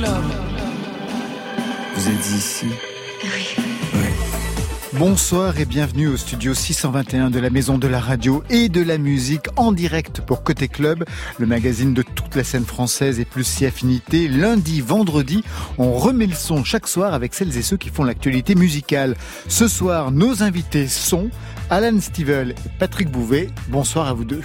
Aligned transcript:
Club. 0.00 0.24
Vous 1.94 2.08
êtes 2.08 2.30
ici 2.30 2.66
Oui. 3.22 3.64
Bonsoir 4.94 5.60
et 5.60 5.66
bienvenue 5.66 6.06
au 6.06 6.16
studio 6.16 6.54
621 6.54 7.28
de 7.28 7.38
la 7.38 7.50
Maison 7.50 7.76
de 7.76 7.86
la 7.86 8.00
Radio 8.00 8.42
et 8.48 8.70
de 8.70 8.82
la 8.82 8.96
Musique 8.96 9.48
en 9.56 9.72
direct 9.72 10.22
pour 10.22 10.42
Côté 10.42 10.68
Club, 10.68 11.04
le 11.38 11.44
magazine 11.44 11.92
de 11.92 12.00
toute 12.00 12.34
la 12.34 12.44
scène 12.44 12.64
française 12.64 13.20
et 13.20 13.26
plus 13.26 13.44
si 13.44 13.66
affinité. 13.66 14.26
Lundi, 14.26 14.80
vendredi, 14.80 15.44
on 15.76 15.92
remet 15.92 16.26
le 16.26 16.34
son 16.34 16.64
chaque 16.64 16.88
soir 16.88 17.12
avec 17.12 17.34
celles 17.34 17.58
et 17.58 17.62
ceux 17.62 17.76
qui 17.76 17.90
font 17.90 18.04
l'actualité 18.04 18.54
musicale. 18.54 19.16
Ce 19.48 19.68
soir, 19.68 20.12
nos 20.12 20.42
invités 20.42 20.88
sont 20.88 21.28
Alan 21.68 22.00
Stivell 22.00 22.52
et 22.52 22.70
Patrick 22.78 23.10
Bouvet. 23.10 23.50
Bonsoir 23.68 24.08
à 24.08 24.14
vous 24.14 24.24
deux. 24.24 24.42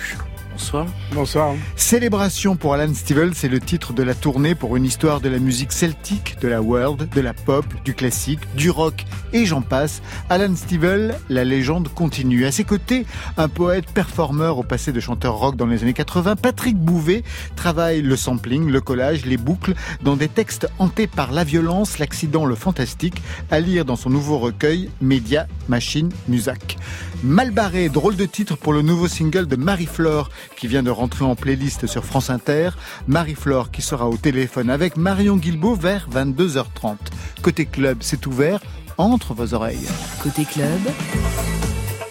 Bonsoir. 0.55 0.85
Bonsoir. 1.11 1.53
Célébration 1.75 2.55
pour 2.55 2.73
Alan 2.73 2.93
Stivell, 2.93 3.35
c'est 3.35 3.49
le 3.49 3.59
titre 3.59 3.91
de 3.91 4.03
la 4.03 4.13
tournée 4.13 4.55
pour 4.55 4.77
une 4.77 4.85
histoire 4.85 5.19
de 5.19 5.27
la 5.27 5.37
musique 5.37 5.73
celtique, 5.73 6.37
de 6.39 6.47
la 6.47 6.61
world, 6.61 7.09
de 7.13 7.19
la 7.19 7.33
pop, 7.33 7.65
du 7.83 7.93
classique, 7.93 8.39
du 8.55 8.69
rock 8.69 9.03
et 9.33 9.45
j'en 9.45 9.61
passe. 9.61 10.01
Alan 10.29 10.55
Stivell, 10.55 11.15
la 11.27 11.43
légende 11.43 11.89
continue. 11.89 12.45
À 12.45 12.53
ses 12.53 12.63
côtés, 12.63 13.05
un 13.35 13.49
poète 13.49 13.91
performeur 13.91 14.57
au 14.57 14.63
passé 14.63 14.93
de 14.93 15.01
chanteur 15.01 15.35
rock 15.35 15.57
dans 15.57 15.65
les 15.65 15.83
années 15.83 15.91
80, 15.91 16.37
Patrick 16.37 16.77
Bouvet 16.77 17.23
travaille 17.57 18.01
le 18.01 18.15
sampling, 18.15 18.69
le 18.69 18.79
collage, 18.79 19.25
les 19.25 19.37
boucles 19.37 19.73
dans 20.03 20.15
des 20.15 20.29
textes 20.29 20.69
hantés 20.79 21.07
par 21.07 21.33
la 21.33 21.43
violence, 21.43 21.99
l'accident, 21.99 22.45
le 22.45 22.55
fantastique, 22.55 23.21
à 23.51 23.59
lire 23.59 23.83
dans 23.83 23.97
son 23.97 24.09
nouveau 24.09 24.37
recueil 24.37 24.89
Média, 25.01 25.47
Machine, 25.67 26.13
Musac. 26.29 26.77
Malbarré, 27.23 27.89
drôle 27.89 28.15
de 28.15 28.25
titre 28.25 28.55
pour 28.55 28.73
le 28.73 28.81
nouveau 28.81 29.07
single 29.07 29.47
de 29.47 29.55
Marie-Flore 29.55 30.29
qui 30.57 30.67
vient 30.67 30.83
de 30.83 30.89
rentrer 30.89 31.25
en 31.25 31.35
playlist 31.35 31.87
sur 31.87 32.05
France 32.05 32.29
Inter. 32.29 32.71
Marie-Flore 33.07 33.71
qui 33.71 33.81
sera 33.81 34.07
au 34.09 34.17
téléphone 34.17 34.69
avec 34.69 34.97
Marion 34.97 35.37
Guilbault 35.37 35.75
vers 35.75 36.07
22h30. 36.09 36.97
Côté 37.41 37.65
club, 37.65 37.99
c'est 38.01 38.25
ouvert 38.27 38.61
entre 38.97 39.33
vos 39.33 39.53
oreilles. 39.53 39.87
Côté 40.21 40.45
club, 40.45 40.79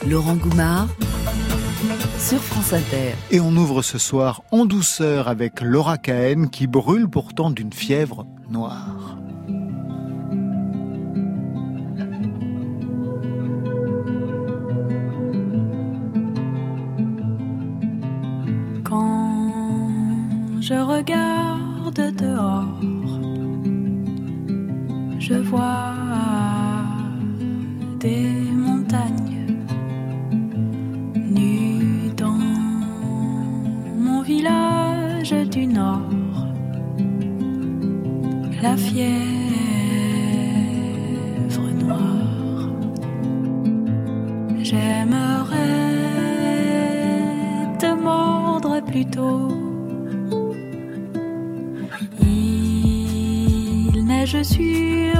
Laurent 0.06 0.36
Goumard 0.36 0.88
sur 2.18 2.40
France 2.40 2.72
Inter. 2.72 3.14
Et 3.30 3.40
on 3.40 3.54
ouvre 3.56 3.82
ce 3.82 3.98
soir 3.98 4.42
en 4.50 4.64
douceur 4.64 5.28
avec 5.28 5.60
Laura 5.60 5.98
Cahen 5.98 6.48
qui 6.48 6.66
brûle 6.66 7.08
pourtant 7.08 7.50
d'une 7.50 7.72
fièvre 7.72 8.26
noire. 8.50 9.18
Je 20.66 20.72
regarde 20.72 22.02
dehors, 22.16 22.80
je 25.18 25.34
vois 25.34 25.92
des 28.00 28.30
montagnes 28.50 29.58
nues 31.36 32.14
dans 32.16 32.40
mon 34.04 34.22
village 34.22 35.34
du 35.50 35.66
nord. 35.66 36.46
La 38.62 38.74
fièvre 38.78 39.18
noire, 41.82 42.70
j'aimerais 44.62 45.58
te 47.78 47.94
mordre 47.94 48.82
plutôt. 48.82 49.73
雪。 54.44 55.13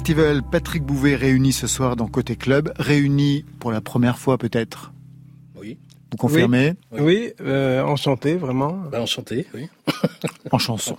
Alan 0.00 0.04
Stivell, 0.06 0.42
Patrick 0.42 0.82
Bouvet 0.82 1.14
réunis 1.14 1.52
ce 1.52 1.66
soir 1.66 1.94
dans 1.94 2.08
Côté 2.08 2.34
Club, 2.34 2.72
réunis 2.78 3.44
pour 3.58 3.70
la 3.70 3.82
première 3.82 4.16
fois 4.16 4.38
peut-être. 4.38 4.92
Oui. 5.56 5.76
Vous 6.10 6.16
confirmez 6.16 6.72
Oui, 6.90 7.32
euh, 7.42 7.82
enchanté, 7.82 8.36
vraiment. 8.36 8.82
Bah, 8.90 9.02
enchanté, 9.02 9.46
oui. 9.52 9.68
En 10.52 10.58
chanson. 10.58 10.96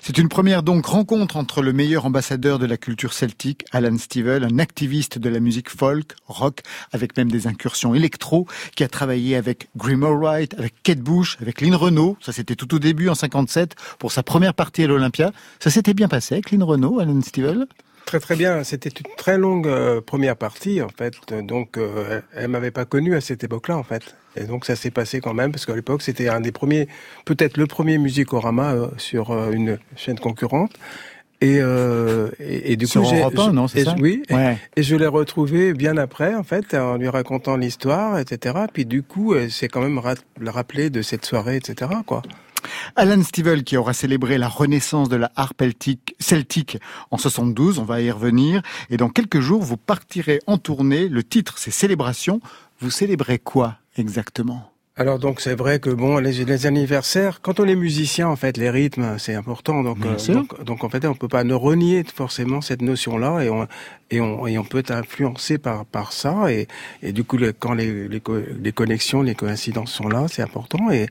C'est 0.00 0.16
une 0.16 0.30
première 0.30 0.62
donc 0.62 0.86
rencontre 0.86 1.36
entre 1.36 1.60
le 1.60 1.74
meilleur 1.74 2.06
ambassadeur 2.06 2.58
de 2.58 2.64
la 2.64 2.78
culture 2.78 3.12
celtique, 3.12 3.66
Alan 3.70 3.98
Stivell, 3.98 4.44
un 4.44 4.58
activiste 4.58 5.18
de 5.18 5.28
la 5.28 5.38
musique 5.38 5.68
folk, 5.68 6.14
rock, 6.26 6.60
avec 6.92 7.14
même 7.18 7.30
des 7.30 7.46
incursions 7.46 7.94
électro, 7.94 8.46
qui 8.74 8.82
a 8.82 8.88
travaillé 8.88 9.36
avec 9.36 9.68
Grim 9.76 10.04
Wright, 10.04 10.54
avec 10.54 10.82
Kate 10.82 11.00
Bush, 11.00 11.36
avec 11.42 11.60
Lynn 11.60 11.74
Renault. 11.74 12.16
Ça 12.22 12.32
c'était 12.32 12.56
tout 12.56 12.74
au 12.74 12.78
début 12.78 13.10
en 13.10 13.14
57 13.14 13.76
pour 13.98 14.10
sa 14.10 14.22
première 14.22 14.54
partie 14.54 14.84
à 14.84 14.86
l'Olympia. 14.86 15.32
Ça 15.60 15.68
s'était 15.68 15.94
bien 15.94 16.08
passé 16.08 16.36
avec 16.36 16.50
Lynn 16.50 16.62
Renault, 16.62 16.98
Alan 16.98 17.20
Stivell? 17.20 17.66
Très 18.06 18.20
très 18.20 18.36
bien. 18.36 18.64
C'était 18.64 18.90
une 18.90 19.14
très 19.16 19.38
longue 19.38 19.66
euh, 19.66 20.00
première 20.00 20.36
partie 20.36 20.82
en 20.82 20.88
fait. 20.88 21.14
Donc 21.42 21.78
euh, 21.78 22.20
elle, 22.34 22.48
m'avait 22.48 22.70
pas 22.70 22.84
connu 22.84 23.14
à 23.14 23.20
cette 23.20 23.42
époque-là 23.44 23.76
en 23.78 23.82
fait. 23.82 24.14
Et 24.36 24.44
donc 24.44 24.64
ça 24.64 24.76
s'est 24.76 24.90
passé 24.90 25.20
quand 25.20 25.34
même 25.34 25.52
parce 25.52 25.66
qu'à 25.66 25.74
l'époque 25.74 26.02
c'était 26.02 26.28
un 26.28 26.40
des 26.40 26.52
premiers, 26.52 26.88
peut-être 27.24 27.56
le 27.56 27.66
premier 27.66 27.98
Musicorama 27.98 28.72
euh, 28.74 28.88
sur 28.98 29.30
euh, 29.30 29.50
une 29.52 29.78
chaîne 29.96 30.18
concurrente. 30.18 30.72
Et, 31.40 31.58
euh, 31.60 32.30
et, 32.38 32.72
et 32.72 32.76
du 32.76 32.86
Sur 32.86 33.02
coup, 33.02 33.08
j'ai- 33.10 33.18
Europe 33.18 33.36
1, 33.36 33.52
non, 33.52 33.66
c'est 33.66 33.82
ça 33.82 33.96
Oui. 33.98 34.22
Ouais. 34.30 34.58
Et, 34.76 34.84
je 34.84 34.94
l'ai 34.94 35.08
retrouvé 35.08 35.72
bien 35.74 35.96
après, 35.96 36.36
en 36.36 36.44
fait, 36.44 36.72
en 36.74 36.98
lui 36.98 37.08
racontant 37.08 37.56
l'histoire, 37.56 38.16
etc. 38.20 38.56
Puis 38.72 38.84
du 38.86 39.02
coup, 39.02 39.34
c'est 39.50 39.66
quand 39.66 39.80
même 39.80 40.00
rappelé 40.46 40.88
de 40.88 41.02
cette 41.02 41.24
soirée, 41.24 41.56
etc. 41.56 41.90
Quoi. 42.06 42.22
Alan 42.96 43.22
Stivell 43.22 43.64
qui 43.64 43.76
aura 43.76 43.92
célébré 43.92 44.38
la 44.38 44.48
renaissance 44.48 45.08
de 45.08 45.16
la 45.16 45.32
harpe 45.36 45.62
celtique, 45.62 46.14
celtique 46.18 46.78
en 47.10 47.18
72, 47.18 47.78
on 47.78 47.84
va 47.84 48.00
y 48.00 48.10
revenir. 48.10 48.62
Et 48.90 48.96
dans 48.96 49.08
quelques 49.08 49.40
jours, 49.40 49.62
vous 49.62 49.76
partirez 49.76 50.40
en 50.46 50.58
tournée. 50.58 51.08
Le 51.08 51.22
titre, 51.22 51.54
c'est 51.58 51.70
Célébration. 51.70 52.40
Vous 52.80 52.90
célébrez 52.90 53.38
quoi, 53.38 53.76
exactement? 53.96 54.72
Alors 54.94 55.18
donc 55.18 55.40
c'est 55.40 55.54
vrai 55.54 55.78
que 55.78 55.88
bon 55.88 56.18
les, 56.18 56.44
les, 56.44 56.66
anniversaires 56.66 57.40
quand 57.40 57.60
on 57.60 57.64
est 57.64 57.74
musicien 57.74 58.28
en 58.28 58.36
fait 58.36 58.58
les 58.58 58.68
rythmes 58.68 59.16
c'est 59.18 59.34
important 59.34 59.82
donc, 59.82 59.96
euh, 60.04 60.34
donc, 60.34 60.64
donc 60.64 60.84
en 60.84 60.90
fait 60.90 61.06
on 61.06 61.14
peut 61.14 61.28
pas 61.28 61.44
ne 61.44 61.54
renier 61.54 62.04
forcément 62.04 62.60
cette 62.60 62.82
notion 62.82 63.16
là 63.16 63.40
et 63.40 63.48
on 63.48 63.66
et 64.10 64.20
on 64.20 64.46
et 64.46 64.58
on 64.58 64.64
peut 64.64 64.80
être 64.80 64.90
influencé 64.90 65.56
par 65.56 65.86
par 65.86 66.12
ça 66.12 66.52
et 66.52 66.68
et 67.02 67.12
du 67.12 67.24
coup 67.24 67.38
quand 67.58 67.72
les, 67.72 68.06
les 68.06 68.22
les 68.60 68.72
connexions 68.72 69.22
les 69.22 69.34
coïncidences 69.34 69.92
sont 69.92 70.08
là 70.08 70.26
c'est 70.28 70.42
important 70.42 70.90
et 70.90 71.06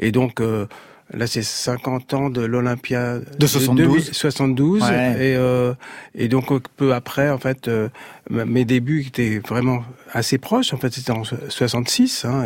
et 0.00 0.10
donc 0.10 0.40
euh, 0.40 0.66
Là, 1.12 1.26
c'est 1.26 1.42
50 1.42 2.14
ans 2.14 2.30
de 2.30 2.40
l'Olympia 2.40 3.18
de 3.18 3.46
72, 3.46 4.12
72 4.12 4.82
et 4.82 4.86
euh, 4.90 5.74
et 6.14 6.28
donc 6.28 6.52
euh, 6.52 6.60
peu 6.76 6.94
après, 6.94 7.30
en 7.30 7.38
fait, 7.38 7.66
euh, 7.66 7.88
mes 8.30 8.64
débuts 8.64 9.04
étaient 9.06 9.40
vraiment 9.40 9.82
assez 10.12 10.38
proches. 10.38 10.72
En 10.72 10.76
fait, 10.76 10.92
c'était 10.92 11.10
en 11.10 11.24
66, 11.24 12.24
hein, 12.24 12.44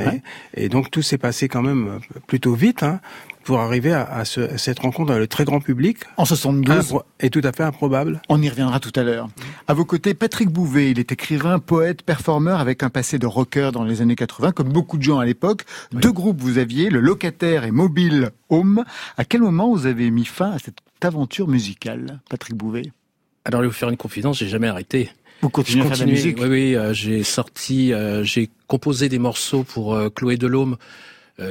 et, 0.57 0.65
et, 0.65 0.69
donc 0.71 0.91
tout 0.91 1.03
s'est 1.03 1.19
passé 1.19 1.47
quand 1.47 1.63
même 1.63 2.01
plutôt 2.27 2.55
vite. 2.55 2.83
Hein 2.83 3.01
pour 3.45 3.61
arriver 3.61 3.93
à, 3.93 4.05
à, 4.05 4.25
ce, 4.25 4.41
à, 4.41 4.59
cette 4.59 4.79
rencontre 4.79 5.13
avec 5.13 5.21
le 5.21 5.27
très 5.29 5.45
grand 5.45 5.61
public. 5.61 5.99
En 6.17 6.25
72 6.25 6.99
est 7.21 7.31
tout 7.31 7.41
à 7.45 7.53
fait 7.53 7.63
improbable. 7.63 8.21
On 8.29 8.41
y 8.43 8.49
reviendra 8.49 8.81
tout 8.81 8.93
à 8.97 9.03
l'heure. 9.03 9.29
À 9.69 9.75
vos 9.75 9.85
côtés, 9.85 10.15
Patrick 10.15 10.49
Bouvet, 10.49 10.91
il 10.91 10.99
est 10.99 11.13
écrivain, 11.13 11.59
poète, 11.59 12.03
performeur 12.03 12.61
avec 12.61 12.83
un 12.83 12.91
passé 12.91 13.19
de 13.19 13.27
rocker 13.27 13.71
dans 13.73 13.85
les 13.85 14.01
années 14.01 14.17
80, 14.17 14.53
comme 14.53 14.71
beaucoup 14.71 14.99
de 14.99 15.03
gens 15.03 15.19
à 15.19 15.25
l'époque. 15.25 15.65
Deux 15.93 16.13
groupes 16.13 16.41
vous 16.41 16.59
aviez, 16.59 16.91
le 16.91 17.01
locataire 17.01 17.65
et 17.65 17.71
mobile 17.71 18.31
Home. 18.49 18.85
À 19.17 19.25
quel 19.25 19.41
moment 19.41 19.73
vous 19.73 19.87
avez 19.87 20.11
mis 20.11 20.25
fin 20.25 20.51
à 20.53 20.59
cette 20.59 20.79
aventure 21.03 21.49
musicale, 21.49 22.21
Patrick 22.31 22.57
Bouvet? 22.57 22.93
Alors, 23.45 23.61
je 23.61 23.67
vais 23.67 23.69
vous 23.69 23.75
faire 23.75 23.91
une 23.91 23.97
confidence, 23.97 24.39
j'ai 24.39 24.49
jamais 24.49 24.69
arrêté. 24.69 25.11
Vous 25.43 25.51
continuez 25.51 25.85
à 25.85 25.89
faire 25.89 25.99
de 25.99 26.05
la 26.05 26.11
musique? 26.11 26.39
Oui, 26.41 26.49
oui, 26.49 26.77
euh, 26.77 26.95
j'ai 26.95 27.23
sorti, 27.23 27.93
euh, 27.93 28.25
j'ai 28.25 28.49
composé 28.67 29.11
des 29.11 29.19
morceaux 29.19 29.63
pour 29.63 29.95
euh, 29.95 30.09
Chloé 30.09 30.39
Delhomme, 30.39 30.77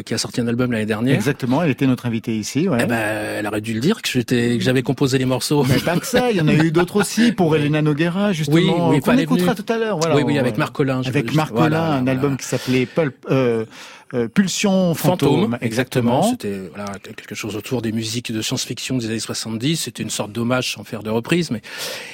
qui 0.05 0.13
a 0.13 0.17
sorti 0.17 0.39
un 0.39 0.47
album 0.47 0.71
l'année 0.71 0.85
dernière. 0.85 1.13
Exactement, 1.13 1.61
elle 1.61 1.71
était 1.71 1.87
notre 1.87 2.05
invitée 2.05 2.37
ici. 2.37 2.69
Ouais. 2.69 2.79
Eh 2.81 2.85
ben, 2.85 2.95
elle 3.39 3.47
aurait 3.47 3.61
dû 3.61 3.73
le 3.73 3.79
dire 3.81 4.01
que 4.01 4.09
j'étais, 4.09 4.57
que 4.57 4.63
j'avais 4.63 4.81
composé 4.81 5.17
les 5.17 5.25
morceaux. 5.25 5.63
Mais 5.63 5.79
pas 5.79 5.97
que 5.97 6.07
ça, 6.07 6.31
il 6.31 6.37
y 6.37 6.41
en 6.41 6.47
a 6.47 6.53
eu 6.53 6.71
d'autres 6.71 6.95
aussi 6.97 7.31
pour 7.31 7.55
Elena 7.55 7.81
Noguera 7.81 8.31
justement. 8.31 8.89
Oui, 8.89 8.95
oui, 8.95 9.01
qu'on 9.01 9.17
écoutera 9.17 9.55
tout 9.55 9.65
à 9.67 9.77
l'heure. 9.77 9.97
Voilà, 9.97 10.15
oui, 10.15 10.23
oui, 10.25 10.37
avec 10.37 10.57
Marc 10.57 10.73
Collin. 10.73 11.01
Avec 11.05 11.33
Marc 11.33 11.49
Collin, 11.49 11.59
voilà, 11.59 11.93
un 11.93 12.07
album 12.07 12.37
qui 12.37 12.45
s'appelait 12.45 12.85
Pulp. 12.85 13.15
Euh, 13.29 13.65
euh, 14.13 14.27
Pulsion 14.27 14.93
Fantôme, 14.93 15.57
exactement. 15.61 16.21
C'était 16.21 16.69
voilà, 16.69 16.91
quelque 16.99 17.33
chose 17.33 17.55
autour 17.55 17.81
des 17.81 17.91
musiques 17.91 18.31
de 18.31 18.43
science-fiction 18.43 18.97
des 18.97 19.07
années 19.07 19.19
70. 19.19 19.77
C'était 19.77 20.03
une 20.03 20.11
sorte 20.11 20.31
d'hommage 20.31 20.73
sans 20.75 20.83
faire 20.83 21.01
de 21.01 21.09
reprise, 21.09 21.49
mais 21.49 21.61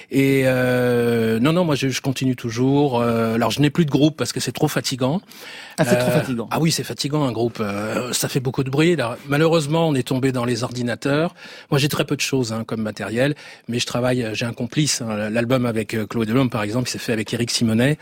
et 0.09 0.43
euh, 0.45 1.39
non 1.41 1.51
non, 1.51 1.65
moi 1.65 1.75
je, 1.75 1.89
je 1.89 2.01
continue 2.01 2.37
toujours. 2.37 3.01
Euh, 3.01 3.35
alors 3.35 3.51
je 3.51 3.59
n'ai 3.59 3.69
plus 3.69 3.83
de 3.83 3.91
groupe 3.91 4.15
parce 4.15 4.31
que 4.31 4.39
c'est 4.39 4.53
trop 4.53 4.69
fatigant. 4.69 5.21
Ah 5.79 5.85
c'est 5.85 5.97
trop 5.97 6.11
fatigant. 6.11 6.47
Ah 6.51 6.59
oui 6.59 6.71
c'est 6.71 6.83
fatigant 6.83 7.23
un 7.23 7.31
groupe. 7.31 7.63
ça 8.11 8.27
fait 8.29 8.39
beaucoup 8.39 8.63
de 8.63 8.69
bruit. 8.69 8.95
Là, 8.95 9.17
malheureusement 9.27 9.87
on 9.87 9.95
est 9.95 10.07
tombé 10.07 10.31
dans 10.31 10.45
les 10.45 10.63
ordinateurs. 10.63 11.33
Moi 11.71 11.79
j'ai 11.79 11.87
très 11.89 12.05
peu 12.05 12.15
de 12.15 12.21
choses 12.21 12.53
hein, 12.53 12.63
comme 12.65 12.81
matériel, 12.81 13.35
mais 13.67 13.79
je 13.79 13.85
travaille. 13.85 14.29
J'ai 14.33 14.45
un 14.45 14.53
complice. 14.53 15.01
Hein, 15.01 15.29
L'album 15.29 15.65
avec 15.65 15.95
Chloé 16.07 16.25
Delhomme 16.25 16.49
par 16.49 16.63
exemple, 16.63 16.89
s'est 16.89 16.99
fait 16.99 17.13
avec 17.13 17.33
Eric 17.33 17.51
Simonet, 17.51 17.97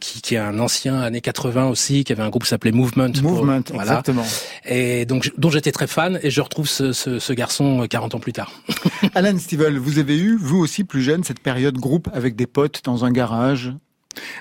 qui, 0.00 0.22
qui 0.22 0.34
est 0.34 0.38
un 0.38 0.58
ancien 0.58 1.00
années 1.00 1.20
80 1.20 1.66
aussi, 1.68 2.04
qui 2.04 2.12
avait 2.12 2.22
un 2.22 2.28
groupe 2.30 2.44
qui 2.44 2.48
s'appelait 2.50 2.72
Movement 2.72 3.12
Movement. 3.22 3.62
exactement. 3.74 4.24
Et 4.64 5.04
donc, 5.06 5.32
dont 5.38 5.50
j'étais 5.50 5.72
très 5.72 5.86
fan, 5.86 6.18
et 6.22 6.30
je 6.30 6.40
retrouve 6.40 6.68
ce, 6.68 6.92
ce, 6.92 7.18
ce 7.18 7.32
garçon 7.32 7.86
40 7.88 8.14
ans 8.14 8.20
plus 8.20 8.32
tard. 8.32 8.52
Alan 9.14 9.36
Stivell, 9.38 9.78
vous 9.78 9.98
avez 9.98 10.18
eu, 10.18 10.36
vous 10.36 10.58
aussi 10.58 10.84
plus 10.84 11.02
jeune, 11.02 11.24
cette 11.24 11.40
période 11.40 11.76
groupe 11.76 12.08
avec 12.12 12.36
des 12.36 12.46
potes 12.46 12.82
dans 12.84 13.04
un 13.04 13.10
garage? 13.10 13.72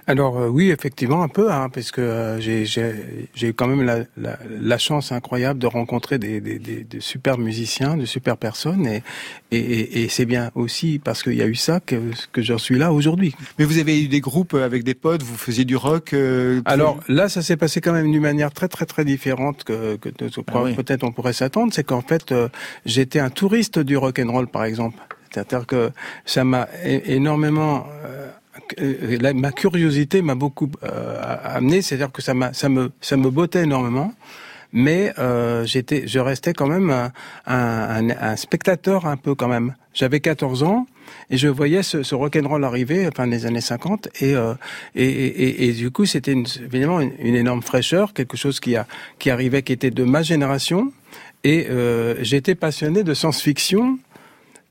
Alors 0.08 0.38
euh, 0.40 0.48
oui, 0.48 0.70
effectivement, 0.72 1.24
un 1.24 1.28
peu, 1.28 1.52
hein, 1.52 1.70
parce 1.70 1.92
que 1.92 2.02
euh, 2.02 2.40
j'ai 2.40 3.48
eu 3.48 3.54
quand 3.54 3.68
même 3.68 3.84
la, 3.84 4.00
la, 4.18 4.38
la, 4.50 4.78
chance 4.78 5.12
incroyable 5.12 5.60
de 5.60 5.68
rencontrer 5.68 6.20
des, 6.20 6.42
des, 6.42 6.60
des, 6.60 6.84
des, 6.84 7.00
super 7.00 7.38
musiciens, 7.38 7.98
de 7.98 8.06
super 8.06 8.38
personnes, 8.38 8.88
et, 8.88 9.04
et, 9.52 10.04
et 10.04 10.10
c'est 10.10 10.26
bien 10.26 10.52
aussi 10.56 11.00
parce 11.04 11.24
qu'il 11.24 11.36
y 11.36 11.42
a 11.42 11.48
eu 11.48 11.56
ça 11.56 11.80
que, 11.80 11.96
que 12.32 12.42
j'en 12.42 12.58
suis 12.58 12.78
là 12.78 12.94
aujourd'hui. 12.94 13.34
Mais 13.60 13.66
vous 13.66 13.78
avez 13.78 14.04
eu 14.04 14.08
des 14.08 14.22
groupes 14.22 14.54
avec 14.54 14.84
des 14.84 14.94
potes, 14.94 15.24
vous 15.24 15.38
faisiez 15.38 15.66
du 15.66 15.76
rock 15.76 16.14
euh, 16.14 16.62
Alors 16.66 17.00
là, 17.08 17.30
ça 17.30 17.42
s'est 17.42 17.58
passé 17.58 17.82
quand 17.82 17.94
même 17.94 18.12
d'une 18.12 18.22
manière 18.22 18.52
très 18.52 18.68
très 18.68 18.86
très 18.86 19.06
différente 19.06 19.64
que, 19.64 19.96
que, 19.98 20.10
ah 20.48 20.64
oui. 20.64 20.74
peut-être 20.74 21.04
on 21.04 21.12
pourrait 21.12 21.34
s'attendre. 21.34 21.74
C'est 21.74 21.84
qu'en 21.84 22.02
fait, 22.02 22.32
euh, 22.32 22.50
j'étais 22.86 23.20
un 23.20 23.30
touriste 23.30 23.80
du 23.80 23.98
rock 23.98 24.20
and 24.20 24.32
roll, 24.32 24.48
par 24.48 24.66
exemple. 24.66 24.98
C'est-à-dire 25.32 25.66
que 25.68 25.92
ça 26.26 26.46
m'a 26.46 26.70
énormément 26.86 27.88
euh, 28.80 29.18
euh, 29.22 29.34
ma 29.34 29.52
curiosité 29.52 30.22
m'a 30.22 30.36
beaucoup 30.36 30.70
euh, 30.84 31.38
amené, 31.44 31.82
c'est-à-dire 31.82 32.12
que 32.12 32.22
ça 32.22 32.34
m'a, 32.34 32.54
ça 32.54 32.70
me, 32.70 32.92
ça 33.02 33.18
me 33.18 33.30
bottait 33.30 33.64
énormément. 33.64 34.14
Mais 34.74 35.14
euh, 35.20 35.66
j'étais, 35.66 36.06
je 36.06 36.20
restais 36.20 36.52
quand 36.54 36.68
même 36.68 36.90
un, 36.90 37.12
un, 37.46 38.10
un, 38.10 38.36
spectateur 38.36 39.06
un 39.06 39.16
peu 39.16 39.34
quand 39.34 39.48
même. 39.48 39.74
J'avais 39.94 40.20
14 40.20 40.64
ans 40.64 40.86
et 41.30 41.38
je 41.38 41.48
voyais 41.48 41.82
ce, 41.82 42.04
ce 42.04 42.14
rock'n'roll 42.14 42.64
arriver, 42.66 43.08
enfin 43.08 43.26
des 43.26 43.46
années 43.46 43.62
50, 43.62 44.10
et, 44.20 44.36
euh, 44.36 44.54
et, 44.96 45.06
et, 45.06 45.70
et, 45.70 45.72
du 45.72 45.92
coup 45.92 46.06
c'était 46.06 46.34
évidemment 46.34 47.00
une, 47.00 47.14
une, 47.20 47.36
énorme 47.36 47.62
fraîcheur, 47.62 48.14
quelque 48.14 48.36
chose 48.36 48.60
qui 48.60 48.76
a 48.76 48.86
qui 49.18 49.30
arrivait, 49.30 49.62
qui 49.62 49.72
était 49.72 49.92
de 49.92 50.04
ma 50.04 50.24
génération. 50.24 50.92
Et 51.46 51.68
euh, 51.70 52.16
j'étais 52.22 52.56
passionné 52.56 53.04
de 53.04 53.14
science-fiction 53.14 54.00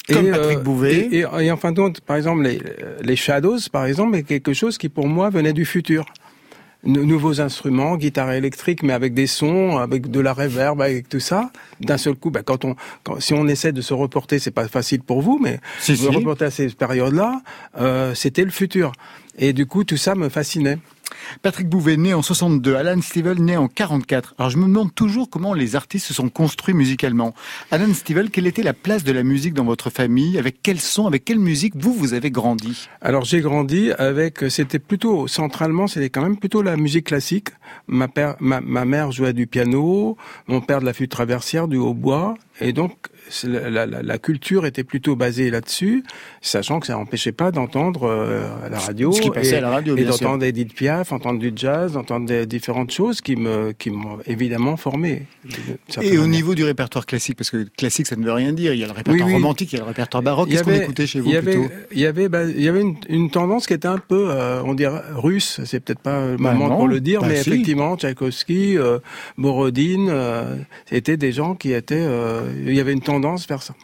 comme 0.08 0.26
et, 0.26 0.30
Patrick 0.30 0.58
Bouvet. 0.60 0.94
Et, 1.10 1.18
et, 1.18 1.26
et, 1.40 1.50
en 1.50 1.56
fin 1.56 1.72
de 1.72 1.80
compte, 1.80 2.00
par 2.00 2.16
exemple, 2.16 2.42
les, 2.42 2.60
les 3.02 3.16
Shadows, 3.16 3.58
par 3.72 3.86
exemple, 3.86 4.16
est 4.16 4.22
quelque 4.22 4.52
chose 4.52 4.78
qui 4.78 4.88
pour 4.88 5.08
moi 5.08 5.30
venait 5.30 5.52
du 5.52 5.64
futur. 5.64 6.04
nouveaux 6.84 7.40
instruments, 7.40 7.96
guitare 7.96 8.32
électrique, 8.32 8.82
mais 8.82 8.92
avec 8.92 9.14
des 9.14 9.26
sons, 9.26 9.78
avec 9.78 10.10
de 10.10 10.20
la 10.20 10.32
reverb, 10.34 10.80
avec 10.82 11.08
tout 11.08 11.20
ça. 11.20 11.50
D'un 11.80 11.96
seul 11.96 12.14
coup, 12.14 12.30
bah, 12.30 12.42
quand 12.44 12.64
on, 12.64 12.76
quand, 13.02 13.20
si 13.20 13.32
on 13.32 13.46
essaie 13.48 13.72
de 13.72 13.80
se 13.80 13.94
reporter, 13.94 14.38
c'est 14.38 14.50
pas 14.50 14.68
facile 14.68 15.00
pour 15.00 15.22
vous, 15.22 15.38
mais 15.42 15.60
si, 15.80 15.96
si. 15.96 16.06
reporter 16.06 16.44
à 16.44 16.50
ces 16.50 16.68
périodes-là, 16.68 17.40
euh, 17.80 18.14
c'était 18.14 18.44
le 18.44 18.50
futur. 18.50 18.92
Et 19.38 19.52
du 19.52 19.66
coup, 19.66 19.84
tout 19.84 19.96
ça 19.96 20.14
me 20.14 20.28
fascinait. 20.28 20.78
Patrick 21.42 21.68
Bouvet, 21.68 21.96
né 21.96 22.14
en 22.14 22.22
62, 22.22 22.74
Alan 22.74 23.00
Stivell, 23.00 23.42
né 23.42 23.56
en 23.56 23.68
44. 23.68 24.34
Alors 24.38 24.50
je 24.50 24.58
me 24.58 24.64
demande 24.64 24.94
toujours 24.94 25.30
comment 25.30 25.54
les 25.54 25.76
artistes 25.76 26.06
se 26.06 26.14
sont 26.14 26.28
construits 26.28 26.74
musicalement. 26.74 27.34
Alan 27.70 27.92
Stivell, 27.92 28.30
quelle 28.30 28.46
était 28.46 28.62
la 28.62 28.72
place 28.72 29.04
de 29.04 29.12
la 29.12 29.22
musique 29.22 29.54
dans 29.54 29.64
votre 29.64 29.90
famille? 29.90 30.38
Avec 30.38 30.56
quel 30.62 30.80
son, 30.80 31.06
avec 31.06 31.24
quelle 31.24 31.38
musique 31.38 31.74
vous, 31.76 31.92
vous 31.92 32.14
avez 32.14 32.30
grandi? 32.30 32.88
Alors 33.00 33.24
j'ai 33.24 33.40
grandi 33.40 33.92
avec, 33.92 34.44
c'était 34.50 34.78
plutôt, 34.78 35.28
centralement, 35.28 35.86
c'était 35.86 36.10
quand 36.10 36.22
même 36.22 36.36
plutôt 36.36 36.62
la 36.62 36.76
musique 36.76 37.06
classique. 37.06 37.48
Ma, 37.86 38.08
père, 38.08 38.36
ma, 38.40 38.60
ma 38.60 38.84
mère 38.84 39.12
jouait 39.12 39.32
du 39.32 39.46
piano, 39.46 40.16
mon 40.46 40.60
père 40.60 40.80
de 40.80 40.86
la 40.86 40.92
flûte 40.92 41.10
traversière, 41.10 41.68
du 41.68 41.76
hautbois. 41.76 42.34
Et 42.60 42.72
donc 42.72 42.92
la, 43.44 43.86
la, 43.86 44.02
la, 44.02 44.18
culture 44.18 44.66
était 44.66 44.84
plutôt 44.84 45.16
basée 45.16 45.50
là-dessus, 45.50 46.04
sachant 46.40 46.80
que 46.80 46.86
ça 46.86 46.94
n'empêchait 46.94 47.32
pas 47.32 47.50
d'entendre 47.50 48.04
euh, 48.04 48.46
à 48.64 48.68
la 48.68 48.78
radio 48.78 49.12
Ce 49.12 49.20
qui 49.20 49.30
passait 49.30 49.54
et, 49.54 49.58
à 49.58 49.60
la 49.60 49.70
radio, 49.70 49.96
et 49.96 50.04
d'entendre 50.04 50.44
Edith 50.44 50.74
Piaf, 50.74 51.12
entendre 51.12 51.38
du 51.38 51.52
jazz, 51.54 51.92
d'entendre 51.92 52.26
des 52.26 52.46
différentes 52.46 52.90
choses 52.90 53.20
qui 53.20 53.36
me 53.36 53.72
qui 53.72 53.90
m'ont 53.90 54.18
évidemment 54.26 54.76
formé. 54.76 55.22
Et 56.02 56.18
au 56.18 56.26
niveau 56.26 56.54
du 56.54 56.64
répertoire 56.64 57.06
classique, 57.06 57.36
parce 57.36 57.50
que 57.50 57.66
classique 57.76 58.06
ça 58.06 58.16
ne 58.16 58.24
veut 58.24 58.32
rien 58.32 58.52
dire, 58.52 58.74
il 58.74 58.80
y 58.80 58.84
a 58.84 58.86
le 58.86 58.92
répertoire 58.92 59.26
oui, 59.26 59.34
oui. 59.34 59.42
romantique, 59.42 59.72
il 59.72 59.76
y 59.76 59.78
a 59.78 59.82
le 59.82 59.88
répertoire 59.88 60.22
baroque. 60.22 60.48
Qu'est-ce 60.48 60.64
qu'on 60.64 60.72
écoutait 60.72 61.06
chez 61.06 61.20
vous 61.20 61.28
il 61.28 61.34
y 61.34 61.36
avait, 61.36 61.52
plutôt 61.52 61.74
Il 61.92 62.00
y 62.00 62.06
avait, 62.06 62.28
bah, 62.28 62.44
il 62.44 62.62
y 62.62 62.68
avait 62.68 62.80
une, 62.80 62.96
une, 63.08 63.30
tendance 63.30 63.66
qui 63.66 63.74
était 63.74 63.88
un 63.88 63.98
peu, 63.98 64.26
euh, 64.30 64.62
on 64.64 64.74
dirait 64.74 65.02
russe. 65.14 65.60
C'est 65.64 65.80
peut-être 65.80 66.00
pas 66.00 66.26
le 66.26 66.36
moment 66.36 66.68
bah 66.68 66.76
pour 66.76 66.88
le 66.88 67.00
dire, 67.00 67.20
bah 67.20 67.28
mais 67.28 67.42
si. 67.42 67.50
effectivement, 67.50 67.96
Tchaïkovski, 67.96 68.78
euh, 68.78 68.98
Borodine, 69.38 70.08
euh, 70.10 70.56
c'était 70.86 71.16
des 71.16 71.32
gens 71.32 71.54
qui 71.54 71.72
étaient. 71.72 71.94
euh, 71.96 72.40
il 72.66 72.74
y 72.74 72.80
avait 72.80 72.92
une 72.92 73.00
tendance 73.00 73.13
vers 73.48 73.62
ça. 73.62 73.74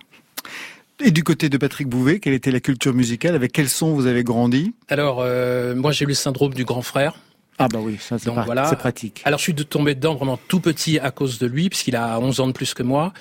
Et 1.02 1.10
du 1.10 1.24
côté 1.24 1.48
de 1.48 1.56
Patrick 1.56 1.88
Bouvet, 1.88 2.20
quelle 2.20 2.34
était 2.34 2.50
la 2.50 2.60
culture 2.60 2.92
musicale? 2.92 3.34
Avec 3.34 3.52
quel 3.52 3.68
son 3.68 3.94
vous 3.94 4.06
avez 4.06 4.22
grandi? 4.22 4.74
Alors, 4.88 5.20
euh, 5.20 5.74
moi 5.74 5.92
j'ai 5.92 6.04
eu 6.04 6.08
le 6.08 6.14
syndrome 6.14 6.52
du 6.52 6.64
grand 6.64 6.82
frère. 6.82 7.14
Ah 7.62 7.68
bah 7.68 7.78
oui, 7.82 7.98
ça 8.00 8.18
c'est 8.18 8.30
voilà. 8.30 8.62
pratique. 8.74 9.20
Alors 9.26 9.38
je 9.38 9.42
suis 9.42 9.54
tombé 9.54 9.94
dedans 9.94 10.14
vraiment 10.14 10.38
tout 10.48 10.60
petit 10.60 10.98
à 10.98 11.10
cause 11.10 11.38
de 11.38 11.46
lui, 11.46 11.68
puisqu'il 11.68 11.94
a 11.94 12.18
11 12.18 12.40
ans 12.40 12.46
de 12.46 12.52
plus 12.52 12.72
que 12.72 12.82
moi. 12.82 13.12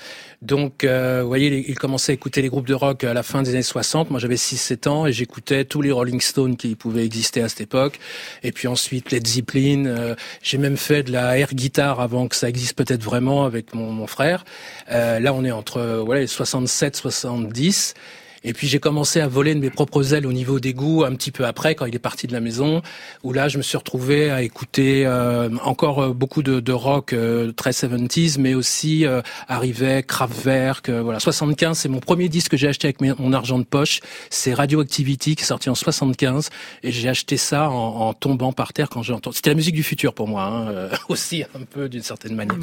Donc, 0.42 0.86
euh, 0.86 1.20
vous 1.22 1.28
voyez, 1.28 1.70
il 1.70 1.78
commençait 1.78 2.14
à 2.14 2.16
écouter 2.16 2.42
les 2.42 2.48
groupes 2.48 2.66
de 2.66 2.74
rock 2.74 3.04
à 3.04 3.14
la 3.14 3.22
fin 3.24 3.44
des 3.44 3.50
années 3.50 3.62
60. 3.62 4.10
Moi, 4.12 4.22
j'avais 4.22 4.38
6-7 4.38 4.88
ans 4.88 5.06
et 5.06 5.12
j'écoutais 5.12 5.66
tous 5.66 5.82
les 5.82 5.92
Rolling 5.92 6.22
Stones 6.22 6.56
qui 6.56 6.76
pouvaient 6.76 7.06
exister 7.06 7.42
à 7.42 7.50
cette 7.50 7.60
époque. 7.60 8.00
Et 8.42 8.54
puis 8.54 8.70
ensuite, 8.70 9.12
Led 9.12 9.28
Zeppelin. 9.28 9.86
Euh, 9.86 10.16
J'ai 10.42 10.58
même 10.58 10.78
fait 10.78 11.04
de 11.04 11.12
la 11.12 11.38
air 11.38 11.54
guitare 11.54 12.00
avant 12.00 12.30
que 12.30 12.38
ça 12.38 12.48
existe 12.48 12.78
peut-être 12.78 13.04
vraiment 13.04 13.44
avec 13.44 13.74
mon, 13.74 13.92
mon 13.92 14.08
frère. 14.08 14.46
Euh, 14.90 15.20
là, 15.20 15.34
on 15.34 15.44
est 15.44 15.52
entre 15.52 16.02
voilà, 16.06 16.26
67, 16.26 16.96
70. 16.96 17.94
Et 18.44 18.54
puis 18.54 18.68
j'ai 18.68 18.80
commencé 18.80 19.20
à 19.20 19.28
voler 19.28 19.56
de 19.56 19.60
mes 19.60 19.70
propres 19.70 20.14
ailes 20.14 20.26
au 20.26 20.34
niveau 20.34 20.60
des 20.60 20.74
goûts 20.74 21.04
un 21.04 21.14
petit 21.16 21.32
peu 21.32 21.46
après, 21.46 21.76
quand 21.76 21.86
il 21.86 21.96
est 21.96 22.00
parti 22.00 22.28
de 22.28 22.34
la 22.34 22.40
maison, 22.40 22.82
où 23.24 23.34
là 23.34 23.48
je 23.48 23.58
me 23.58 23.64
suis 23.64 23.78
retrouvé 23.78 24.30
à 24.30 24.42
écouter 24.42 25.06
euh, 25.06 25.50
encore 25.64 26.14
beaucoup 26.14 26.44
de, 26.44 26.60
de 26.60 26.72
rock 26.72 27.16
très 27.56 27.72
70s, 27.72 28.40
mais 28.40 28.54
aussi 28.54 29.06
arrivait 29.48 30.04
Kraftwerk. 30.04 30.90
voilà, 30.90 31.20
75, 31.20 31.78
c'est 31.78 31.90
mon 31.90 32.00
premier 32.00 32.30
disque 32.30 32.52
que 32.52 32.58
j'ai 32.58 32.68
acheté 32.68 32.88
avec 32.88 33.02
mon 33.02 33.34
argent 33.34 33.60
de 33.60 33.64
poche. 33.64 34.00
C'est 34.30 34.54
Radioactivity 34.54 35.36
qui 35.36 35.44
est 35.44 35.46
sorti 35.46 35.70
en 35.70 35.76
75, 35.76 36.50
et 36.84 36.92
j'ai 36.92 37.10
acheté 37.10 37.38
ça 37.38 37.70
en, 37.70 38.08
en, 38.08 38.14
tombant 38.14 38.54
par 38.54 38.74
terre 38.74 38.90
quand 38.90 39.04
j'ai 39.04 39.14
entendu. 39.14 39.36
C'était 39.36 39.52
la 39.52 39.56
musique 39.56 39.76
du 39.76 39.84
futur 39.84 40.14
pour 40.14 40.28
moi, 40.28 40.44
hein, 40.44 40.90
aussi 41.10 41.44
un 41.56 41.64
peu 41.70 41.90
d'une 41.90 42.04
certaine 42.04 42.36
manière. 42.36 42.58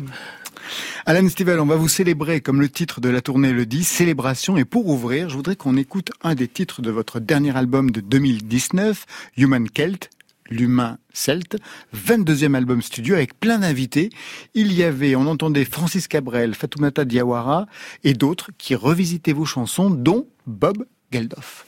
Alan 1.07 1.29
Stivell, 1.29 1.61
on 1.61 1.67
va 1.67 1.77
vous 1.77 1.89
célébrer, 1.89 2.41
comme 2.41 2.61
le 2.61 2.69
titre 2.69 3.01
de 3.01 3.09
la 3.09 3.21
tournée 3.21 3.53
le 3.53 3.67
dit, 3.67 3.85
célébration. 3.85 4.57
Et 4.57 4.65
pour 4.65 4.87
ouvrir, 4.87 5.29
je 5.29 5.37
voudrais 5.37 5.57
qu'on 5.57 5.77
écoute 5.77 6.11
un 6.23 6.35
des 6.35 6.49
titres 6.49 6.83
de 6.83 6.91
votre 6.91 7.21
dernier 7.21 7.57
album 7.57 7.91
de 7.91 8.01
2019, 8.01 9.05
Human 9.37 9.67
Celt, 9.75 10.11
l'humain 10.51 10.99
celte, 11.13 11.57
22e 11.95 12.55
album 12.55 12.83
studio 12.83 13.15
avec 13.15 13.39
plein 13.39 13.59
d'invités. 13.59 14.11
Il 14.55 14.73
y 14.73 14.83
avait, 14.83 15.17
on 15.17 15.27
entendait 15.27 15.65
Francis 15.65 16.09
Cabrel, 16.09 16.55
Fatoumata 16.55 17.05
Diawara 17.05 17.67
et 18.05 18.15
d'autres 18.15 18.51
qui 18.59 18.75
revisitaient 18.75 19.33
vos 19.33 19.45
chansons, 19.45 19.91
dont 19.91 20.29
Bob 20.47 20.87
Geldof. 21.13 21.67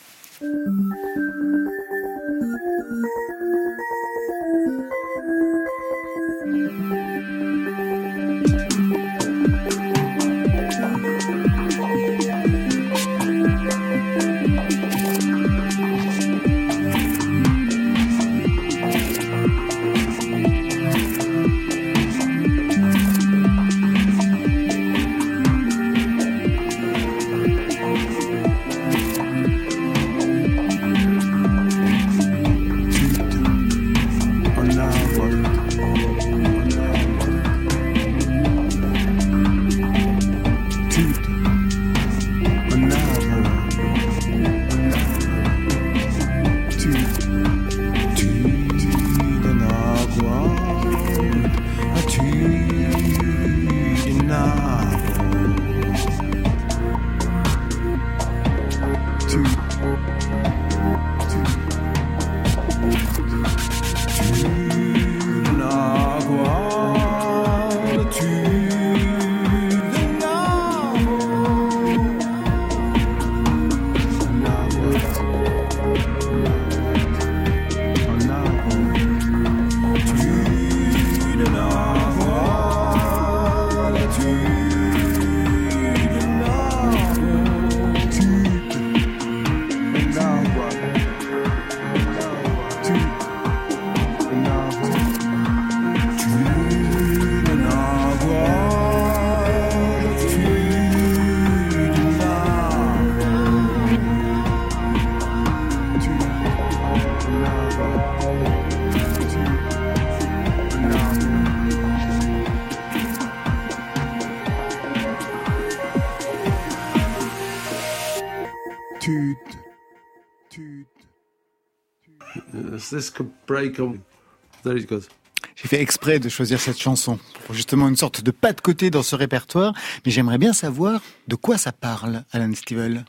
J'ai 125.57 125.69
fait 125.69 125.81
exprès 125.81 126.19
de 126.19 126.29
choisir 126.29 126.61
cette 126.61 126.81
chanson 126.81 127.19
pour 127.45 127.55
justement 127.55 127.89
une 127.89 127.97
sorte 127.97 128.23
de 128.23 128.31
pas 128.31 128.53
de 128.53 128.61
côté 128.61 128.91
dans 128.91 129.03
ce 129.03 129.17
répertoire, 129.17 129.73
mais 130.05 130.13
j'aimerais 130.13 130.39
bien 130.39 130.53
savoir 130.53 131.01
de 131.27 131.35
quoi 131.35 131.59
ça 131.59 131.73
parle, 131.73 132.23
Alan 132.33 132.53
Stivell. 132.55 133.05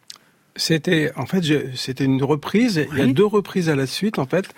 C'était 0.55 1.12
en 1.15 1.25
fait 1.25 1.43
c'était 1.75 2.05
une 2.05 2.24
reprise. 2.24 2.86
Il 2.91 2.98
y 2.98 3.01
a 3.01 3.05
deux 3.05 3.25
reprises 3.25 3.69
à 3.69 3.75
la 3.75 3.86
suite 3.86 4.19
en 4.19 4.25
fait. 4.25 4.50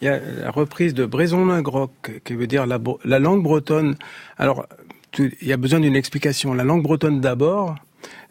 Il 0.00 0.06
y 0.06 0.08
a 0.08 0.18
la 0.18 0.50
reprise 0.50 0.94
de 0.94 1.04
Bréson-Lingroc 1.04 2.22
qui 2.24 2.34
veut 2.34 2.46
dire 2.46 2.66
la, 2.66 2.78
la 3.04 3.18
langue 3.18 3.42
bretonne. 3.42 3.96
Alors 4.38 4.66
il 5.18 5.34
y 5.42 5.52
a 5.52 5.56
besoin 5.56 5.80
d'une 5.80 5.96
explication. 5.96 6.54
La 6.54 6.64
langue 6.64 6.82
bretonne 6.82 7.20
d'abord, 7.20 7.74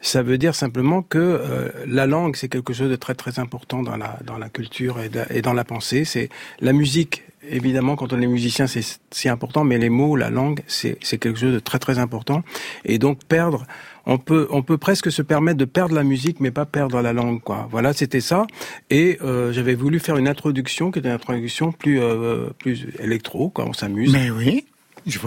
ça 0.01 0.23
veut 0.23 0.37
dire 0.37 0.55
simplement 0.55 1.01
que 1.01 1.17
euh, 1.17 1.69
la 1.85 2.07
langue, 2.07 2.35
c'est 2.35 2.47
quelque 2.47 2.73
chose 2.73 2.89
de 2.89 2.95
très 2.95 3.15
très 3.15 3.39
important 3.39 3.83
dans 3.83 3.97
la 3.97 4.19
dans 4.23 4.37
la 4.37 4.49
culture 4.49 4.97
et, 4.99 5.41
dans 5.41 5.53
la 5.53 5.63
pensée. 5.63 6.05
C'est 6.05 6.29
la 6.61 6.73
musique, 6.73 7.23
évidemment, 7.49 7.95
quand 7.95 8.13
on 8.13 8.21
est 8.21 8.27
musicien, 8.27 8.65
c'est 8.67 9.29
important, 9.29 9.63
mais 9.63 9.77
les 9.77 9.89
mots, 9.89 10.15
la 10.15 10.29
langue, 10.29 10.61
c'est 10.67 10.97
c'est 11.01 11.17
quelque 11.17 11.39
chose 11.39 11.53
de 11.53 11.59
très 11.59 11.79
très 11.79 11.99
important. 11.99 12.43
Et 12.85 12.97
donc 12.97 13.25
perdre, 13.25 13.65
on 14.05 14.17
peut 14.17 14.47
on 14.51 14.61
peut 14.63 14.77
presque 14.77 15.11
se 15.11 15.21
permettre 15.21 15.57
de 15.57 15.65
perdre 15.65 15.95
la 15.95 16.03
musique, 16.03 16.39
mais 16.39 16.51
pas 16.51 16.65
perdre 16.65 17.01
la 17.01 17.11
langue, 17.11 17.41
quoi. 17.41 17.67
Voilà, 17.69 17.91
c'était 17.91 18.21
ça. 18.21 18.47
Et 18.89 19.17
euh, 19.21 19.51
j'avais 19.51 19.75
voulu 19.75 19.99
faire 19.99 20.17
une 20.17 20.27
introduction 20.27 20.91
qui 20.91 20.99
était 20.99 21.09
une 21.09 21.15
introduction 21.15 21.71
plus 21.73 21.99
euh, 21.99 22.49
plus 22.57 22.87
électro, 22.99 23.49
quoi. 23.49 23.65
On 23.65 23.73
s'amuse. 23.73 24.13
Mais 24.13 24.29
oui. 24.29 24.65
Je. 25.05 25.19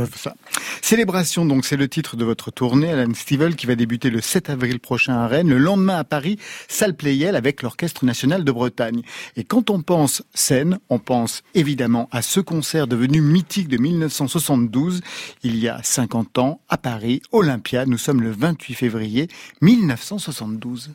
Célébration, 0.81 1.47
donc, 1.47 1.64
c'est 1.64 1.76
le 1.76 1.88
titre 1.88 2.17
de 2.17 2.25
votre 2.25 2.50
tournée, 2.50 2.91
Alan 2.91 3.14
Stivel, 3.14 3.57
qui 3.57 3.67
va 3.67 3.75
débuter 3.75 4.11
le 4.11 4.21
7 4.21 4.50
avril 4.50 4.81
prochain 4.81 5.14
à 5.14 5.26
Rennes, 5.26 5.49
le 5.49 5.59
lendemain 5.59 5.99
à 5.99 6.05
Paris, 6.05 6.38
salle 6.69 6.95
Playel 6.95 7.37
avec 7.37 7.62
l'Orchestre 7.62 8.05
National 8.05 8.45
de 8.45 8.52
Bretagne. 8.52 9.02
Et 9.37 9.45
quand 9.45 9.71
on 9.71 9.83
pense 9.83 10.23
scène, 10.35 10.79
on 10.91 10.99
pense 10.99 11.43
évidemment 11.55 12.09
à 12.11 12.23
ce 12.23 12.41
concert 12.41 12.87
devenu 12.87 13.21
mythique 13.21 13.69
de 13.69 13.79
1972, 13.79 15.00
il 15.43 15.57
y 15.57 15.69
a 15.69 15.81
50 15.83 16.38
ans, 16.38 16.61
à 16.69 16.76
Paris, 16.76 17.23
Olympia. 17.33 17.87
Nous 17.87 17.99
sommes 17.99 18.23
le 18.23 18.31
28 18.31 18.75
février 18.75 19.29
1972. 19.61 20.91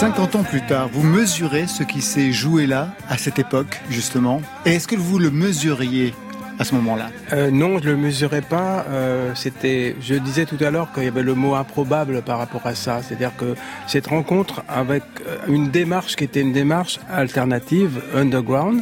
50 0.00 0.34
ans 0.36 0.44
plus 0.44 0.62
tard, 0.62 0.88
vous 0.90 1.02
mesurez 1.02 1.66
ce 1.66 1.82
qui 1.82 2.00
s'est 2.00 2.32
joué 2.32 2.66
là, 2.66 2.94
à 3.10 3.18
cette 3.18 3.38
époque, 3.38 3.82
justement. 3.90 4.40
Et 4.64 4.70
est-ce 4.70 4.88
que 4.88 4.96
vous 4.96 5.18
le 5.18 5.30
mesuriez 5.30 6.14
à 6.58 6.64
ce 6.64 6.74
moment-là? 6.76 7.10
Euh, 7.34 7.50
Non, 7.50 7.78
je 7.78 7.90
le 7.90 7.98
mesurais 7.98 8.40
pas. 8.40 8.86
Euh, 8.88 9.34
c'était, 9.34 9.94
je 10.00 10.14
disais 10.14 10.46
tout 10.46 10.56
à 10.60 10.70
l'heure 10.70 10.90
qu'il 10.94 11.04
y 11.04 11.06
avait 11.06 11.22
le 11.22 11.34
mot 11.34 11.54
improbable 11.54 12.22
par 12.22 12.38
rapport 12.38 12.66
à 12.66 12.74
ça. 12.74 13.02
C'est-à-dire 13.02 13.32
que 13.36 13.54
cette 13.86 14.06
rencontre 14.06 14.62
avec 14.70 15.02
euh, 15.26 15.36
une 15.48 15.68
démarche 15.68 16.16
qui 16.16 16.24
était 16.24 16.40
une 16.40 16.54
démarche 16.54 16.98
alternative, 17.12 18.00
underground, 18.14 18.80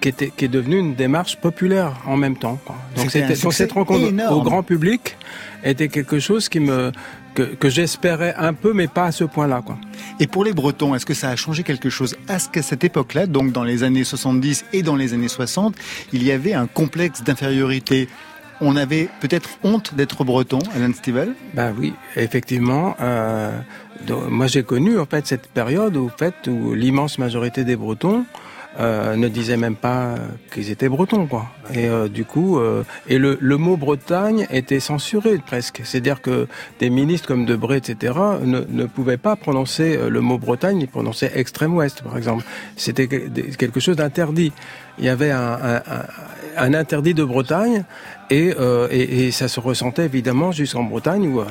qui, 0.00 0.08
était, 0.08 0.32
qui 0.34 0.46
est 0.46 0.48
devenue 0.48 0.78
une 0.78 0.94
démarche 0.94 1.36
populaire 1.36 2.00
en 2.06 2.16
même 2.16 2.38
temps. 2.38 2.58
Quoi. 2.64 2.76
Donc, 2.96 3.10
C'était 3.10 3.34
cette 3.34 3.72
rencontre 3.72 4.08
énorme. 4.08 4.38
au 4.38 4.42
grand 4.42 4.62
public 4.62 5.18
était 5.62 5.88
quelque 5.88 6.18
chose 6.18 6.48
qui 6.48 6.60
me 6.60 6.92
que, 7.34 7.42
que 7.42 7.68
j'espérais 7.68 8.34
un 8.38 8.54
peu, 8.54 8.72
mais 8.72 8.86
pas 8.86 9.04
à 9.04 9.12
ce 9.12 9.24
point-là. 9.24 9.62
Quoi. 9.62 9.76
Et 10.20 10.26
pour 10.26 10.44
les 10.44 10.52
Bretons, 10.52 10.94
est-ce 10.94 11.06
que 11.06 11.14
ça 11.14 11.30
a 11.30 11.36
changé 11.36 11.62
quelque 11.62 11.90
chose 11.90 12.16
À 12.28 12.38
ce 12.38 12.48
qu'à 12.48 12.62
cette 12.62 12.84
époque-là, 12.84 13.26
donc 13.26 13.52
dans 13.52 13.64
les 13.64 13.82
années 13.82 14.04
70 14.04 14.66
et 14.72 14.82
dans 14.82 14.96
les 14.96 15.12
années 15.12 15.28
60, 15.28 15.74
il 16.12 16.22
y 16.22 16.32
avait 16.32 16.54
un 16.54 16.66
complexe 16.66 17.22
d'infériorité? 17.22 18.08
On 18.60 18.76
avait 18.76 19.08
peut-être 19.20 19.50
honte 19.64 19.94
d'être 19.94 20.24
breton, 20.24 20.60
Alan 20.74 20.92
Stivell? 20.92 21.34
Ben 21.54 21.74
oui, 21.76 21.92
effectivement. 22.16 22.96
Euh, 23.00 23.50
donc, 24.06 24.28
moi, 24.30 24.46
j'ai 24.46 24.62
connu 24.62 24.98
en 24.98 25.06
fait 25.06 25.26
cette 25.26 25.48
période 25.48 25.96
où, 25.96 26.06
en 26.06 26.16
fait, 26.16 26.34
où 26.46 26.72
l'immense 26.72 27.18
majorité 27.18 27.64
des 27.64 27.76
Bretons 27.76 28.24
euh, 28.80 29.14
ne 29.16 29.28
disaient 29.28 29.56
même 29.56 29.76
pas 29.76 30.14
qu'ils 30.52 30.70
étaient 30.70 30.88
Bretons, 30.88 31.26
quoi. 31.26 31.46
Et 31.72 31.86
euh, 31.88 32.08
du 32.08 32.24
coup, 32.24 32.58
euh, 32.58 32.82
et 33.08 33.18
le, 33.18 33.38
le 33.40 33.56
mot 33.56 33.76
Bretagne 33.76 34.46
était 34.50 34.80
censuré 34.80 35.38
presque. 35.44 35.82
C'est-à-dire 35.84 36.20
que 36.20 36.46
des 36.80 36.90
ministres 36.90 37.28
comme 37.28 37.44
Debré, 37.46 37.76
etc., 37.76 38.14
ne, 38.42 38.60
ne 38.68 38.84
pouvaient 38.86 39.16
pas 39.16 39.36
prononcer 39.36 39.96
euh, 39.96 40.08
le 40.10 40.20
mot 40.20 40.38
Bretagne, 40.38 40.80
ils 40.80 40.88
prononçaient 40.88 41.32
extrême 41.34 41.74
ouest, 41.74 42.02
par 42.02 42.16
exemple. 42.16 42.44
C'était 42.76 43.06
quelque 43.08 43.80
chose 43.80 43.96
d'interdit. 43.96 44.52
Il 44.98 45.04
y 45.04 45.08
avait 45.08 45.30
un, 45.30 45.58
un, 45.62 45.82
un- 46.56 46.74
interdit 46.74 47.14
de 47.14 47.24
Bretagne 47.24 47.84
et, 48.30 48.54
euh, 48.60 48.86
et, 48.90 49.26
et 49.26 49.30
ça 49.32 49.48
se 49.48 49.58
ressentait 49.60 50.04
évidemment 50.04 50.52
jusqu'en 50.52 50.84
Bretagne 50.84 51.26
où, 51.28 51.42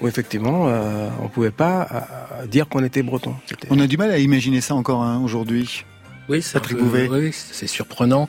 où 0.00 0.08
effectivement 0.08 0.66
euh, 0.68 1.08
on 1.20 1.28
pouvait 1.28 1.50
pas 1.50 2.06
dire 2.48 2.68
qu'on 2.68 2.84
était 2.84 3.02
breton. 3.02 3.34
On 3.70 3.80
a 3.80 3.86
du 3.88 3.96
mal 3.96 4.10
à 4.12 4.18
imaginer 4.18 4.60
ça 4.60 4.74
encore 4.76 5.02
hein, 5.02 5.20
aujourd'hui. 5.24 5.84
Oui, 6.32 6.40
c'est 6.40 6.56
un 6.56 6.60
Patrick 6.60 6.78
peu- 6.78 6.84
Bouvet. 6.84 7.08
oui, 7.08 7.30
c'est 7.32 7.66
surprenant. 7.66 8.26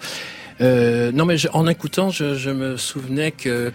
Euh, 0.62 1.12
non, 1.12 1.26
mais 1.26 1.38
je- 1.38 1.48
en 1.54 1.68
écoutant, 1.68 2.10
je, 2.10 2.36
je 2.36 2.50
me 2.50 2.78
souvenais 2.78 3.32
que 3.32 3.72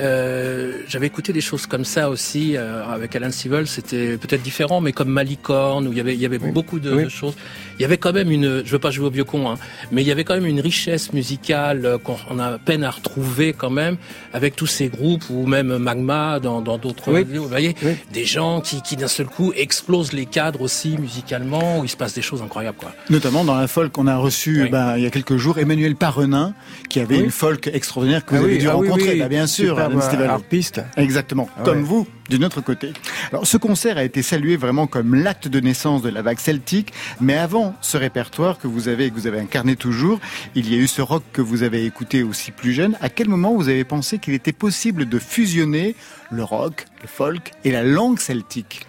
euh, 0.00 0.72
j'avais 0.88 1.06
écouté 1.06 1.32
des 1.32 1.40
choses 1.40 1.66
comme 1.66 1.84
ça 1.84 2.08
aussi 2.10 2.56
euh, 2.56 2.84
avec 2.86 3.14
Alan 3.16 3.30
Stivell. 3.30 3.66
C'était 3.66 4.16
peut-être 4.16 4.42
différent, 4.42 4.80
mais 4.80 4.92
comme 4.92 5.08
Malicorne, 5.08 5.88
où 5.88 5.92
il 5.92 5.98
y 5.98 6.00
avait, 6.00 6.14
il 6.14 6.20
y 6.20 6.26
avait 6.26 6.38
Oui. 6.38 6.50
beaucoup 6.52 6.78
de, 6.78 6.92
Oui. 6.94 7.04
de 7.04 7.08
choses. 7.08 7.34
Il 7.78 7.82
y 7.82 7.84
avait 7.84 7.96
quand 7.98 8.12
même 8.12 8.30
une, 8.30 8.62
je 8.64 8.70
veux 8.72 8.78
pas 8.78 8.90
jouer 8.90 9.06
au 9.06 9.10
vieux 9.10 9.24
con, 9.24 9.48
hein, 9.50 9.54
mais 9.92 10.02
il 10.02 10.08
y 10.08 10.12
avait 10.12 10.24
quand 10.24 10.34
même 10.34 10.46
une 10.46 10.60
richesse 10.60 11.12
musicale 11.12 11.84
euh, 11.86 11.98
qu'on 11.98 12.16
on 12.30 12.38
a 12.38 12.58
peine 12.58 12.84
à 12.84 12.90
retrouver 12.90 13.52
quand 13.52 13.70
même 13.70 13.96
avec 14.32 14.56
tous 14.56 14.66
ces 14.66 14.88
groupes 14.88 15.24
ou 15.30 15.46
même 15.46 15.78
Magma 15.78 16.40
dans 16.40 16.60
dans 16.60 16.78
d'autres. 16.78 17.12
Oui. 17.12 17.24
Vous 17.24 17.48
voyez, 17.48 17.74
Oui. 17.82 17.92
des 18.12 18.24
gens 18.24 18.60
qui, 18.60 18.82
qui 18.82 18.96
d'un 18.96 19.08
seul 19.08 19.26
coup 19.26 19.52
explosent 19.56 20.12
les 20.12 20.26
cadres 20.26 20.60
aussi 20.62 20.96
musicalement, 20.98 21.78
où 21.80 21.84
il 21.84 21.88
se 21.88 21.96
passe 21.96 22.14
des 22.14 22.22
choses 22.22 22.42
incroyables, 22.42 22.78
quoi. 22.78 22.92
Notamment 23.10 23.44
dans 23.44 23.54
la 23.56 23.68
folk 23.68 23.92
qu'on 23.92 24.06
a 24.06 24.16
reçue 24.16 24.62
Oui. 24.64 24.70
ben, 24.70 24.96
il 24.96 25.02
y 25.04 25.06
a 25.06 25.10
quelques 25.10 25.36
jours, 25.36 25.58
Emmanuel 25.58 25.94
Parenin, 26.18 26.54
qui 26.88 26.98
avait 27.00 27.16
Oui. 27.18 27.24
une 27.24 27.30
folk 27.30 27.68
extraordinaire 27.68 28.24
que 28.24 28.30
vous 28.34 28.36
Ah 28.42 28.44
avez 28.44 28.54
oui, 28.54 28.58
dû 28.58 28.68
ah 28.68 28.74
rencontrer. 28.74 29.12
oui. 29.12 29.18
Bah, 29.20 29.28
bien 29.28 29.46
sûr, 29.46 29.78
harpiste. 29.78 30.80
Exactement, 30.96 31.48
Ah 31.56 31.62
comme 31.64 31.78
ouais. 31.78 31.84
vous, 31.84 32.06
d'une 32.28 32.44
autre 32.44 32.60
côté. 32.60 32.92
Alors, 33.30 33.46
ce 33.46 33.56
concert 33.56 33.98
a 33.98 34.04
été 34.04 34.22
salué 34.22 34.56
vraiment 34.56 34.86
comme 34.86 35.14
l'acte 35.14 35.46
de 35.48 35.60
naissance 35.60 36.02
de 36.02 36.08
la 36.08 36.22
vague 36.22 36.40
celtique, 36.40 36.92
mais 37.20 37.36
avant 37.36 37.74
ce 37.80 37.96
répertoire 37.96 38.58
que 38.58 38.66
vous 38.66 38.88
avez 38.88 39.06
et 39.06 39.10
que 39.10 39.14
vous 39.14 39.26
avez 39.26 39.38
incarné 39.38 39.76
toujours, 39.76 40.18
il 40.54 40.68
y 40.72 40.74
a 40.74 40.78
eu 40.78 40.88
ce 40.88 41.02
rock 41.02 41.22
que 41.32 41.40
vous 41.42 41.62
avez 41.62 41.84
écouté 41.84 42.22
aussi 42.22 42.50
plus 42.50 42.72
jeune. 42.72 42.96
À 43.00 43.08
quel 43.08 43.28
moment 43.28 43.54
vous 43.54 43.68
avez 43.68 43.84
pensé 43.84 44.18
qu'il 44.18 44.34
était 44.34 44.52
possible 44.52 45.08
de 45.08 45.18
fusionner 45.18 45.94
le 46.30 46.42
rock, 46.42 46.86
le 47.02 47.08
folk 47.08 47.52
et 47.64 47.70
la 47.70 47.84
langue 47.84 48.18
celtique? 48.18 48.80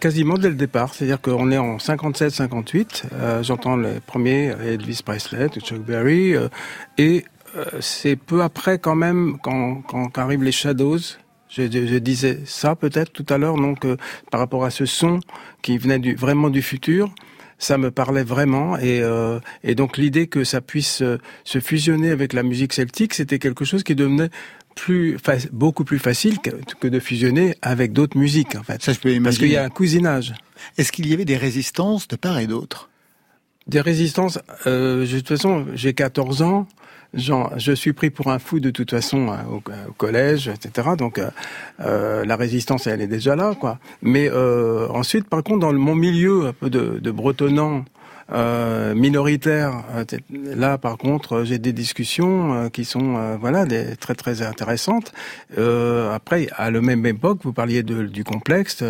Quasiment 0.00 0.38
dès 0.38 0.48
le 0.48 0.54
départ. 0.54 0.94
C'est-à-dire 0.94 1.20
qu'on 1.20 1.50
est 1.50 1.58
en 1.58 1.76
57-58. 1.78 3.04
euh, 3.12 3.42
J'entends 3.42 3.76
les 3.76 4.00
premiers 4.00 4.54
Elvis 4.64 5.00
Presley, 5.04 5.48
Chuck 5.60 5.80
Berry, 5.80 6.34
euh, 6.34 6.48
et 6.98 7.24
euh, 7.56 7.64
c'est 7.80 8.16
peu 8.16 8.42
après 8.42 8.78
quand 8.78 8.94
même 8.94 9.38
quand, 9.42 9.82
quand 9.82 10.16
arrivent 10.18 10.42
les 10.44 10.52
Shadows. 10.52 10.98
Je, 11.48 11.64
je- 11.70 11.86
je 11.86 11.96
disais 11.98 12.40
ça 12.46 12.74
peut-être 12.76 13.12
tout 13.12 13.26
à 13.28 13.36
l'heure, 13.36 13.56
donc 13.56 13.86
par 14.30 14.40
rapport 14.40 14.64
à 14.64 14.70
ce 14.70 14.86
son 14.86 15.20
qui 15.60 15.76
venait 15.76 15.98
du, 15.98 16.14
vraiment 16.14 16.48
du 16.48 16.62
futur. 16.62 17.10
Ça 17.58 17.78
me 17.78 17.92
parlait 17.92 18.24
vraiment 18.24 18.76
et, 18.76 19.00
euh, 19.02 19.38
et 19.62 19.76
donc 19.76 19.96
l'idée 19.96 20.26
que 20.26 20.42
ça 20.42 20.60
puisse 20.60 21.00
euh, 21.00 21.18
se 21.44 21.60
fusionner 21.60 22.10
avec 22.10 22.32
la 22.32 22.42
musique 22.42 22.72
celtique, 22.72 23.14
c'était 23.14 23.38
quelque 23.38 23.64
chose 23.64 23.84
qui 23.84 23.94
devenait 23.94 24.30
plus 24.74 25.16
beaucoup 25.52 25.84
plus 25.84 25.98
facile 25.98 26.38
que, 26.40 26.50
que 26.80 26.88
de 26.88 26.98
fusionner 26.98 27.54
avec 27.62 27.92
d'autres 27.92 28.16
musiques 28.18 28.54
en 28.56 28.62
fait. 28.62 28.82
Ça, 28.82 28.92
je 28.92 28.98
peux 29.00 29.10
Parce 29.22 29.36
qu'il 29.36 29.46
y 29.46 29.50
imaginer. 29.50 29.56
a 29.58 29.64
un 29.64 29.70
cousinage. 29.70 30.34
Est-ce 30.78 30.92
qu'il 30.92 31.06
y 31.08 31.12
avait 31.14 31.24
des 31.24 31.36
résistances 31.36 32.08
de 32.08 32.16
part 32.16 32.38
et 32.38 32.46
d'autre? 32.46 32.88
Des 33.68 33.80
résistances, 33.80 34.38
euh, 34.66 35.06
de 35.06 35.18
toute 35.18 35.28
façon, 35.28 35.66
j'ai 35.74 35.92
14 35.94 36.42
ans, 36.42 36.66
genre, 37.14 37.52
je 37.58 37.72
suis 37.72 37.92
pris 37.92 38.10
pour 38.10 38.32
un 38.32 38.40
fou 38.40 38.58
de 38.58 38.70
toute 38.70 38.90
façon 38.90 39.28
euh, 39.28 39.36
au, 39.50 39.62
au 39.90 39.92
collège, 39.92 40.48
etc. 40.48 40.88
Donc 40.98 41.18
euh, 41.18 41.30
euh, 41.80 42.24
la 42.24 42.34
résistance, 42.36 42.86
elle 42.88 43.00
est 43.00 43.06
déjà 43.06 43.36
là, 43.36 43.54
quoi. 43.54 43.78
Mais 44.02 44.28
euh, 44.30 44.88
ensuite, 44.88 45.28
par 45.28 45.42
contre, 45.44 45.60
dans 45.60 45.70
le- 45.72 45.78
mon 45.78 45.94
milieu 45.94 46.46
un 46.46 46.52
peu 46.52 46.70
de, 46.70 46.98
de 47.00 47.10
bretonnant, 47.12 47.84
euh, 48.32 48.94
minoritaire. 48.94 49.84
euh, 49.94 50.04
Là, 50.56 50.78
par 50.78 50.98
contre, 50.98 51.44
j'ai 51.44 51.58
des 51.58 51.72
discussions 51.72 52.54
euh, 52.54 52.68
qui 52.68 52.84
sont 52.84 53.16
euh, 53.16 53.36
voilà 53.40 53.64
des, 53.64 53.96
très 53.96 54.14
très 54.14 54.42
intéressantes. 54.42 55.12
Après, 56.12 56.48
à 56.56 56.70
la 56.70 56.80
même 56.80 57.04
époque, 57.06 57.40
vous 57.42 57.52
parliez 57.52 57.82
de, 57.82 58.04
du 58.04 58.24
complexe. 58.24 58.82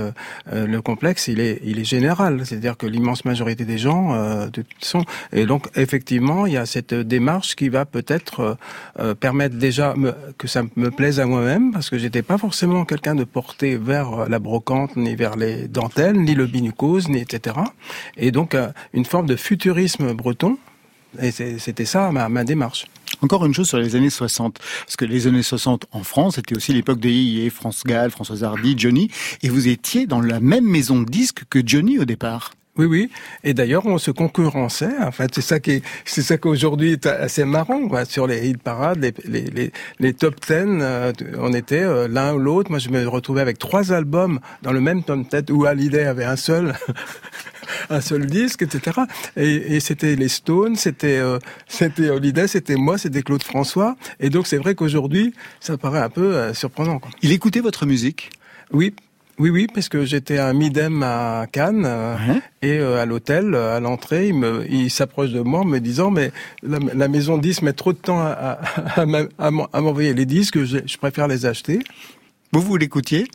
le 0.53 0.81
complexe, 0.81 1.29
il 1.29 1.41
est 1.41 1.61
il 1.65 1.79
est 1.79 1.85
général, 1.85 2.45
c'est-à-dire 2.47 2.77
que 2.77 2.87
l'immense 2.87 3.25
majorité 3.25 3.65
des 3.65 3.79
gens 3.79 4.05
de 4.47 4.63
toute. 4.63 4.97
Et 5.33 5.47
donc, 5.47 5.69
effectivement, 5.77 6.47
il 6.47 6.55
y 6.55 6.57
a 6.57 6.67
cette 6.67 6.95
démarche 6.95 7.57
qui 7.57 7.69
va 7.69 7.85
peut-être 7.85 8.57
permettre 9.21 9.57
déjà 9.57 9.95
que 10.39 10.49
ça 10.49 10.63
me 10.77 10.91
plaise 10.91 11.21
à 11.21 11.27
moi-même, 11.27 11.73
parce 11.73 11.91
que 11.91 11.99
j'étais 11.99 12.23
pas 12.23 12.39
forcément 12.39 12.85
quelqu'un 12.85 13.15
de 13.15 13.25
porté 13.25 13.77
vers 13.77 14.29
la 14.29 14.39
brocante, 14.39 14.97
ni 14.97 15.15
vers 15.15 15.37
les 15.37 15.69
dentelles, 15.69 16.17
ni 16.21 16.35
le 16.35 16.47
binucose, 16.47 17.09
ni 17.09 17.19
etc. 17.21 17.57
Et 18.17 18.31
donc, 18.31 18.57
une 18.93 19.05
forme 19.05 19.27
de 19.27 19.32
futurisme 19.37 20.13
breton. 20.15 20.59
Et 21.21 21.31
c'était 21.31 21.85
ça 21.85 22.11
ma, 22.11 22.29
ma 22.29 22.45
démarche. 22.45 22.87
Encore 23.21 23.45
une 23.45 23.55
chose 23.55 23.69
sur 23.69 23.79
les 23.79 23.95
années 23.95 24.11
60, 24.11 24.59
parce 24.59 24.97
que 24.97 25.05
les 25.05 25.27
années 25.27 25.43
60 25.43 25.87
en 25.93 26.03
France, 26.03 26.37
c'était 26.37 26.57
aussi 26.57 26.73
l'époque 26.73 26.99
de 26.99 27.09
Yéyé, 27.09 27.51
France 27.51 27.83
Gall, 27.85 28.11
Françoise 28.11 28.43
Hardy, 28.43 28.75
Johnny, 28.77 29.11
et 29.43 29.49
vous 29.49 29.69
étiez 29.69 30.07
dans 30.07 30.21
la 30.21 30.41
même 30.41 30.65
maison 30.65 31.01
de 31.01 31.09
disques 31.09 31.43
que 31.51 31.61
Johnny 31.65 31.99
au 31.99 32.05
départ. 32.05 32.53
Oui, 32.79 32.87
oui. 32.87 33.11
Et 33.45 33.53
d'ailleurs, 33.53 33.85
on 33.85 33.99
se 33.99 34.11
concurrençait. 34.11 34.97
En 35.03 35.13
fait, 35.13 35.35
c'est 35.35 35.43
ça 35.43 35.61
qui, 35.61 35.73
est- 35.73 35.85
c'est 36.07 36.23
ça 36.23 36.39
qu'aujourd'hui 36.39 36.93
est 36.93 37.05
assez 37.05 37.45
marrant, 37.45 37.87
quoi. 37.87 38.07
Sur 38.07 38.27
les 38.27 38.49
hit 38.49 38.63
parades, 38.63 38.99
les, 39.03 39.13
les, 39.27 39.43
les, 39.51 39.73
les 40.01 40.15
top 40.15 40.37
10, 40.41 40.53
euh, 40.81 41.13
on 41.39 41.53
était 41.53 41.83
euh, 41.83 42.09
l'un 42.09 42.33
ou 42.33 42.39
l'autre. 42.39 42.71
Moi, 42.71 42.79
je 42.79 42.89
me 42.89 43.07
retrouvais 43.07 43.43
avec 43.43 43.59
trois 43.59 43.93
albums 43.93 44.41
dans 44.63 44.73
le 44.73 44.81
même 44.81 45.03
top 45.03 45.21
10 45.31 45.53
où 45.53 45.67
Hallyday 45.67 46.05
avait 46.05 46.25
un 46.25 46.37
seul, 46.37 46.73
un 47.91 48.01
seul 48.01 48.25
disque, 48.25 48.63
etc. 48.63 49.01
Et, 49.37 49.77
et 49.77 49.81
c'était 49.81 50.17
les 50.17 50.29
Stones, 50.29 50.77
c'était, 50.77 51.19
euh, 51.19 51.39
c'était 51.69 52.09
Hallyday, 52.09 52.47
c'était 52.49 52.77
moi, 52.77 52.97
c'était 52.97 53.21
Claude 53.23 53.43
François. 53.43 53.97
Et 54.19 54.31
donc, 54.31 54.47
c'est 54.47 54.57
vrai 54.57 54.75
qu'aujourd'hui, 54.75 55.35
ça 55.61 55.77
paraît 55.77 56.01
un 56.01 56.09
peu 56.09 56.35
euh, 56.35 56.55
surprenant, 56.55 57.01
quoi. 57.01 57.11
Il 57.21 57.33
écoutait 57.33 57.61
votre 57.61 57.85
musique? 57.85 58.31
Oui. 58.73 58.95
Oui, 59.39 59.51
oui, 59.51 59.67
parce 59.73 59.89
que 59.89 60.05
j'étais 60.05 60.39
à 60.39 60.53
Midem 60.53 61.03
à 61.03 61.47
Cannes 61.51 61.85
euh, 61.87 62.15
Ouais. 62.17 62.41
et 62.63 62.79
euh, 62.79 63.01
à 63.03 63.07
l'hôtel, 63.07 63.55
euh, 63.55 63.77
à 63.77 63.81
l'entrée, 63.81 64.29
il, 64.29 64.35
me, 64.35 64.65
il 64.71 64.91
s'approche 64.91 65.31
de 65.31 65.41
moi 65.41 65.61
en 65.61 65.65
me 65.65 65.79
disant 65.81 66.11
mais 66.11 66.31
la, 66.63 66.79
la 66.95 67.09
maison 67.09 67.39
10 67.39 67.63
met 67.63 67.73
trop 67.73 67.93
de 67.93 67.99
temps 67.99 68.21
à, 68.21 68.59
à, 68.97 69.05
à 69.73 69.81
m'envoyer 69.81 70.13
les 70.15 70.27
disques, 70.27 70.63
je, 70.65 70.79
je 70.85 70.97
préfère 70.99 71.29
les 71.29 71.47
acheter. 71.47 71.81
Vous, 72.53 72.61
vous 72.61 72.77
l'écoutiez? 72.77 73.27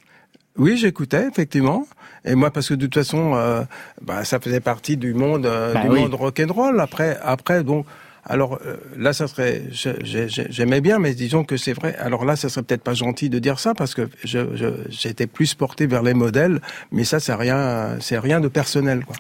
Oui, 0.58 0.78
j'écoutais 0.78 1.28
effectivement. 1.28 1.88
Et 2.26 2.36
moi, 2.36 2.52
parce 2.52 2.68
que 2.70 2.74
de 2.74 2.86
toute 2.86 2.96
façon, 2.96 3.34
euh, 3.36 3.62
bah, 4.02 4.24
ça 4.24 4.40
faisait 4.40 4.60
partie 4.60 4.98
du 4.98 5.14
monde, 5.14 5.46
euh, 5.46 5.74
Bah 5.74 5.82
du 5.84 5.90
oui. 5.90 6.02
monde 6.02 6.14
rock'n'roll. 6.14 6.80
Après, 6.80 7.18
après, 7.24 7.64
donc, 7.64 7.86
alors 8.28 8.60
euh, 8.66 8.76
là, 8.98 9.14
ça 9.14 9.28
serait, 9.28 9.64
j'aimais 9.72 10.82
bien, 10.82 11.00
mais 11.00 11.14
disons 11.14 11.44
que 11.44 11.58
c'est 11.58 11.74
vrai. 11.74 11.96
Alors 11.98 12.26
là, 12.26 12.36
ça 12.36 12.50
serait 12.50 12.64
peut-être 12.64 12.84
pas 12.84 12.94
gentil 12.94 13.30
de 13.30 13.40
dire 13.40 13.60
ça 13.60 13.74
parce 13.74 13.96
que 13.96 14.10
j'étais 14.24 15.28
plus 15.28 15.54
porté 15.56 15.88
vers 15.88 16.04
les 16.04 16.14
modèles, 16.14 16.62
mais 16.92 17.04
ça, 17.04 17.20
c'est 17.20 17.34
rien, 17.34 17.98
c'est 18.00 18.20
rien 18.20 18.40
de 18.40 18.48
personnel, 18.48 19.06
quoi. 19.06 19.16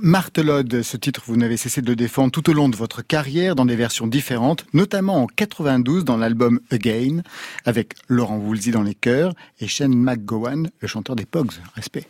Martelode, 0.00 0.82
ce 0.82 0.96
titre, 0.96 1.22
vous 1.26 1.36
n'avez 1.36 1.56
cessé 1.56 1.82
de 1.82 1.88
le 1.88 1.96
défendre 1.96 2.30
tout 2.30 2.48
au 2.48 2.52
long 2.52 2.68
de 2.68 2.76
votre 2.76 3.02
carrière 3.02 3.54
dans 3.54 3.66
des 3.66 3.76
versions 3.76 4.06
différentes, 4.06 4.64
notamment 4.72 5.22
en 5.22 5.26
92 5.26 6.04
dans 6.04 6.16
l'album 6.16 6.60
Again, 6.70 7.22
avec 7.64 7.94
Laurent 8.08 8.38
Woolsey 8.38 8.70
dans 8.70 8.82
les 8.82 8.94
chœurs 8.94 9.34
et 9.60 9.68
Shane 9.68 9.94
McGowan, 9.94 10.70
le 10.80 10.88
chanteur 10.88 11.16
des 11.16 11.26
Pogs. 11.26 11.52
Respect. 11.74 12.06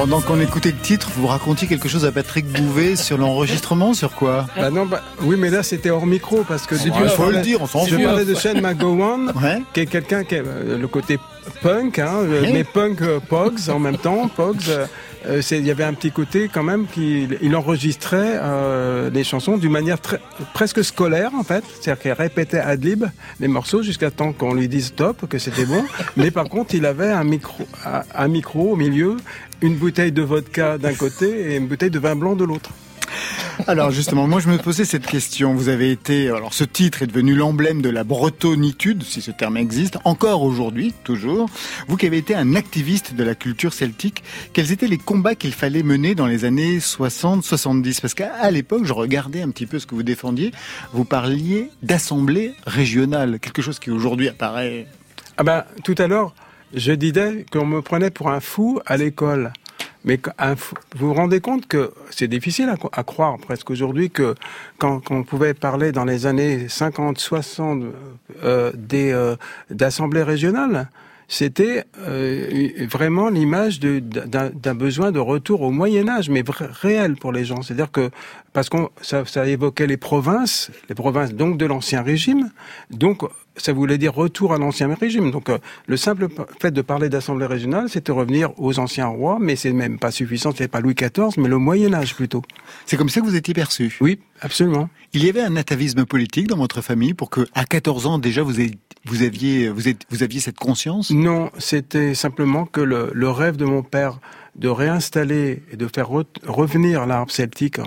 Pendant 0.00 0.22
qu'on 0.22 0.40
écoutait 0.40 0.70
le 0.70 0.78
titre, 0.78 1.10
vous 1.14 1.26
racontiez 1.26 1.68
quelque 1.68 1.86
chose 1.86 2.06
à 2.06 2.10
Patrick 2.10 2.46
Bouvet 2.46 2.96
sur 2.96 3.18
l'enregistrement, 3.18 3.92
sur 3.92 4.12
quoi 4.12 4.46
Bah 4.56 4.70
non, 4.70 4.86
bah, 4.86 5.02
oui, 5.24 5.36
mais 5.38 5.50
là 5.50 5.62
c'était 5.62 5.90
hors 5.90 6.06
micro 6.06 6.42
parce 6.48 6.64
que 6.66 6.74
Il 6.74 6.90
faut 7.10 7.30
le 7.30 7.42
dire, 7.42 7.58
on 7.60 7.66
s'en 7.66 7.84
je 7.84 7.96
parlais 7.96 8.24
de 8.24 8.34
Shane 8.34 8.62
McGowan, 8.62 9.30
Ouais. 9.42 9.60
qui 9.74 9.80
est 9.80 9.86
quelqu'un 9.86 10.24
qui 10.24 10.36
a 10.36 10.38
euh, 10.38 10.78
le 10.78 10.88
côté 10.88 11.18
punk, 11.60 11.98
hein, 11.98 12.14
euh, 12.22 12.46
mais 12.50 12.64
punk 12.64 13.02
euh, 13.02 13.20
pogs 13.20 13.68
en 13.68 13.78
même 13.78 13.98
temps. 13.98 14.28
Pogs, 14.34 14.56
euh, 15.26 15.42
il 15.50 15.66
y 15.66 15.70
avait 15.70 15.84
un 15.84 15.92
petit 15.92 16.10
côté 16.12 16.48
quand 16.52 16.62
même 16.62 16.86
qu'il 16.86 17.36
il 17.42 17.54
enregistrait 17.54 18.38
euh, 18.40 19.10
des 19.10 19.22
chansons 19.22 19.58
d'une 19.58 19.70
manière 19.72 20.00
très, 20.00 20.18
presque 20.54 20.82
scolaire 20.82 21.32
en 21.38 21.42
fait, 21.44 21.62
c'est-à-dire 21.78 22.00
qu'il 22.02 22.12
répétait 22.12 22.58
ad 22.58 22.82
lib 22.82 23.04
les 23.38 23.48
morceaux 23.48 23.82
jusqu'à 23.82 24.10
temps 24.10 24.32
qu'on 24.32 24.54
lui 24.54 24.66
dise 24.66 24.86
stop, 24.86 25.28
que 25.28 25.36
c'était 25.38 25.66
bon. 25.66 25.84
mais 26.16 26.30
par 26.30 26.48
contre, 26.48 26.74
il 26.74 26.86
avait 26.86 27.10
un 27.10 27.24
micro, 27.24 27.66
un, 27.84 28.00
un 28.14 28.28
micro 28.28 28.72
au 28.72 28.76
milieu, 28.76 29.18
une 29.62 29.76
bouteille 29.76 30.12
de 30.12 30.22
vodka 30.22 30.78
d'un 30.78 30.94
côté 30.94 31.52
et 31.52 31.56
une 31.56 31.66
bouteille 31.66 31.90
de 31.90 31.98
vin 31.98 32.16
blanc 32.16 32.34
de 32.34 32.44
l'autre. 32.44 32.70
Alors 33.66 33.90
justement, 33.90 34.26
moi 34.26 34.40
je 34.40 34.48
me 34.48 34.56
posais 34.56 34.84
cette 34.84 35.06
question. 35.06 35.54
Vous 35.54 35.68
avez 35.68 35.90
été, 35.90 36.28
alors 36.28 36.54
ce 36.54 36.64
titre 36.64 37.02
est 37.02 37.06
devenu 37.06 37.34
l'emblème 37.34 37.82
de 37.82 37.90
la 37.90 38.04
bretonitude, 38.04 39.02
si 39.02 39.20
ce 39.20 39.30
terme 39.30 39.56
existe, 39.56 39.98
encore 40.04 40.42
aujourd'hui, 40.42 40.94
toujours. 41.04 41.48
Vous 41.86 41.96
qui 41.96 42.06
avez 42.06 42.18
été 42.18 42.34
un 42.34 42.54
activiste 42.54 43.14
de 43.14 43.22
la 43.22 43.34
culture 43.34 43.72
celtique, 43.72 44.22
quels 44.52 44.72
étaient 44.72 44.86
les 44.86 44.98
combats 44.98 45.34
qu'il 45.34 45.52
fallait 45.52 45.82
mener 45.82 46.14
dans 46.14 46.26
les 46.26 46.44
années 46.44 46.78
60-70 46.78 48.00
Parce 48.00 48.14
qu'à 48.14 48.50
l'époque, 48.50 48.84
je 48.84 48.92
regardais 48.92 49.42
un 49.42 49.50
petit 49.50 49.66
peu 49.66 49.78
ce 49.78 49.86
que 49.86 49.94
vous 49.94 50.02
défendiez. 50.02 50.52
Vous 50.92 51.04
parliez 51.04 51.70
d'assemblée 51.82 52.54
régionale, 52.66 53.38
quelque 53.40 53.62
chose 53.62 53.78
qui 53.78 53.90
aujourd'hui 53.90 54.28
apparaît. 54.28 54.86
Ah 55.36 55.44
ben, 55.44 55.64
tout 55.84 55.94
à 55.98 56.06
l'heure, 56.06 56.34
je 56.74 56.92
disais 56.92 57.44
qu'on 57.50 57.66
me 57.66 57.82
prenait 57.82 58.10
pour 58.10 58.30
un 58.30 58.40
fou 58.40 58.80
à 58.86 58.96
l'école. 58.96 59.52
Mais 60.04 60.18
vous 60.96 61.08
vous 61.08 61.14
rendez 61.14 61.40
compte 61.40 61.66
que 61.66 61.92
c'est 62.10 62.28
difficile 62.28 62.72
à, 62.92 63.02
croire 63.02 63.36
presque 63.38 63.70
aujourd'hui 63.70 64.10
que 64.10 64.34
quand, 64.78 65.10
on 65.10 65.24
pouvait 65.24 65.52
parler 65.52 65.92
dans 65.92 66.06
les 66.06 66.26
années 66.26 66.68
50, 66.68 67.18
60 67.18 67.82
euh, 68.42 68.72
des 68.74 69.12
euh, 69.12 69.36
d'assemblées 69.68 70.22
régionales, 70.22 70.88
c'était 71.28 71.84
euh, 72.00 72.70
vraiment 72.90 73.28
l'image 73.28 73.78
d'un 73.78 74.74
besoin 74.74 75.12
de 75.12 75.20
retour 75.20 75.60
au 75.60 75.70
Moyen 75.70 76.08
Âge, 76.08 76.30
mais 76.30 76.42
réel 76.48 77.14
pour 77.14 77.30
les 77.30 77.44
gens. 77.44 77.62
C'est-à-dire 77.62 77.92
que 77.92 78.10
parce 78.52 78.68
qu'on 78.68 78.88
ça, 79.00 79.24
ça 79.26 79.46
évoquait 79.46 79.86
les 79.86 79.98
provinces, 79.98 80.72
les 80.88 80.94
provinces 80.94 81.32
donc 81.32 81.56
de 81.56 81.66
l'ancien 81.66 82.02
régime, 82.02 82.50
donc 82.90 83.22
ça 83.56 83.72
voulait 83.72 83.98
dire 83.98 84.14
retour 84.14 84.52
à 84.54 84.58
l'ancien 84.58 84.92
régime. 84.94 85.30
Donc 85.30 85.48
euh, 85.48 85.58
le 85.86 85.96
simple 85.96 86.28
fait 86.60 86.70
de 86.70 86.82
parler 86.82 87.08
d'assemblée 87.08 87.46
régionale, 87.46 87.88
c'était 87.88 88.12
revenir 88.12 88.50
aux 88.58 88.78
anciens 88.78 89.06
rois, 89.08 89.38
mais 89.40 89.56
c'est 89.56 89.72
même 89.72 89.98
pas 89.98 90.10
suffisant, 90.10 90.52
c'est 90.56 90.68
pas 90.68 90.80
Louis 90.80 90.94
XIV, 90.94 91.34
mais 91.38 91.48
le 91.48 91.58
Moyen 91.58 91.92
Âge 91.94 92.14
plutôt. 92.14 92.42
C'est 92.86 92.96
comme 92.96 93.08
ça 93.08 93.20
que 93.20 93.26
vous 93.26 93.36
étiez 93.36 93.54
perçu. 93.54 93.96
Oui, 94.00 94.20
absolument. 94.40 94.88
Il 95.12 95.24
y 95.24 95.28
avait 95.28 95.42
un 95.42 95.56
atavisme 95.56 96.04
politique 96.06 96.46
dans 96.46 96.56
votre 96.56 96.80
famille 96.80 97.14
pour 97.14 97.30
que, 97.30 97.46
à 97.54 97.64
14 97.64 98.06
ans 98.06 98.18
déjà, 98.18 98.42
vous, 98.42 98.60
ayez- 98.60 98.78
vous 99.06 99.22
aviez, 99.22 99.68
vous, 99.68 99.88
êtes- 99.88 100.06
vous 100.10 100.22
aviez 100.22 100.40
cette 100.40 100.56
conscience? 100.58 101.10
Non, 101.10 101.50
c'était 101.58 102.14
simplement 102.14 102.64
que 102.66 102.80
le, 102.80 103.10
le 103.12 103.28
rêve 103.30 103.56
de 103.56 103.64
mon 103.64 103.82
père 103.82 104.20
de 104.56 104.68
réinstaller 104.68 105.62
et 105.72 105.76
de 105.76 105.86
faire 105.92 106.10
re- 106.10 106.24
revenir 106.46 107.06
l'arbre 107.06 107.30
celtique 107.32 107.78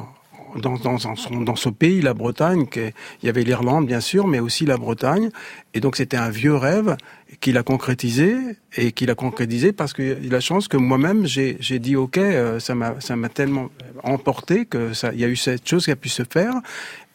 dans, 0.56 0.76
dans, 0.76 0.98
son, 0.98 1.42
dans 1.42 1.56
ce 1.56 1.70
pays, 1.70 2.02
la 2.02 2.14
Bretagne, 2.14 2.66
il 2.76 3.26
y 3.26 3.30
avait 3.30 3.44
l'Irlande 3.44 3.88
bien 3.88 4.00
sûr, 4.00 4.28
mais 4.28 4.40
aussi 4.40 4.66
la 4.66 4.78
Bretagne. 4.78 5.30
Et 5.74 5.80
donc 5.80 5.96
c'était 5.96 6.18
un 6.18 6.30
vieux 6.30 6.56
rêve 6.56 6.96
qu'il 7.40 7.58
a 7.58 7.64
concrétisé 7.64 8.36
et 8.76 8.92
qu'il 8.92 9.10
a 9.10 9.16
concrétisé 9.16 9.74
parce 9.74 9.94
qu'il 9.94 10.12
a 10.12 10.34
la 10.34 10.40
chance 10.40 10.68
que 10.68 10.78
moi-même 10.78 11.26
j'ai 11.26 11.80
dit 11.80 11.96
ok, 11.96 12.18
euh, 12.18 12.60
ça 12.60 12.76
m'a 12.76 13.00
ça 13.00 13.16
m'a 13.16 13.30
tellement 13.30 13.70
emporté 14.04 14.66
que 14.66 14.92
il 15.14 15.20
y 15.20 15.24
a 15.24 15.28
eu 15.28 15.36
cette 15.36 15.68
chose 15.68 15.86
qui 15.86 15.92
a 15.92 15.96
pu 15.96 16.10
se 16.10 16.24
faire 16.24 16.54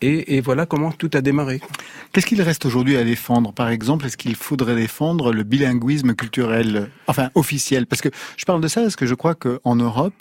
et, 0.01 0.37
et 0.37 0.41
voilà 0.41 0.67
comment 0.67 0.93
tout 0.93 1.11
a 1.15 1.21
démarré. 1.21 1.61
Qu'est-ce 2.13 2.27
qu'il 2.27 2.43
reste 2.43 2.67
aujourd'hui 2.67 2.97
à 2.97 3.05
défendre? 3.05 3.53
Par 3.53 3.69
exemple, 3.69 4.07
est-ce 4.07 4.17
qu'il 4.17 4.35
faudrait 4.35 4.77
défendre 4.77 5.33
le 5.33 5.43
bilinguisme 5.43 6.15
culturel, 6.15 6.91
enfin 7.07 7.31
officiel? 7.35 7.87
Parce 7.87 8.03
que 8.03 8.09
je 8.37 8.45
parle 8.45 8.61
de 8.61 8.69
ça 8.69 8.83
parce 8.83 8.97
que 8.97 9.07
je 9.07 9.15
crois 9.15 9.35
qu'en 9.35 9.77
Europe, 9.77 10.15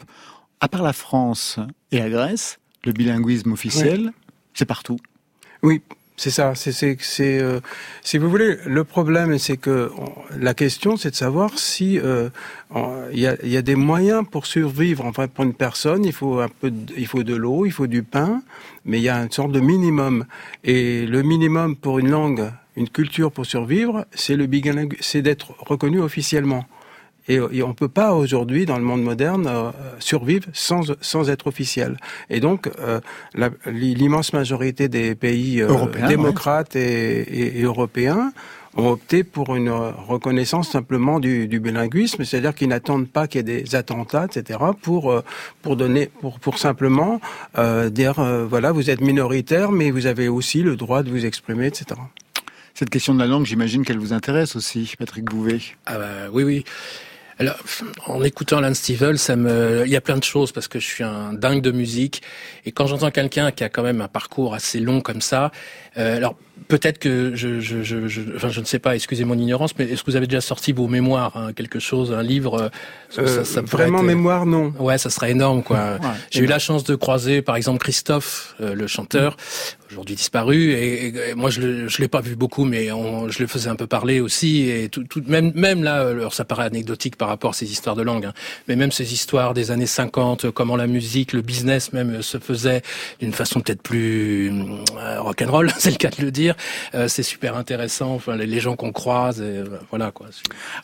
à 0.60 0.68
part 0.68 0.84
la 0.84 0.94
France 0.94 1.60
et 1.92 2.00
la 2.00 2.10
Grèce, 2.10 2.60
le 2.88 2.94
bilinguisme 2.94 3.52
officiel, 3.52 4.12
c'est 4.54 4.66
partout. 4.66 4.98
Oui, 5.62 5.82
c'est 6.16 6.32
ça. 6.32 6.56
C'est, 6.56 6.72
c'est, 6.72 6.98
c'est, 7.00 7.40
euh, 7.40 7.60
si 8.02 8.18
vous 8.18 8.30
voulez, 8.30 8.58
le 8.66 8.84
problème, 8.84 9.38
c'est 9.38 9.58
que 9.58 9.92
on- 9.98 10.14
la 10.40 10.54
question, 10.54 10.98
c'est 10.98 11.12
de 11.12 11.16
savoir 11.16 11.60
si 11.60 12.00
euh, 12.00 12.30
il 13.14 13.20
y, 13.20 13.28
a, 13.28 13.36
il 13.44 13.50
y 13.50 13.58
a 13.58 13.62
des 13.62 13.76
moyens 13.76 14.24
pour 14.30 14.46
survivre. 14.46 15.06
Enfin, 15.06 15.28
pour 15.28 15.44
une 15.44 15.54
personne, 15.54 16.06
il 16.06 16.14
faut 16.14 16.40
un 16.40 16.48
peu, 16.50 16.72
de, 16.72 16.94
il 16.98 17.08
faut 17.08 17.24
de 17.24 17.36
l'eau, 17.36 17.66
il 17.66 17.72
faut 17.72 17.88
du 17.88 18.04
pain, 18.04 18.42
mais 18.86 18.98
il 19.00 19.04
y 19.04 19.10
a 19.10 19.18
une 19.22 19.32
sorte 19.32 19.52
de 19.52 19.60
minimum. 19.60 20.26
Et 20.64 21.06
le 21.06 21.22
minimum 21.24 21.76
pour 21.76 22.00
une 22.00 22.10
langue, 22.10 22.52
une 22.76 22.90
culture 22.90 23.32
pour 23.32 23.46
survivre, 23.46 24.06
c'est 24.14 24.36
le 24.36 24.46
bilingue, 24.48 24.96
c'est 25.02 25.22
d'être 25.22 25.54
reconnu 25.60 26.00
officiellement. 26.00 26.66
Et, 27.28 27.40
et 27.52 27.62
on 27.64 27.74
peut 27.74 27.90
pas 27.90 28.14
aujourd'hui, 28.14 28.66
dans 28.66 28.78
le 28.78 28.84
monde 28.84 29.04
moderne, 29.04 29.46
euh, 29.48 29.72
survivre 30.00 30.46
sans, 30.54 30.94
sans 31.02 31.30
être 31.30 31.48
officiel. 31.48 31.98
Et 32.30 32.40
donc, 32.40 32.70
euh, 32.80 33.00
l'immense 33.66 34.34
majorité 34.34 34.88
des 34.90 35.16
pays 35.16 35.62
euh, 35.62 35.68
démocrates 36.08 36.76
et, 36.76 37.22
et- 37.22 37.60
et 37.60 37.64
européens 37.64 38.32
ont 38.76 38.90
opté 38.92 39.24
pour 39.24 39.56
une 39.56 39.70
reconnaissance 39.70 40.70
simplement 40.70 41.20
du, 41.20 41.48
du 41.48 41.60
bilinguisme, 41.60 42.24
c'est-à-dire 42.24 42.54
qu'ils 42.54 42.68
n'attendent 42.70 43.08
pas 43.10 43.28
qu'il 43.28 43.40
y 43.40 43.52
ait 43.52 43.62
des 43.64 43.76
attentats, 43.76 44.26
etc., 44.26 44.60
pour 44.82 45.24
pour 45.64 45.76
donner, 45.76 46.12
pour 46.22 46.40
pour 46.40 46.60
simplement 46.60 47.20
euh, 47.58 47.90
dire 47.90 48.20
euh, 48.20 48.46
voilà, 48.46 48.72
vous 48.72 48.92
êtes 48.92 49.02
minoritaire, 49.02 49.72
mais 49.72 49.90
vous 49.90 50.06
avez 50.06 50.28
aussi 50.28 50.62
le 50.62 50.76
droit 50.76 51.02
de 51.02 51.10
vous 51.10 51.26
exprimer, 51.26 51.66
etc. 51.66 51.86
Cette 52.76 52.92
question 52.92 53.16
de 53.16 53.20
la 53.20 53.26
langue, 53.26 53.46
j'imagine 53.48 53.84
qu'elle 53.84 53.98
vous 53.98 54.14
intéresse 54.14 54.56
aussi, 54.56 54.94
Patrick 55.00 55.26
Bouvet. 55.26 55.60
Ah 55.88 55.98
bah, 55.98 56.06
oui, 56.32 56.44
oui. 56.44 56.64
Alors, 57.40 57.56
en 58.08 58.24
écoutant 58.24 58.58
Alan 58.58 58.74
Stivell, 58.74 59.20
ça 59.20 59.36
me, 59.36 59.84
il 59.86 59.92
y 59.92 59.96
a 59.96 60.02
plein 60.02 60.18
de 60.18 60.24
choses 60.24 60.52
parce 60.52 60.68
que 60.68 60.80
je 60.80 60.86
suis 60.86 61.04
un 61.04 61.34
dingue 61.34 61.62
de 61.62 61.70
musique 61.72 62.24
et 62.66 62.72
quand 62.72 62.88
j'entends 62.88 63.12
quelqu'un 63.12 63.52
qui 63.52 63.64
a 63.64 63.70
quand 63.70 63.84
même 63.84 64.02
un 64.02 64.08
parcours 64.08 64.56
assez 64.56 64.80
long 64.80 65.02
comme 65.02 65.22
ça, 65.22 65.52
euh, 66.00 66.18
alors 66.18 66.36
peut-être 66.68 66.98
que 66.98 67.34
je, 67.36 67.60
je, 67.60 67.84
je, 67.84 68.08
je, 68.08 68.22
enfin, 68.36 68.50
je 68.50 68.60
ne 68.60 68.66
sais 68.66 68.80
pas, 68.80 68.96
excusez 68.96 69.24
mon 69.24 69.38
ignorance, 69.38 69.78
mais 69.78 69.86
est-ce 69.86 70.04
que 70.04 70.10
vous 70.10 70.16
avez 70.18 70.26
déjà 70.26 70.42
sorti 70.42 70.72
vos 70.72 70.88
mémoires, 70.88 71.38
hein, 71.38 71.54
quelque 71.54 71.78
chose, 71.80 72.12
un 72.12 72.24
livre 72.24 72.72
euh, 73.20 73.44
ça- 73.46 73.60
Euh, 73.60 73.64
vraiment 73.66 74.00
être- 74.00 74.06
mémoire, 74.06 74.48
non. 74.48 74.74
Ouais, 74.80 74.98
ça 74.98 75.12
serait 75.12 75.30
énorme, 75.32 75.62
quoi. 75.62 75.78
Ouais. 76.02 76.08
J'ai 76.32 76.42
eu 76.42 76.48
la 76.48 76.60
chance 76.60 76.84
de 76.86 76.96
croiser, 76.96 77.44
par 77.44 77.56
exemple, 77.56 77.78
Christophe, 77.80 78.56
euh, 78.62 78.74
le 78.74 78.88
chanteur, 78.88 79.38
aujourd'hui 79.90 80.16
disparu. 80.16 80.72
Et, 80.74 81.08
et- 81.08 81.30
et 81.32 81.36
moi, 81.36 81.50
je 81.50 81.88
je 81.88 82.02
l'ai 82.02 82.08
pas 82.08 82.22
vu 82.22 82.36
beaucoup, 82.36 82.66
mais 82.66 82.92
on, 82.92 83.30
je 83.30 83.40
le 83.40 83.48
faisais 83.48 83.70
un 83.70 83.76
peu 83.76 83.88
parler 83.88 84.20
aussi. 84.20 84.70
Et 84.70 84.90
tout, 84.90 85.04
tout, 85.04 85.22
même, 85.28 85.52
même 85.56 85.84
là, 85.84 86.08
alors 86.10 86.34
ça 86.34 86.46
paraît 86.46 86.66
anecdotique 86.66 87.16
par 87.16 87.28
rapport 87.30 87.52
à 87.52 87.54
ces 87.54 87.72
histoires 87.72 87.96
de 87.96 88.02
langue, 88.02 88.26
hein, 88.26 88.34
mais 88.68 88.76
même 88.76 88.92
ces 88.92 89.14
histoires 89.14 89.54
des 89.54 89.72
années 89.72 89.86
50, 89.86 90.46
euh, 90.46 90.52
comment 90.52 90.76
la 90.76 90.88
musique, 90.88 91.34
le 91.34 91.42
business 91.42 91.94
même 91.94 92.16
euh, 92.16 92.22
se 92.22 92.38
faisait 92.38 92.82
d'une 93.20 93.34
façon 93.34 93.60
peut-être 93.62 93.82
plus 93.82 94.52
euh, 94.52 95.22
rock'n'roll, 95.22 95.72
c'est 95.78 95.92
le 95.92 95.98
cas 95.98 96.10
de 96.10 96.22
le 96.24 96.32
dire. 96.32 96.56
Euh, 96.96 97.08
c'est 97.08 97.24
super 97.24 97.56
intéressant. 97.58 98.14
Enfin, 98.14 98.36
les, 98.36 98.46
les 98.46 98.60
gens 98.60 98.76
qu'on 98.76 98.92
croise, 98.92 99.42
et, 99.42 99.64
voilà 99.90 100.12
quoi. 100.12 100.28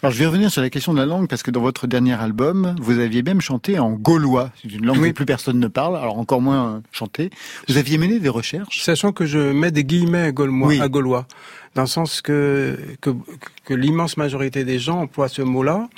Alors 0.01 0.11
je 0.13 0.19
vais 0.19 0.25
revenir 0.25 0.51
sur 0.51 0.61
la 0.61 0.69
question 0.69 0.93
de 0.93 0.99
la 0.99 1.05
langue 1.05 1.27
parce 1.27 1.43
que 1.43 1.51
dans 1.51 1.61
votre 1.61 1.87
dernier 1.87 2.13
album, 2.13 2.75
vous 2.81 2.99
aviez 2.99 3.23
même 3.23 3.41
chanté 3.41 3.79
en 3.79 3.91
gaulois, 3.91 4.51
c'est 4.61 4.71
une 4.71 4.85
langue 4.85 5.03
que 5.07 5.11
plus 5.11 5.25
personne 5.25 5.59
ne 5.59 5.67
parle, 5.67 5.97
alors 5.97 6.17
encore 6.17 6.41
moins 6.41 6.81
chanté. 6.91 7.29
Vous 7.67 7.77
aviez 7.77 7.97
mené 7.97 8.19
des 8.19 8.29
recherches 8.29 8.81
Sachant 8.93 9.11
que 9.11 9.25
je 9.25 9.39
mets 9.39 9.71
des 9.71 9.83
guillemets 9.83 10.21
à 10.21 10.31
gaulois, 10.31 10.67
Oui. 10.67 10.79
à 10.79 10.87
gaulois 10.87 11.25
dans 11.73 11.81
le 11.81 11.87
sens 11.87 12.21
que, 12.21 12.77
que, 13.01 13.09
que 13.65 13.73
l'immense 13.73 14.17
majorité 14.17 14.63
des 14.63 14.77
gens 14.77 14.99
emploient 14.99 15.29
ce 15.29 15.41
mot-là. 15.41 15.89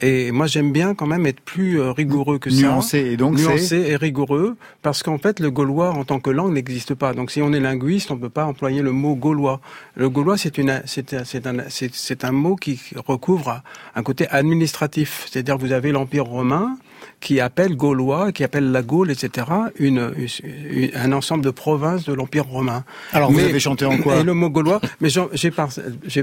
Et 0.00 0.32
moi, 0.32 0.48
j'aime 0.48 0.72
bien 0.72 0.96
quand 0.96 1.06
même 1.06 1.24
être 1.26 1.40
plus 1.42 1.80
euh, 1.80 1.92
rigoureux 1.92 2.40
que 2.40 2.50
ça. 2.50 2.62
nuancé 2.62 2.98
et 2.98 3.16
donc 3.16 3.38
nuancé 3.38 3.76
et 3.76 3.94
rigoureux, 3.94 4.56
parce 4.82 5.04
qu'en 5.04 5.18
fait, 5.18 5.38
le 5.38 5.52
gaulois 5.52 5.90
en 5.90 6.02
tant 6.04 6.18
que 6.18 6.30
langue 6.30 6.52
n'existe 6.52 6.94
pas. 6.96 7.12
Donc, 7.14 7.30
si 7.30 7.40
on 7.40 7.52
est 7.52 7.60
linguiste, 7.60 8.10
on 8.10 8.16
peut 8.16 8.28
pas 8.28 8.46
employer 8.46 8.82
le 8.82 8.90
mot 8.90 9.14
gaulois. 9.14 9.60
Le 9.94 10.08
gaulois, 10.10 10.36
c'est 10.36 10.58
une, 10.58 10.82
c'est 10.86 11.14
un, 11.14 11.22
c'est 11.68 12.24
un 12.24 12.32
mot 12.32 12.56
qui 12.56 12.80
recouvre 13.06 13.62
un 13.94 14.02
côté 14.02 14.26
administratif. 14.28 15.26
C'est-à-dire, 15.30 15.56
vous 15.56 15.70
avez 15.70 15.92
l'Empire 15.92 16.24
romain 16.24 16.76
qui 17.20 17.38
appelle 17.40 17.76
gaulois, 17.76 18.32
qui 18.32 18.44
appelle 18.44 18.70
la 18.72 18.82
Gaule, 18.82 19.10
etc., 19.10 19.46
une, 19.78 20.12
une- 20.42 20.90
un 20.94 21.12
ensemble 21.12 21.44
de 21.44 21.50
provinces 21.50 22.04
de 22.04 22.14
l'Empire 22.14 22.46
romain. 22.46 22.84
Alors 23.12 23.30
vous 23.30 23.38
avez 23.40 23.60
chanté 23.60 23.84
en 23.84 23.98
quoi 23.98 24.16
et 24.20 24.24
le 24.24 24.32
mot 24.34 24.48
gaulois, 24.50 24.80
mais 25.00 25.08
j'ai 25.34 25.50
par- 25.50 25.68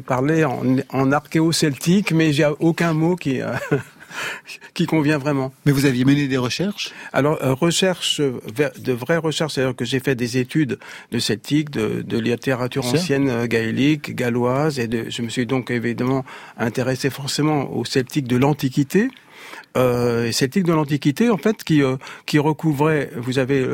parlé 0.06 0.44
en, 0.44 0.62
en 0.90 1.12
archéo-celtique, 1.12 2.12
mais 2.14 2.34
j'ai 2.34 2.48
aucun 2.60 2.94
mot 2.94 3.16
qui 3.16 3.42
euh, 3.42 3.54
qui 4.74 4.86
convient 4.88 5.18
vraiment. 5.20 5.54
Mais 5.66 5.72
vous 5.72 5.86
aviez 5.86 6.04
mené 6.06 6.28
des 6.28 6.38
recherches? 6.38 6.92
Alors 7.14 7.38
euh, 7.44 7.54
recherche 7.54 8.20
de 8.20 8.92
vraies 8.94 9.18
recherches, 9.18 9.54
c'est-à-dire 9.54 9.76
que 9.76 9.86
j'ai 9.86 10.00
fait 10.00 10.16
des 10.16 10.38
études 10.38 10.80
de 11.12 11.20
celtique, 11.20 11.70
de, 11.70 12.02
de 12.02 12.18
littérature 12.18 12.84
ancienne 12.86 13.30
euh, 13.30 13.46
gaélique, 13.48 14.16
galloise, 14.16 14.80
et 14.80 14.88
de, 14.88 15.06
je 15.10 15.22
me 15.22 15.30
suis 15.30 15.46
donc 15.46 15.70
évidemment 15.70 16.26
intéressé 16.58 17.10
forcément 17.12 17.72
au 17.76 17.86
celtique 17.86 18.28
de 18.28 18.38
l'Antiquité. 18.38 19.10
Euh, 19.78 20.32
celtique 20.32 20.64
de 20.64 20.74
l'Antiquité, 20.74 21.30
en 21.30 21.38
fait, 21.38 21.64
qui 21.64 21.82
euh, 21.82 21.96
recouvrait, 22.36 23.12
vous 23.16 23.40
avez 23.40 23.66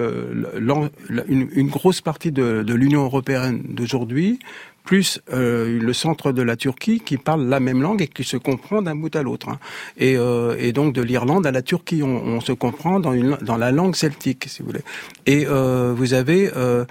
une, 1.28 1.50
une, 1.54 1.70
grosse 1.70 2.02
partie 2.02 2.32
de, 2.32 2.64
l'Union 2.74 3.04
européenne 3.04 3.64
d'aujourd'hui, 3.70 4.40
plus 4.84 5.22
euh, 5.32 5.80
le 5.80 5.94
centre 5.94 6.32
de 6.32 6.42
la 6.42 6.56
Turquie 6.56 7.00
qui 7.00 7.18
parle 7.18 7.48
la 7.48 7.60
même 7.60 7.82
langue 7.82 8.02
et 8.02 8.08
qui 8.08 8.24
se 8.24 8.38
comprend 8.38 8.82
d'un 8.82 8.96
bout 8.96 9.16
à 9.16 9.24
l'autre. 9.24 9.50
Hein. 9.50 9.60
Et, 9.98 10.16
euh, 10.18 10.72
donc 10.72 10.94
de 10.94 11.02
l'Irlande 11.02 11.46
à 11.48 11.52
la 11.52 11.62
Turquie, 11.62 12.04
on, 12.04 12.42
se 12.42 12.52
comprend 12.52 13.00
dans, 13.00 13.58
la 13.58 13.72
langue 13.72 13.96
celtique, 13.96 14.46
si 14.48 14.62
vous 14.62 14.70
voulez. 14.70 14.84
Et 15.26 15.46
euh, 15.48 15.94
vous 15.96 16.14
avez, 16.14 16.52
euh, 16.56 16.86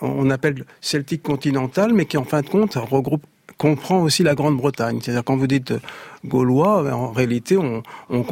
on 0.00 0.30
appelle 0.30 0.64
celtique 0.80 1.22
continental, 1.22 1.92
mais 1.92 2.06
qui 2.06 2.16
en 2.16 2.24
fin 2.24 2.40
de 2.40 2.48
compte 2.48 2.74
regroupe 2.74 3.24
comprend 3.58 4.02
aussi 4.02 4.22
la 4.22 4.34
Grande-Bretagne. 4.34 5.00
C'est-à-dire 5.02 5.24
quand 5.24 5.36
vous 5.36 5.46
dites 5.46 5.72
gaulois, 6.24 6.82
ben, 6.82 6.94
en 6.94 7.12
réalité, 7.12 7.56
on, 7.56 7.82
on, 8.10 8.24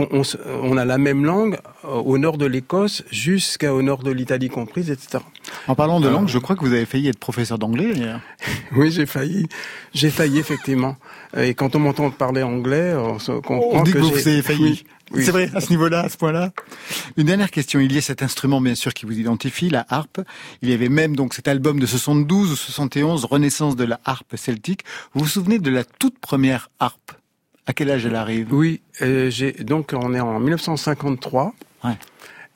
on, 0.63 0.77
a 0.77 0.85
la 0.85 0.99
même 0.99 1.25
langue 1.25 1.59
euh, 1.85 1.89
au 1.89 2.19
nord 2.19 2.39
de 2.39 2.47
l'Écosse 2.47 3.05
jusqu'au 3.11 3.83
nord 3.83 4.03
de 4.03 4.11
l'Italie 4.11 4.49
comprise, 4.49 4.91
etc. 4.91 5.23
En 5.69 5.75
parlant 5.75 6.01
de 6.01 6.09
langue, 6.09 6.29
je 6.29 6.39
crois 6.39 6.57
que 6.57 6.65
vous 6.65 6.73
avez 6.73 6.87
failli 6.87 7.09
être 7.09 7.19
professeur 7.19 7.59
d'anglais. 7.59 7.93
oui, 8.77 8.91
j'ai 8.91 9.07
failli. 9.07 9.47
J'ai 9.95 10.11
failli, 10.11 10.39
effectivement. 10.39 10.97
Et 11.37 11.55
quand 11.55 11.75
on 11.77 11.79
m'entend 11.79 12.11
parler 12.11 12.43
anglais, 12.43 12.95
on 12.95 13.19
se 13.19 13.33
comprend 13.33 13.81
on 13.81 13.83
dit 13.83 13.93
que, 13.93 13.99
vous 13.99 14.29
avez 14.29 14.43
failli. 14.43 14.85
C'est 15.17 15.31
vrai, 15.31 15.51
à 15.55 15.61
ce 15.61 15.71
niveau-là, 15.71 16.01
à 16.01 16.09
ce 16.09 16.17
point-là. 16.17 16.53
Une 17.17 17.27
dernière 17.27 17.51
question. 17.51 17.81
Il 17.81 17.93
y 17.93 17.99
a 17.99 18.01
cet 18.01 18.23
instrument, 18.23 18.61
bien 18.61 18.75
sûr, 18.75 18.93
qui 18.93 19.07
vous 19.07 19.19
identifie, 19.19 19.71
la 19.71 19.87
harpe. 19.89 20.21
Il 20.63 20.71
y 20.71 20.73
avait 20.73 20.89
même 20.89 21.17
donc 21.17 21.35
cet 21.35 21.49
album 21.49 21.79
de 21.79 21.87
72 21.87 22.53
ou 22.53 22.57
71, 22.57 23.25
Renaissance 23.25 23.77
de 23.77 23.85
la 23.85 24.01
harpe 24.05 24.37
celtique. 24.37 24.85
Vous 25.15 25.23
vous 25.23 25.29
souvenez 25.29 25.59
de 25.59 25.71
la 25.71 25.85
toute 25.85 26.19
première 26.19 26.71
harpe? 26.81 27.13
À 27.67 27.73
quel 27.73 27.91
âge 27.91 28.05
elle 28.05 28.17
arrive? 28.17 28.53
Oui, 28.53 28.83
euh, 29.01 29.31
j'ai 29.31 29.53
donc 29.53 29.93
on 29.95 30.13
est 30.15 30.21
en 30.21 30.39
1953. 30.39 31.55
Ouais. 31.85 31.91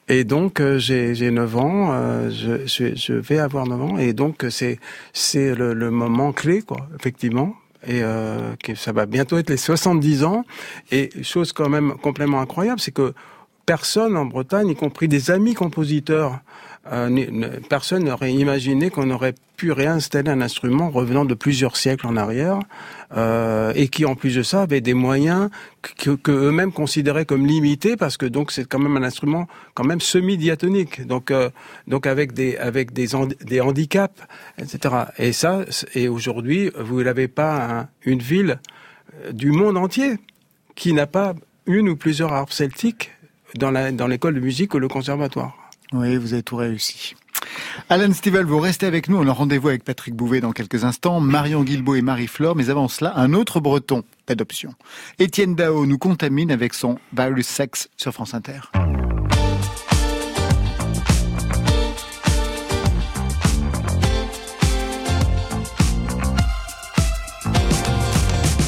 Et 0.09 0.25
donc 0.25 0.61
euh, 0.61 0.79
j'ai 0.79 1.31
9 1.31 1.57
ans, 1.57 1.93
euh, 1.93 2.31
je, 2.31 2.67
je, 2.67 2.95
je, 2.95 3.13
vais 3.13 3.39
avoir 3.39 3.67
9 3.67 3.83
ans, 3.83 3.99
et 3.99 4.13
donc 4.13 4.45
c'est 4.51 4.79
c'est 5.13 5.55
le, 5.55 5.75
le 5.75 5.91
moment 5.91 6.33
clé, 6.33 6.63
quoi, 6.63 6.89
effectivement, 6.99 7.55
et 7.87 8.03
euh, 8.03 8.55
que 8.63 8.75
ça 8.75 8.93
va 8.93 9.07
bientôt 9.07 9.39
être 9.39 9.51
les 9.51 9.57
70 9.57 10.25
ans. 10.25 10.45
Et 10.91 11.11
chose 11.23 11.53
quand 11.53 11.69
même 11.69 11.95
complètement 12.03 12.41
incroyable, 12.41 12.81
c'est 12.81 12.93
que 12.93 13.15
personne 13.67 14.17
en 14.17 14.25
Bretagne, 14.25 14.69
y 14.69 14.75
compris 14.75 15.09
des 15.09 15.31
amis 15.31 15.55
compositeurs, 15.55 16.41
euh, 16.93 17.61
personne 17.69 18.05
n'aurait 18.05 18.33
imaginé 18.33 18.91
qu'on 18.91 19.11
aurait 19.11 19.35
pu 19.57 19.73
réinstaller 19.73 20.31
un 20.31 20.41
instrument 20.41 20.91
revenant 20.91 21.25
de 21.25 21.35
plusieurs 21.35 21.77
siècles 21.77 22.07
en 22.07 22.17
arrière 22.17 22.61
euh, 23.17 23.73
et 23.75 23.89
qui 23.89 24.05
en 24.05 24.15
plus 24.15 24.35
de 24.37 24.43
ça 24.43 24.63
avait 24.63 24.81
des 24.81 24.95
moyens 24.95 25.51
que, 25.83 26.31
eux-mêmes 26.31 26.73
considéraient 26.73 27.25
comme 27.25 27.47
limités 27.47 27.97
parce 27.97 28.17
que 28.17 28.27
donc 28.27 28.53
c'est 28.53 28.67
quand 28.67 28.79
même 28.79 28.97
un 28.97 29.03
instrument 29.03 29.49
quand 29.75 29.85
même 29.85 30.01
semi-diatonique 30.01 31.07
donc 31.07 31.31
euh, 31.31 31.51
donc 31.87 32.07
avec 32.07 32.33
des 32.33 32.57
avec 32.57 32.93
des 32.93 33.09
des 33.45 33.61
handicaps 33.61 34.23
etc 34.59 34.95
et 35.19 35.33
ça 35.33 35.65
et 35.95 36.09
aujourd'hui 36.09 36.71
vous 36.79 37.03
n'avez 37.03 37.29
pas 37.29 37.89
une 38.05 38.21
ville 38.21 38.61
du 39.33 39.51
monde 39.51 39.77
entier 39.77 40.19
qui 40.75 40.93
n'a 40.93 41.07
pas 41.07 41.35
une 41.67 41.89
ou 41.89 41.97
plusieurs 41.97 42.33
harpes 42.33 42.53
celtiques 42.53 43.11
dans 43.57 43.71
la 43.71 43.93
dans 43.93 44.07
l'école 44.07 44.35
de 44.35 44.41
musique 44.41 44.75
ou 44.75 44.79
le 44.79 44.89
conservatoire. 44.89 45.68
Oui, 45.93 46.17
vous 46.17 46.35
avez 46.35 46.43
tout 46.43 46.57
réussi. 46.57 47.15
Alan 47.89 48.13
Stivel, 48.13 48.45
vous 48.45 48.61
restez 48.61 48.87
avec 48.87 49.09
nous. 49.09 49.17
On 49.17 49.27
a 49.27 49.33
rendez-vous 49.33 49.69
avec 49.69 49.85
Patrick 49.85 50.15
Bouvet 50.15 50.41
dans 50.41 50.53
quelques 50.53 50.85
instants, 50.85 51.21
Marion 51.21 51.63
Guilbault 51.63 51.95
et 51.95 52.03
Marie-Flore. 52.03 52.57
Mais 52.57 52.69
avant 52.69 52.89
cela, 52.89 53.17
un 53.17 53.33
autre 53.33 53.61
breton 53.61 54.05
d'adoption. 54.27 54.75
Étienne 55.19 55.55
Dao 55.55 55.87
nous 55.87 55.99
contamine 55.99 56.51
avec 56.51 56.75
son 56.75 56.99
Virus 57.17 57.47
Sex 57.47 57.89
sur 57.97 58.13
France 58.13 58.35
Inter. 58.35 58.61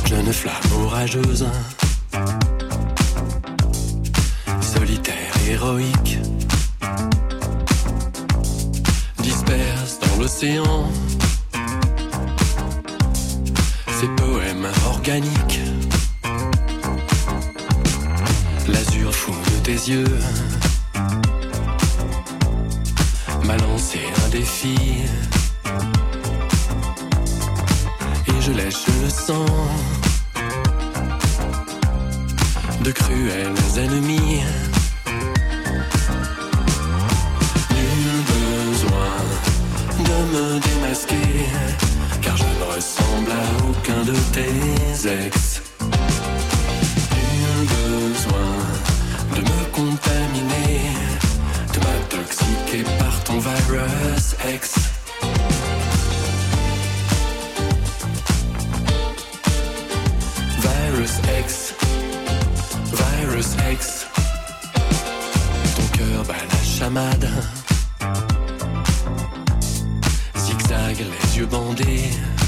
Jeune 0.07 0.33
flamme 0.33 0.83
orageuse, 0.85 1.47
solitaire, 4.61 5.33
héroïque 5.49 6.19
l'océan. 10.21 10.91
Ces 13.99 14.09
poèmes 14.17 14.69
organiques, 14.87 15.61
l'azur 18.69 19.15
fou 19.15 19.33
de 19.33 19.65
tes 19.65 19.91
yeux, 19.91 20.19
m'a 23.45 23.57
lancé 23.57 24.01
un 24.25 24.29
défi. 24.29 24.77
Et 28.27 28.41
je 28.41 28.53
lèche 28.53 28.87
le 29.03 29.09
sang 29.09 29.47
de 32.85 32.93
cruels 32.93 33.79
ennemis. 33.79 34.43
Me 40.33 40.59
démasquer, 40.61 41.47
car 42.23 42.37
je 42.37 42.45
ne 42.45 42.75
ressemble 42.75 43.31
à 43.31 43.65
aucun 43.69 44.03
de 44.05 44.17
tes 44.33 45.09
ex. 45.27 45.63
Nul 47.11 47.67
besoin 47.67 48.53
de 49.35 49.41
me 49.41 49.65
contaminer, 49.73 50.81
de 51.73 51.79
m'intoxiquer 51.79 52.83
par 52.99 53.25
ton 53.25 53.39
virus 53.39 54.35
X. 54.55 54.75
Virus 60.61 61.15
X, 61.41 61.75
Virus 62.93 63.51
X, 63.73 64.07
ton 65.77 65.99
cœur 65.99 66.25
bat 66.27 66.35
la 66.35 66.79
chamade. 66.79 67.29
Yeux 71.41 71.47
bandés. 71.47 72.40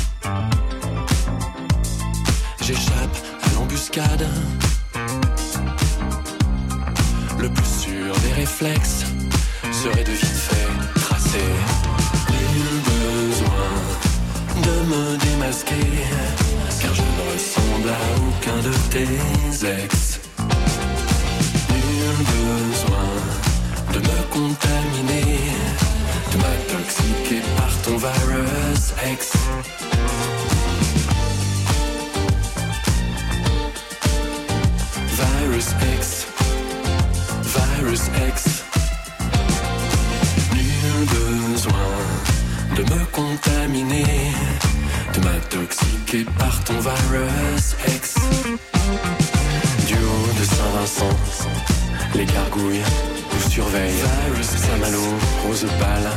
Les 52.15 52.25
gargouilles 52.25 52.83
vous 53.31 53.51
surveillent. 53.51 54.03
Virus 54.27 54.47
Saint-Malo, 54.47 55.03
rose 55.47 55.67
pâle, 55.79 56.11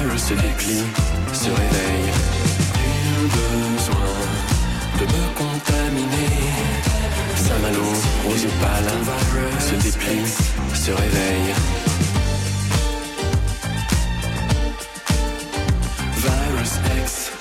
virus 0.00 0.22
se 0.22 0.34
déplie 0.34 0.84
se 1.32 1.50
réveille. 1.50 2.12
Nul 2.78 3.28
besoin 3.28 4.12
de 4.98 5.04
me 5.04 5.24
contaminer. 5.34 6.38
Saint-Malo, 7.34 7.88
rose 8.24 8.46
pâle, 8.60 8.90
se 9.58 9.74
déplie, 9.74 10.26
se 10.74 10.90
réveille. 10.92 11.54
Virus 16.16 16.72
X, 17.02 17.32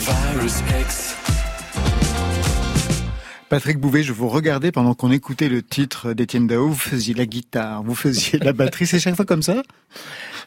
Virus 0.00 0.54
X. 0.80 1.19
Patrick 3.50 3.78
Bouvet, 3.78 4.04
je 4.04 4.12
vous 4.12 4.28
regardais 4.28 4.70
pendant 4.70 4.94
qu'on 4.94 5.10
écoutait 5.10 5.48
le 5.48 5.60
titre 5.60 6.12
d'Étienne 6.12 6.46
Dao. 6.46 6.68
Vous 6.68 6.74
faisiez 6.78 7.14
la 7.14 7.26
guitare, 7.26 7.82
vous 7.82 7.96
faisiez 7.96 8.38
la 8.38 8.52
batterie. 8.52 8.86
C'est 8.86 9.00
chaque 9.00 9.16
fois 9.16 9.24
comme 9.24 9.42
ça? 9.42 9.62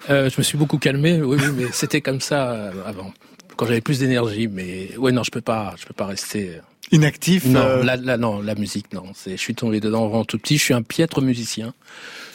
Euh, 0.09 0.29
Je 0.29 0.35
me 0.37 0.43
suis 0.43 0.57
beaucoup 0.57 0.77
calmé, 0.77 1.21
oui, 1.21 1.37
oui 1.37 1.47
mais 1.53 1.65
c'était 1.73 1.99
comme 1.99 2.21
ça 2.21 2.51
euh, 2.51 2.71
avant, 2.85 3.13
quand 3.57 3.65
j'avais 3.65 3.81
plus 3.81 3.99
d'énergie. 3.99 4.47
Mais 4.47 4.95
ouais, 4.97 5.11
non, 5.11 5.21
je 5.23 5.31
peux 5.31 5.41
pas, 5.41 5.75
je 5.77 5.85
peux 5.85 5.93
pas 5.93 6.05
rester. 6.05 6.59
Inactif 6.93 7.43
Non, 7.45 7.59
euh, 7.59 7.83
la, 7.83 7.97
la- 7.97 8.17
non, 8.17 8.41
la 8.41 8.55
musique, 8.55 8.93
non. 8.93 9.03
C'est, 9.13 9.31
je 9.31 9.41
suis 9.41 9.53
tombé 9.55 9.81
dedans 9.81 10.07
vraiment 10.07 10.23
tout 10.23 10.37
petit. 10.37 10.57
Je 10.57 10.63
suis 10.63 10.73
un 10.73 10.81
piètre 10.81 11.21
musicien. 11.21 11.73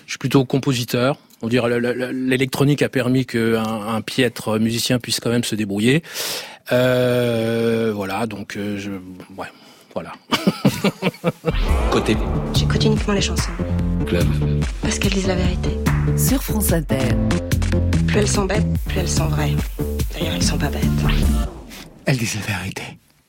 Je 0.05 0.13
suis 0.13 0.19
plutôt 0.19 0.45
compositeur. 0.45 1.17
On 1.41 1.49
dirait 1.49 1.71
le- 1.71 1.79
le- 1.79 1.95
le- 1.95 2.11
l'électronique 2.11 2.83
a 2.83 2.91
permis 2.91 3.25
qu'un 3.25 3.63
un 3.65 4.03
piètre 4.03 4.59
musicien 4.61 4.99
puisse 4.99 5.19
quand 5.19 5.31
même 5.31 5.45
se 5.45 5.55
débrouiller. 5.55 6.03
Euh, 6.73 7.91
voilà, 7.95 8.27
donc 8.27 8.57
euh, 8.59 8.77
je, 8.79 8.91
ouais, 9.41 9.47
voilà. 9.99 10.13
Côté 11.91 12.17
J'écoute 12.55 12.85
uniquement 12.85 13.15
les 13.15 13.21
chansons. 13.21 13.51
club. 14.07 14.27
Parce 14.81 14.99
qu'elles 14.99 15.13
disent 15.13 15.27
la 15.27 15.35
vérité. 15.35 15.71
Sur 16.17 16.41
France 16.43 16.73
Inter. 16.73 17.09
Plus 18.07 18.19
elles 18.19 18.29
sont 18.29 18.45
bêtes, 18.45 18.67
plus 18.87 19.01
elles 19.01 19.09
sont 19.09 19.27
vraies. 19.27 19.57
D'ailleurs, 20.15 20.35
elles 20.37 20.43
sont 20.43 20.57
pas 20.59 20.69
bêtes. 20.69 20.85
Elle 22.05 22.17
disait 22.17 22.39
la 22.49 22.59
vérité. 22.59 22.83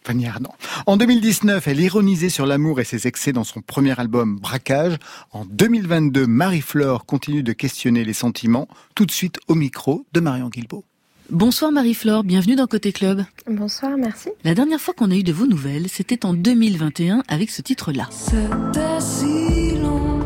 Fanny 0.04 0.28
Ardant. 0.28 0.54
En 0.86 0.96
2019, 0.98 1.68
elle 1.68 1.80
ironisait 1.82 2.30
sur 2.30 2.46
l'amour 2.46 2.80
et 2.80 2.84
ses 2.84 3.08
excès 3.08 3.34
dans 3.34 3.44
son 3.44 3.62
premier 3.62 4.00
album 4.00 4.38
Braquage. 4.40 4.98
En 5.32 5.46
2022, 5.46 6.28
Marie-Flore 6.28 7.06
continue 7.06 7.42
de 7.42 7.54
questionner 7.54 8.06
les 8.06 8.14
sentiments. 8.14 8.68
Tout 8.96 9.06
de 9.08 9.12
suite 9.12 9.40
au 9.48 9.56
micro 9.56 10.06
de 10.14 10.20
Marion 10.20 10.50
Guilbault. 10.50 10.86
Bonsoir 11.32 11.72
Marie-Flore, 11.72 12.24
bienvenue 12.24 12.56
dans 12.56 12.66
Côté 12.66 12.92
Club. 12.92 13.24
Bonsoir, 13.48 13.92
merci. 14.00 14.30
La 14.44 14.56
dernière 14.56 14.82
fois 14.82 14.96
qu'on 14.96 15.12
a 15.12 15.14
eu 15.14 15.22
de 15.22 15.32
vos 15.32 15.46
nouvelles, 15.46 15.88
c'était 15.88 16.26
en 16.26 16.34
2021 16.34 17.22
avec 17.28 17.52
ce 17.52 17.62
titre-là. 17.62 18.08
C'était 18.10 19.00
si 19.00 19.78
long. 19.78 20.18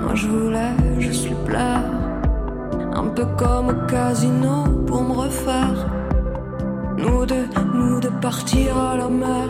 Moi 0.00 0.14
je 0.14 0.26
voulais 0.26 0.72
juste 1.00 1.26
lui 1.26 1.34
plaire. 1.44 1.84
Un 2.94 3.08
peu 3.08 3.26
comme 3.36 3.68
au 3.68 3.86
casino 3.86 4.64
pour 4.86 5.02
me 5.02 5.12
refaire. 5.12 5.90
Nous 6.96 7.26
deux, 7.26 7.46
nous 7.74 8.00
deux 8.00 8.10
partir 8.22 8.78
à 8.78 8.96
la 8.96 9.08
mer. 9.10 9.41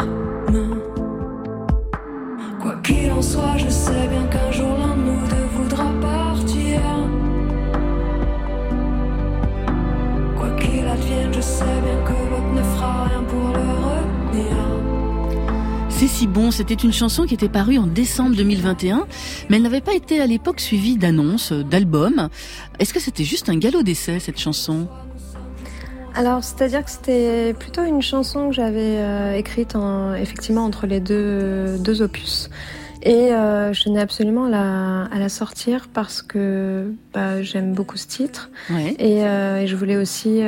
Si 16.12 16.27
bon, 16.27 16.51
c'était 16.51 16.75
une 16.75 16.92
chanson 16.92 17.25
qui 17.25 17.33
était 17.33 17.48
parue 17.48 17.79
en 17.79 17.87
décembre 17.87 18.37
2021, 18.37 19.07
mais 19.48 19.57
elle 19.57 19.62
n'avait 19.62 19.81
pas 19.81 19.94
été 19.94 20.20
à 20.20 20.27
l'époque 20.27 20.61
suivie 20.61 20.98
d'annonces, 20.98 21.53
euh, 21.53 21.62
d'albums. 21.62 22.29
Est-ce 22.79 22.92
que 22.92 23.01
c'était 23.01 23.25
juste 23.25 23.48
un 23.48 23.57
galop 23.57 23.83
d'essai, 23.83 24.20
cette 24.20 24.38
chanson? 24.38 24.88
Alors, 26.14 26.44
c'est-à-dire 26.44 26.85
que 26.85 26.90
c'était 26.90 27.55
plutôt 27.59 27.83
une 27.83 28.03
chanson 28.03 28.51
que 28.51 28.55
j'avais 28.55 28.98
euh, 28.98 29.33
écrite 29.33 29.75
en, 29.75 30.14
effectivement 30.14 30.64
entre 30.66 30.87
les 30.87 31.01
deux, 31.01 31.79
deux 31.79 32.03
opus. 32.03 32.51
Et 33.03 33.33
euh, 33.33 33.72
je 33.72 33.83
tenais 33.83 34.01
absolument 34.01 34.44
à 34.44 34.51
la, 34.51 35.03
à 35.05 35.18
la 35.18 35.31
sortir 35.31 35.88
parce 35.94 36.20
que 36.20 36.92
bah, 37.14 37.40
j'aime 37.42 37.72
beaucoup 37.72 37.96
ce 37.96 38.07
titre. 38.07 38.51
Ouais. 38.68 38.94
Et, 38.98 39.25
euh, 39.25 39.62
et 39.62 39.66
je 39.66 39.77
voulais 39.77 39.96
aussi 39.96 40.42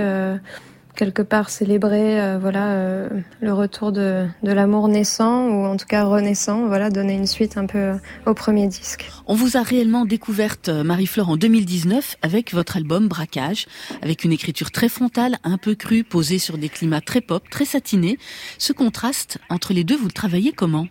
quelque 0.95 1.23
part 1.23 1.51
célébrer 1.51 2.21
euh, 2.21 2.39
voilà 2.39 2.73
euh, 2.73 3.09
le 3.41 3.53
retour 3.53 3.93
de, 3.93 4.27
de 4.43 4.53
l'amour 4.53 4.89
naissant 4.89 5.49
ou 5.49 5.65
en 5.67 5.77
tout 5.77 5.87
cas 5.87 6.05
renaissant. 6.05 6.67
Voilà, 6.67 6.91
donner 6.91 7.15
une 7.15 7.27
suite 7.27 7.57
un 7.57 7.67
peu 7.67 7.93
au 8.27 8.35
premier 8.35 8.67
disque. 8.67 9.11
On 9.27 9.35
vous 9.35 9.57
a 9.57 9.63
réellement 9.63 10.05
découverte, 10.05 10.69
euh, 10.69 10.85
Marie-Flore, 10.85 11.31
en 11.31 11.37
2019 11.37 12.17
avec 12.23 12.53
votre 12.53 12.77
album 12.77 13.09
Braquage, 13.09 13.67
avec 14.03 14.25
une 14.25 14.33
écriture 14.33 14.71
très 14.71 14.89
frontale, 14.89 15.39
un 15.45 15.59
peu 15.59 15.75
crue, 15.75 16.05
posée 16.05 16.39
sur 16.39 16.59
des 16.59 16.69
climats 16.69 17.01
très 17.01 17.21
pop, 17.21 17.49
très 17.51 17.65
satinés. 17.65 18.19
Ce 18.59 18.73
contraste 18.73 19.39
entre 19.51 19.73
les 19.73 19.85
deux, 19.85 19.97
vous 19.97 20.07
le 20.07 20.13
travaillez 20.13 20.53
comment? 20.53 20.87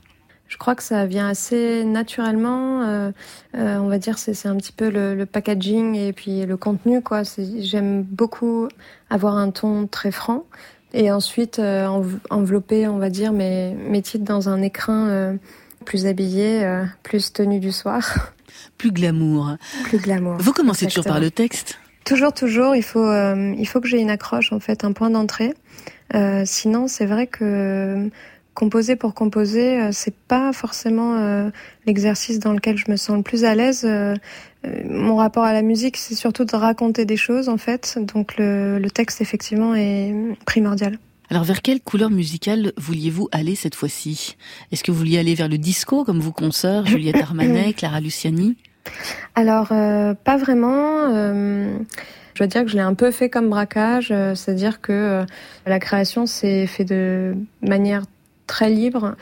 Je 0.54 0.58
crois 0.60 0.76
que 0.76 0.84
ça 0.84 1.08
vient 1.08 1.28
assez 1.28 1.84
naturellement. 1.84 2.84
euh, 2.84 3.12
euh, 3.58 3.78
on 3.78 3.88
va 3.88 3.98
dire 3.98 4.20
c'est 4.20 4.46
un 4.48 4.56
petit 4.56 4.72
peu 4.72 4.92
le, 4.92 5.16
le 5.16 5.26
packaging 5.26 5.96
et 5.96 6.13
puis 6.13 6.46
le 6.46 6.58
contenu 6.58 7.02
quoi. 7.02 7.24
J'aime 7.60 8.04
beaucoup 8.04 8.68
avoir 9.10 9.36
un 9.36 9.50
ton 9.50 9.88
très 9.88 10.12
franc 10.12 10.44
et 10.94 11.12
ensuite 11.12 11.58
euh, 11.58 11.88
env- 11.88 12.20
envelopper, 12.30 12.88
on 12.88 13.00
va 13.00 13.10
dire 13.10 13.34
mes 13.34 13.74
mes 13.74 14.04
titres 14.04 14.26
dans 14.26 14.48
un 14.48 14.62
écrin 14.62 15.08
euh, 15.08 15.34
plus 15.86 16.06
habillé, 16.06 16.63
euh, 16.63 16.84
plus 17.02 17.34
tenue 17.34 17.60
du 17.60 17.72
soir, 17.72 18.30
Plus 18.78 18.92
glamour. 18.92 19.56
plus 19.86 19.98
glamour. 19.98 20.38
Vous 20.39 20.54
commencez 20.54 20.86
toujours 20.86 21.06
par 21.06 21.20
le 21.20 21.32
texte? 21.32 21.80
Toujours, 22.06 22.32
toujours, 22.34 22.76
il 22.76 22.84
faut, 22.84 23.04
euh, 23.08 23.56
il 23.58 23.66
faut 23.66 23.82
que 23.82 23.88
j'ai 23.88 24.00
une 24.00 24.10
accroche, 24.12 24.54
en 24.54 24.60
fait, 24.60 24.84
un 24.84 24.92
point 24.92 25.10
d'entrée. 25.10 25.54
Euh, 26.13 26.44
sinon, 26.46 26.88
c'est 26.88 27.06
vrai 27.06 27.28
que 27.28 27.44
euh, 27.44 28.10
composer 28.54 28.96
pour 28.96 29.13
composer, 29.13 29.82
euh, 29.82 29.89
c'est 29.92 30.16
pas 30.16 30.54
forcément 30.54 31.16
euh, 31.16 31.50
l'exercice 31.86 32.39
dans 32.39 32.54
lequel 32.54 32.78
je 32.78 32.89
me 32.89 32.96
sens 32.96 33.18
le 33.18 33.24
plus 33.24 33.46
à 33.46 33.56
l'aise. 33.56 33.84
Euh, 33.86 34.16
mon 34.86 35.16
rapport 35.16 35.44
à 35.44 35.54
la 35.54 35.62
musique, 35.62 35.98
c'est 35.98 36.16
surtout 36.16 36.46
de 36.46 36.56
raconter 36.56 37.06
des 37.06 37.18
choses, 37.18 37.50
en 37.50 37.58
fait. 37.58 37.98
Donc 38.00 38.38
le, 38.38 38.80
le 38.80 38.92
texte, 38.92 39.22
effectivement, 39.22 39.76
est 39.76 40.13
primordial. 40.46 40.98
Alors 41.30 41.46
vers 41.46 41.62
quelle 41.62 41.82
couleur 41.82 42.12
musicale 42.12 42.74
vouliez-vous 42.78 43.28
aller 43.32 43.56
cette 43.56 43.76
fois-ci? 43.76 44.38
Est-ce 44.72 44.84
que 44.84 44.92
vous 44.92 45.00
vouliez 45.00 45.18
aller 45.18 45.34
vers 45.34 45.50
le 45.50 45.58
disco 45.58 46.04
comme 46.04 46.20
vos 46.20 46.32
consoeurs, 46.32 46.86
Juliette 46.86 47.22
Armanet, 47.22 47.74
Clara 47.78 48.00
Luciani? 48.02 48.56
Alors, 49.34 49.70
euh, 49.72 50.13
pas 50.13 50.38
vraiment. 50.38 51.10
je 51.10 52.38
dois 52.38 52.48
dire 52.48 52.63
que 52.63 52.70
je 52.70 52.76
l'ai 52.76 52.82
un 52.82 52.94
peu 52.94 53.10
fait 53.10 53.30
comme 53.30 53.50
braquage, 53.50 54.10
c'est-à-dire 54.10 54.80
que 54.80 55.26
la 55.66 55.80
création 55.80 56.26
s'est 56.26 56.68
fait 56.68 56.86
de 56.86 57.36
manière 57.62 58.04
très 58.48 58.70
libre, 58.70 59.16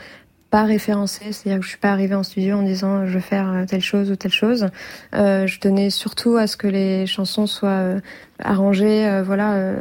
pas 0.50 0.64
référencée, 0.64 1.32
c'est-à-dire 1.32 1.60
que 1.60 1.64
je 1.64 1.70
suis 1.70 1.78
pas 1.78 1.92
arrivée 1.92 2.14
en 2.14 2.22
studio 2.22 2.56
en 2.56 2.62
disant 2.62 3.06
je 3.06 3.14
vais 3.14 3.20
faire 3.20 3.50
euh, 3.50 3.64
telle 3.64 3.80
chose 3.80 4.10
ou 4.10 4.16
telle 4.16 4.32
chose. 4.32 4.68
Euh, 5.14 5.46
je 5.46 5.58
tenais 5.58 5.90
surtout 5.90 6.36
à 6.36 6.46
ce 6.46 6.56
que 6.56 6.66
les 6.66 7.06
chansons 7.06 7.46
soient 7.46 7.68
euh, 7.68 8.00
arrangées, 8.38 9.06
euh, 9.06 9.22
voilà. 9.22 9.74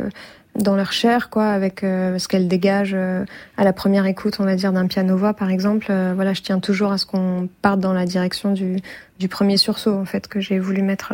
dans 0.55 0.75
leur 0.75 0.91
chair, 0.91 1.29
quoi, 1.29 1.47
avec 1.47 1.83
euh, 1.83 2.19
ce 2.19 2.27
qu'elles 2.27 2.47
dégagent 2.47 2.93
euh, 2.93 3.25
à 3.55 3.63
la 3.63 3.71
première 3.73 4.05
écoute, 4.05 4.37
on 4.39 4.43
va 4.43 4.55
dire, 4.55 4.73
d'un 4.73 4.87
piano-voix, 4.87 5.33
par 5.33 5.49
exemple. 5.49 5.87
Euh, 5.89 6.11
voilà, 6.13 6.33
je 6.33 6.41
tiens 6.41 6.59
toujours 6.59 6.91
à 6.91 6.97
ce 6.97 7.05
qu'on 7.05 7.47
parte 7.61 7.79
dans 7.79 7.93
la 7.93 8.05
direction 8.05 8.51
du, 8.51 8.77
du 9.17 9.27
premier 9.29 9.57
sursaut, 9.57 9.95
en 9.95 10.05
fait, 10.05 10.27
que 10.27 10.41
j'ai 10.41 10.59
voulu 10.59 10.81
mettre 10.81 11.13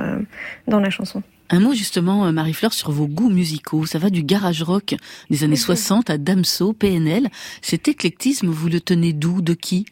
dans 0.67 0.79
la 0.79 0.89
chanson. 0.89 1.21
Un 1.49 1.59
mot 1.59 1.73
justement, 1.73 2.25
euh, 2.25 2.31
Marie-Fleur, 2.31 2.73
sur 2.73 2.91
vos 2.91 3.07
goûts 3.07 3.29
musicaux. 3.29 3.85
Ça 3.85 3.99
va 3.99 4.09
du 4.09 4.23
garage 4.23 4.63
rock 4.63 4.95
des 5.29 5.43
années 5.43 5.55
60 5.55 6.09
à 6.09 6.17
Damso, 6.17 6.73
PNL. 6.73 7.29
Cet 7.61 7.87
éclectisme, 7.87 8.47
vous 8.47 8.67
le 8.67 8.81
tenez 8.81 9.13
d'où 9.13 9.41
De 9.41 9.53
qui? 9.53 9.85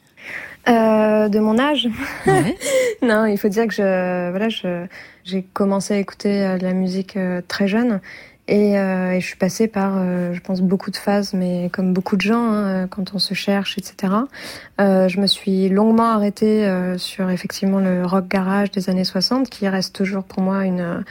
Euh, 0.68 1.30
de 1.30 1.40
mon 1.40 1.60
âge 1.60 1.88
Ouais. 2.26 2.58
Non, 3.02 3.26
il 3.26 3.38
faut 3.38 3.50
dire 3.50 3.68
que 3.68 3.74
je, 3.74 4.30
voilà, 4.32 4.50
je, 4.50 4.88
j'ai 5.24 5.44
commencé 5.54 5.94
à 5.94 5.98
écouter 5.98 6.42
euh, 6.42 6.58
de 6.58 6.64
la 6.64 6.74
musique 6.74 7.18
euh, 7.18 7.42
très 7.48 7.68
jeune. 7.68 8.00
Et, 8.48 8.78
euh, 8.78 9.14
et 9.14 9.22
je 9.22 9.26
suis 9.26 9.38
passée 9.38 9.68
par, 9.68 9.94
euh, 9.98 10.32
je 10.34 10.40
pense, 10.40 10.62
beaucoup 10.62 10.92
de 10.92 10.98
phases, 10.98 11.34
mais 11.34 11.70
comme 11.74 11.94
beaucoup 11.94 12.16
de 12.16 12.22
gens, 12.22 12.44
hein, 12.52 12.66
euh, 12.84 12.88
quand 12.88 13.16
on 13.16 13.20
se 13.20 13.34
cherche, 13.34 13.78
etc. 13.80 14.14
Euh, 14.80 15.08
je 15.08 15.20
me 15.20 15.26
suis 15.26 15.68
longuement 15.70 16.12
arrêtée 16.12 16.64
euh, 16.66 16.98
sur 17.00 17.30
effectivement 17.32 17.80
le 17.80 18.06
rock 18.06 18.28
garage 18.28 18.70
des 18.70 18.88
années 18.92 19.04
60, 19.04 19.50
qui 19.50 19.68
reste 19.68 19.96
toujours 19.96 20.24
pour 20.24 20.44
moi 20.44 20.66
une 20.66 20.80
euh, 20.82 21.02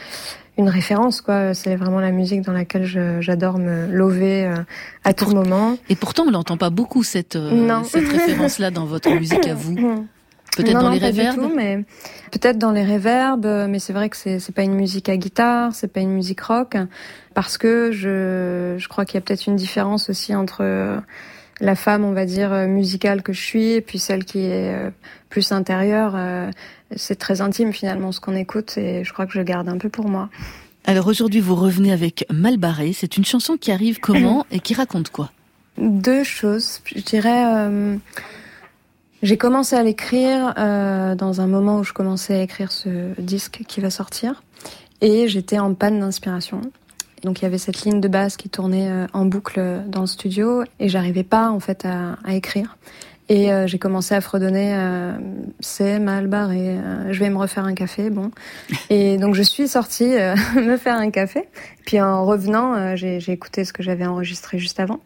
une 0.56 0.68
référence. 0.68 1.20
quoi. 1.20 1.52
C'est 1.54 1.74
vraiment 1.74 1.98
la 1.98 2.12
musique 2.12 2.42
dans 2.42 2.52
laquelle 2.52 2.84
je- 2.84 3.20
j'adore 3.20 3.58
me 3.58 3.86
lover 3.90 4.44
euh, 4.46 4.54
à 5.02 5.12
tout 5.12 5.28
moment. 5.30 5.76
Et 5.88 5.96
pourtant, 5.96 6.26
on 6.28 6.30
l'entend 6.30 6.56
pas 6.56 6.70
beaucoup 6.70 7.02
cette 7.02 7.34
euh, 7.34 7.82
cette 7.82 8.06
référence-là 8.08 8.70
dans 8.70 8.84
votre 8.84 9.10
musique 9.18 9.48
à 9.48 9.54
vous. 9.54 9.74
Peut-être 10.56 10.74
dans 10.74 10.82
non, 10.84 10.90
les 10.90 10.98
réverbes. 10.98 11.50
mais 11.56 11.82
peut-être 12.30 12.58
dans 12.58 12.70
les 12.70 12.84
réverbes, 12.84 13.66
mais 13.68 13.80
c'est 13.80 13.92
vrai 13.92 14.08
que 14.08 14.16
c'est 14.16 14.38
c'est 14.38 14.54
pas 14.54 14.62
une 14.62 14.76
musique 14.76 15.08
à 15.08 15.16
guitare, 15.16 15.74
c'est 15.74 15.88
pas 15.92 15.98
une 15.98 16.12
musique 16.12 16.40
rock, 16.42 16.76
parce 17.34 17.58
que 17.58 17.90
je 17.92 18.76
je 18.78 18.88
crois 18.88 19.04
qu'il 19.04 19.16
y 19.16 19.18
a 19.18 19.20
peut-être 19.20 19.46
une 19.46 19.56
différence 19.56 20.08
aussi 20.08 20.34
entre 20.34 20.58
euh, 20.62 20.98
la 21.60 21.74
femme, 21.74 22.04
on 22.04 22.12
va 22.12 22.24
dire 22.24 22.52
euh, 22.52 22.66
musicale 22.66 23.22
que 23.22 23.32
je 23.32 23.40
suis, 23.40 23.72
et 23.72 23.80
puis 23.80 23.98
celle 23.98 24.24
qui 24.24 24.40
est 24.40 24.74
euh, 24.74 24.90
plus 25.28 25.52
intérieure. 25.52 26.16
C'est 26.96 27.16
très 27.16 27.40
intime 27.40 27.72
finalement 27.72 28.12
ce 28.12 28.20
qu'on 28.20 28.36
écoute, 28.36 28.78
et 28.78 29.04
je 29.04 29.12
crois 29.12 29.26
que 29.26 29.32
je 29.32 29.42
garde 29.42 29.68
un 29.68 29.78
peu 29.78 29.88
pour 29.88 30.08
moi. 30.08 30.28
Alors 30.86 31.06
aujourd'hui, 31.06 31.40
vous 31.40 31.54
revenez 31.54 31.92
avec 31.92 32.26
Malbarré. 32.30 32.92
C'est 32.92 33.16
une 33.16 33.24
chanson 33.24 33.56
qui 33.56 33.72
arrive 33.72 34.00
comment 34.00 34.46
et 34.50 34.60
qui 34.60 34.74
raconte 34.74 35.10
quoi? 35.10 35.30
Deux 35.78 36.22
choses, 36.22 36.80
je 36.84 37.00
dirais. 37.00 37.44
euh, 37.46 37.96
j'ai 39.22 39.38
commencé 39.38 39.74
à 39.74 39.82
l'écrire 39.82 40.52
euh, 40.58 41.14
dans 41.14 41.40
un 41.40 41.46
moment 41.46 41.78
où 41.78 41.84
je 41.84 41.94
commençais 41.94 42.34
à 42.34 42.42
écrire 42.42 42.70
ce 42.70 43.18
disque 43.18 43.62
qui 43.66 43.80
va 43.80 43.90
sortir, 43.90 44.42
et 45.00 45.26
j'étais 45.26 45.58
en 45.58 45.72
panne 45.74 45.98
d'inspiration. 45.98 46.60
Donc 47.24 47.40
il 47.40 47.42
y 47.42 47.46
avait 47.46 47.58
cette 47.58 47.82
ligne 47.82 48.00
de 48.00 48.08
basse 48.08 48.36
qui 48.36 48.48
tournait 48.48 48.88
euh, 48.88 49.06
en 49.12 49.24
boucle 49.24 49.82
dans 49.88 50.02
le 50.02 50.06
studio, 50.06 50.62
et 50.78 50.88
j'arrivais 50.88 51.24
pas 51.24 51.50
en 51.50 51.60
fait 51.60 51.84
à, 51.84 52.18
à 52.24 52.34
écrire. 52.34 52.76
Et 53.30 53.50
euh, 53.50 53.66
j'ai 53.66 53.78
commencé 53.78 54.14
à 54.14 54.20
fredonner, 54.20 54.74
euh, 54.74 55.12
c'est 55.60 55.98
mal 55.98 56.26
barré, 56.26 56.76
euh, 56.76 57.10
je 57.10 57.18
vais 57.20 57.30
me 57.30 57.38
refaire 57.38 57.64
un 57.64 57.72
café, 57.72 58.10
bon. 58.10 58.30
Et 58.90 59.16
donc 59.16 59.34
je 59.34 59.42
suis 59.42 59.66
sortie 59.66 60.14
euh, 60.14 60.34
me 60.56 60.76
faire 60.76 60.96
un 60.96 61.10
café. 61.10 61.48
Puis 61.86 62.00
en 62.00 62.26
revenant, 62.26 62.74
euh, 62.74 62.96
j'ai 62.96 63.20
j'ai 63.20 63.32
écouté 63.32 63.64
ce 63.64 63.72
que 63.72 63.82
j'avais 63.82 64.04
enregistré 64.04 64.58
juste 64.58 64.78
avant. 64.78 65.00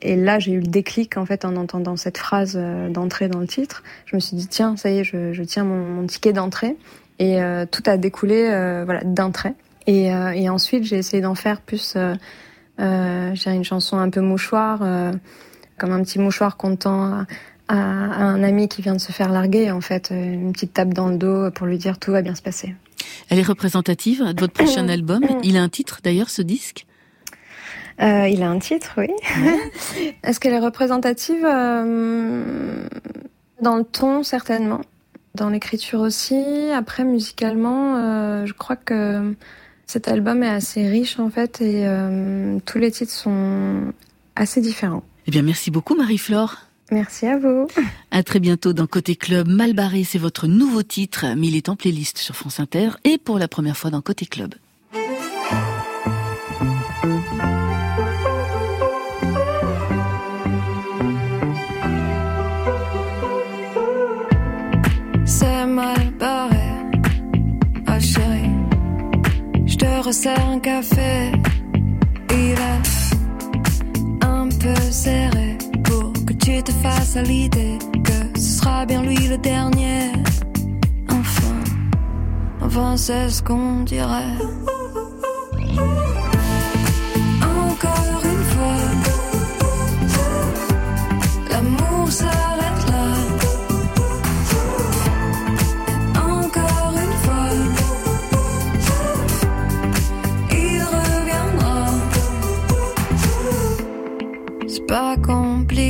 Et 0.00 0.14
là, 0.14 0.38
j'ai 0.38 0.52
eu 0.52 0.60
le 0.60 0.66
déclic 0.66 1.16
en 1.16 1.26
fait 1.26 1.44
en 1.44 1.56
entendant 1.56 1.96
cette 1.96 2.18
phrase 2.18 2.54
euh, 2.56 2.88
d'entrée 2.88 3.28
dans 3.28 3.40
le 3.40 3.48
titre. 3.48 3.82
Je 4.06 4.14
me 4.14 4.20
suis 4.20 4.36
dit 4.36 4.46
tiens, 4.46 4.76
ça 4.76 4.90
y 4.90 4.98
est, 4.98 5.04
je, 5.04 5.32
je 5.32 5.42
tiens 5.42 5.64
mon, 5.64 5.84
mon 5.84 6.06
ticket 6.06 6.32
d'entrée. 6.32 6.76
Et 7.18 7.42
euh, 7.42 7.66
tout 7.68 7.82
a 7.86 7.96
découlé 7.96 8.48
euh, 8.48 8.84
voilà 8.84 9.02
d'un 9.02 9.32
trait. 9.32 9.54
Et, 9.88 10.14
euh, 10.14 10.32
et 10.32 10.50
ensuite, 10.50 10.84
j'ai 10.84 10.98
essayé 10.98 11.22
d'en 11.22 11.34
faire 11.34 11.62
plus, 11.62 11.94
euh, 11.96 12.14
euh, 12.78 13.30
j'ai 13.34 13.50
une 13.50 13.64
chanson 13.64 13.96
un 13.96 14.10
peu 14.10 14.20
mouchoir, 14.20 14.80
comme 15.78 15.92
un 15.92 16.02
petit 16.02 16.18
mouchoir 16.18 16.58
qu'on 16.58 16.76
tend 16.76 17.04
à, 17.04 17.26
à, 17.68 17.74
à 17.74 18.22
un 18.24 18.42
ami 18.42 18.68
qui 18.68 18.82
vient 18.82 18.94
de 18.94 19.00
se 19.00 19.12
faire 19.12 19.32
larguer, 19.32 19.70
en 19.70 19.80
fait, 19.80 20.10
une 20.10 20.52
petite 20.52 20.74
tape 20.74 20.92
dans 20.92 21.08
le 21.08 21.16
dos 21.16 21.50
pour 21.50 21.66
lui 21.66 21.78
dire 21.78 21.98
tout 21.98 22.12
va 22.12 22.20
bien 22.20 22.34
se 22.34 22.42
passer. 22.42 22.74
Elle 23.30 23.38
est 23.38 23.46
représentative 23.46 24.22
de 24.34 24.38
votre 24.38 24.52
prochain 24.52 24.86
album. 24.90 25.22
Il 25.42 25.56
a 25.56 25.62
un 25.62 25.70
titre 25.70 26.00
d'ailleurs, 26.04 26.28
ce 26.28 26.42
disque? 26.42 26.86
Euh, 28.02 28.28
il 28.28 28.42
a 28.42 28.50
un 28.50 28.58
titre, 28.58 28.92
oui. 28.98 29.10
Est-ce 30.22 30.38
qu'elle 30.38 30.52
est 30.52 30.60
représentative 30.60 31.44
euh, 31.44 32.86
Dans 33.62 33.76
le 33.76 33.84
ton, 33.84 34.22
certainement? 34.22 34.82
Dans 35.34 35.48
l'écriture 35.48 36.00
aussi? 36.00 36.44
Après, 36.74 37.04
musicalement, 37.04 37.96
euh, 37.96 38.46
je 38.46 38.52
crois 38.52 38.76
que 38.76 39.34
cet 39.88 40.06
album 40.06 40.42
est 40.42 40.48
assez 40.48 40.86
riche, 40.86 41.18
en 41.18 41.30
fait, 41.30 41.62
et 41.62 41.86
euh, 41.86 42.58
tous 42.66 42.78
les 42.78 42.92
titres 42.92 43.12
sont 43.12 43.92
assez 44.36 44.60
différents. 44.60 45.02
Eh 45.26 45.30
bien, 45.30 45.42
merci 45.42 45.70
beaucoup, 45.70 45.96
Marie-Flore. 45.96 46.56
Merci 46.92 47.26
à 47.26 47.38
vous. 47.38 47.66
À 48.10 48.22
très 48.22 48.38
bientôt 48.38 48.72
dans 48.72 48.86
Côté 48.86 49.16
Club. 49.16 49.48
Malbarré, 49.48 50.04
c'est 50.04 50.18
votre 50.18 50.46
nouveau 50.46 50.82
titre, 50.82 51.24
en 51.24 51.76
playlist 51.76 52.18
sur 52.18 52.36
France 52.36 52.60
Inter 52.60 52.90
et 53.04 53.18
pour 53.18 53.38
la 53.38 53.48
première 53.48 53.76
fois 53.76 53.90
dans 53.90 54.02
Côté 54.02 54.26
Club. 54.26 54.54
C'est 65.24 65.66
mal 65.66 66.07
Je 69.80 69.84
te 69.84 70.06
resserre 70.06 70.48
un 70.48 70.58
café. 70.58 71.30
Il 72.30 72.52
est 72.52 74.24
un 74.26 74.48
peu 74.48 74.74
serré 74.90 75.56
pour 75.84 76.12
que 76.26 76.32
tu 76.32 76.60
te 76.64 76.72
fasses 76.82 77.16
à 77.16 77.22
l'idée 77.22 77.78
que 78.02 78.40
ce 78.40 78.58
sera 78.58 78.86
bien 78.86 79.02
lui 79.02 79.28
le 79.28 79.38
dernier. 79.38 80.10
Enfin, 81.08 81.54
enfin 82.60 82.96
c'est 82.96 83.30
ce 83.30 83.40
qu'on 83.40 83.84
dirait. 83.84 84.34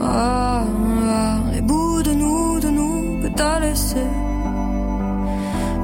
ramassera 0.00 1.40
les 1.52 1.60
bouts 1.60 2.02
de 2.02 2.12
nous, 2.12 2.60
de 2.60 2.68
nous 2.68 3.20
que 3.22 3.28
t'as 3.28 3.60
laissé. 3.60 4.04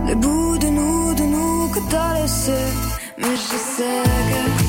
Les 0.06 0.14
bouts 0.14 0.58
de 0.58 0.68
nous, 0.68 1.14
de 1.14 1.24
nous 1.24 1.68
que 1.74 1.80
t'as 1.90 2.14
laissé. 2.14 2.58
Mais 3.18 3.36
je 3.36 3.56
sais 3.74 4.02
que 4.58 4.65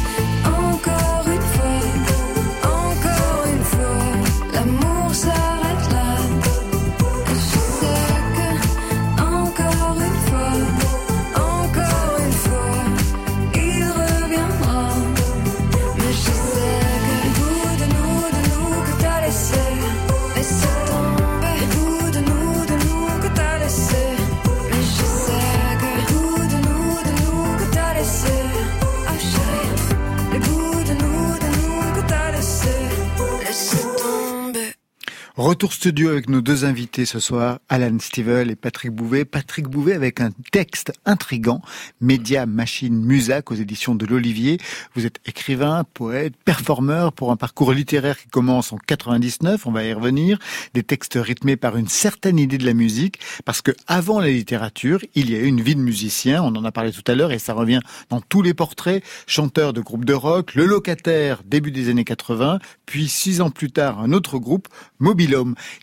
Retour 35.38 35.72
studio 35.72 36.10
avec 36.10 36.30
nos 36.30 36.42
deux 36.42 36.66
invités 36.66 37.06
ce 37.06 37.20
soir, 37.20 37.60
Alan 37.70 38.00
Stivell 38.00 38.50
et 38.50 38.56
Patrick 38.56 38.92
Bouvet. 38.92 39.24
Patrick 39.24 39.68
Bouvet 39.68 39.94
avec 39.94 40.20
un 40.20 40.32
texte 40.52 40.94
intrigant, 41.06 41.62
Média, 42.02 42.48
Machine, 42.48 43.06
Musac 43.06 43.52
aux 43.52 43.54
éditions 43.54 43.94
de 43.94 44.08
l'Olivier. 44.08 44.58
Vous 44.96 45.06
êtes 45.06 45.20
écrivain, 45.28 45.84
poète, 45.94 46.34
performeur 46.44 47.14
pour 47.14 47.30
un 47.30 47.36
parcours 47.36 47.72
littéraire 47.72 48.18
qui 48.18 48.30
commence 48.30 48.74
en 48.74 48.78
99, 48.78 49.68
on 49.68 49.72
va 49.72 49.84
y 49.84 49.94
revenir. 49.94 50.40
Des 50.74 50.82
textes 50.82 51.20
rythmés 51.22 51.56
par 51.56 51.78
une 51.78 51.88
certaine 51.88 52.40
idée 52.40 52.58
de 52.58 52.66
la 52.66 52.74
musique, 52.74 53.20
parce 53.46 53.62
que 53.62 53.74
avant 53.86 54.20
la 54.20 54.30
littérature, 54.30 55.02
il 55.14 55.30
y 55.30 55.36
a 55.36 55.40
eu 55.40 55.46
une 55.46 55.62
vie 55.62 55.76
de 55.76 55.82
musicien, 55.82 56.42
on 56.42 56.56
en 56.56 56.66
a 56.66 56.72
parlé 56.72 56.92
tout 56.92 57.04
à 57.06 57.14
l'heure 57.14 57.32
et 57.32 57.38
ça 57.38 57.54
revient 57.54 57.82
dans 58.10 58.22
tous 58.22 58.42
les 58.42 58.56
portraits. 58.56 59.04
Chanteur 59.28 59.74
de 59.74 59.82
groupe 59.82 60.04
de 60.04 60.16
rock, 60.16 60.56
le 60.56 60.66
locataire 60.66 61.44
début 61.46 61.70
des 61.70 61.90
années 61.90 62.06
80, 62.06 62.58
puis 62.88 63.08
six 63.08 63.40
ans 63.40 63.52
plus 63.52 63.70
tard 63.70 64.00
un 64.00 64.14
autre 64.14 64.40
groupe, 64.40 64.68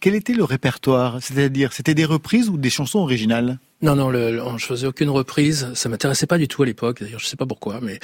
Quel 0.00 0.14
était 0.14 0.32
le 0.34 0.44
répertoire? 0.44 1.18
C'est-à-dire, 1.22 1.72
c'était 1.72 1.94
des 1.94 2.04
reprises 2.04 2.48
ou 2.48 2.56
des 2.56 2.70
chansons 2.70 2.98
originales? 3.00 3.58
Non, 3.82 3.96
non, 3.96 4.08
le, 4.10 4.32
le- 4.32 4.42
je 4.56 4.64
faisais 4.64 4.86
aucune 4.86 5.10
reprise. 5.10 5.68
Ça 5.74 5.88
m'intéressait 5.88 6.26
pas 6.26 6.38
du 6.38 6.48
tout 6.48 6.62
à 6.62 6.66
l'époque. 6.66 7.02
D'ailleurs, 7.02 7.20
je 7.20 7.26
sais 7.26 7.36
pas 7.36 7.44
pourquoi. 7.46 7.80
Mais 7.82 7.98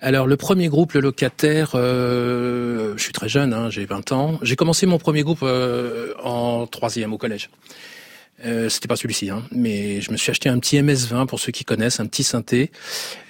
alors, 0.00 0.26
le 0.26 0.36
premier 0.36 0.68
groupe, 0.68 0.92
le 0.92 1.00
locataire, 1.00 1.70
euh, 1.74 2.94
je 2.96 3.02
suis 3.02 3.12
très 3.12 3.28
jeune, 3.28 3.54
hein, 3.54 3.70
j'ai 3.70 3.84
20 3.86 4.12
ans. 4.12 4.38
J'ai 4.42 4.56
commencé 4.56 4.84
mon 4.86 4.98
premier 4.98 5.22
groupe 5.22 5.40
euh, 5.42 6.12
en 6.22 6.66
troisième 6.66 7.12
au 7.12 7.18
collège. 7.18 7.48
Euh, 8.44 8.68
C'était 8.68 8.88
pas 8.88 8.96
celui-ci, 8.96 9.30
hein, 9.30 9.44
mais 9.52 10.00
je 10.00 10.10
me 10.10 10.16
suis 10.16 10.30
acheté 10.30 10.48
un 10.48 10.58
petit 10.58 10.76
MS-20 10.82 11.26
pour 11.26 11.38
ceux 11.38 11.52
qui 11.52 11.64
connaissent, 11.64 12.00
un 12.00 12.06
petit 12.06 12.24
synthé. 12.24 12.72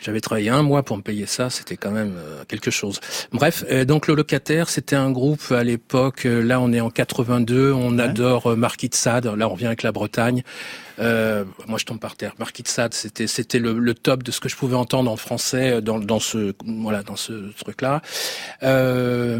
J'avais 0.00 0.20
travaillé 0.20 0.48
un 0.48 0.62
mois 0.62 0.82
pour 0.84 0.96
me 0.96 1.02
payer 1.02 1.26
ça, 1.26 1.50
c'était 1.50 1.76
quand 1.76 1.90
même 1.90 2.14
euh, 2.16 2.44
quelque 2.48 2.70
chose. 2.70 2.98
Bref, 3.30 3.62
euh, 3.70 3.84
donc 3.84 4.06
le 4.06 4.14
locataire, 4.14 4.70
c'était 4.70 4.96
un 4.96 5.10
groupe 5.10 5.52
à 5.52 5.64
l'époque. 5.64 6.24
euh, 6.24 6.40
là, 6.42 6.60
on 6.60 6.72
est 6.72 6.80
en 6.80 6.88
82, 6.88 7.72
on 7.72 7.98
adore 7.98 8.52
euh, 8.52 8.56
Marquis 8.56 8.88
de 8.88 8.94
Sade. 8.94 9.26
Là, 9.26 9.48
on 9.48 9.52
revient 9.52 9.66
avec 9.66 9.82
la 9.82 9.92
Bretagne. 9.92 10.42
Euh, 11.02 11.44
moi, 11.66 11.78
je 11.78 11.84
tombe 11.84 11.98
par 11.98 12.16
terre. 12.16 12.34
Marquis 12.38 12.62
de 12.62 12.68
Sade, 12.68 12.94
c'était 12.94 13.26
c'était 13.26 13.58
le, 13.58 13.78
le, 13.78 13.94
top 13.94 14.22
de 14.22 14.30
ce 14.30 14.40
que 14.40 14.48
je 14.48 14.56
pouvais 14.56 14.76
entendre 14.76 15.10
en 15.10 15.16
français 15.16 15.82
dans, 15.82 15.98
dans 15.98 16.20
ce 16.20 16.54
voilà 16.64 17.02
dans 17.02 17.16
ce 17.16 17.52
truc-là. 17.58 18.02
Euh, 18.62 19.38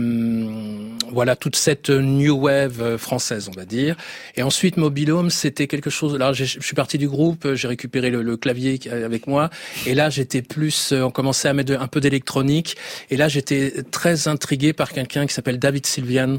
voilà 1.10 1.36
toute 1.36 1.56
cette 1.56 1.90
new 1.90 2.34
wave 2.34 2.96
française, 2.96 3.48
on 3.48 3.58
va 3.58 3.64
dire. 3.64 3.96
Et 4.36 4.42
ensuite, 4.42 4.76
Mobile 4.76 5.12
Home, 5.12 5.30
c'était 5.30 5.66
quelque 5.66 5.90
chose. 5.90 6.16
Là, 6.16 6.32
je 6.32 6.44
suis 6.44 6.74
parti 6.74 6.98
du 6.98 7.08
groupe, 7.08 7.54
j'ai 7.54 7.68
récupéré 7.68 8.10
le, 8.10 8.22
le, 8.22 8.36
clavier 8.36 8.78
avec 8.90 9.26
moi, 9.26 9.50
et 9.86 9.94
là, 9.94 10.10
j'étais 10.10 10.42
plus. 10.42 10.92
On 10.92 11.10
commençait 11.10 11.48
à 11.48 11.54
mettre 11.54 11.80
un 11.80 11.88
peu 11.88 12.00
d'électronique, 12.00 12.76
et 13.10 13.16
là, 13.16 13.28
j'étais 13.28 13.82
très 13.90 14.28
intrigué 14.28 14.72
par 14.72 14.92
quelqu'un 14.92 15.26
qui 15.26 15.34
s'appelle 15.34 15.58
David 15.58 15.86
Sylvian, 15.86 16.38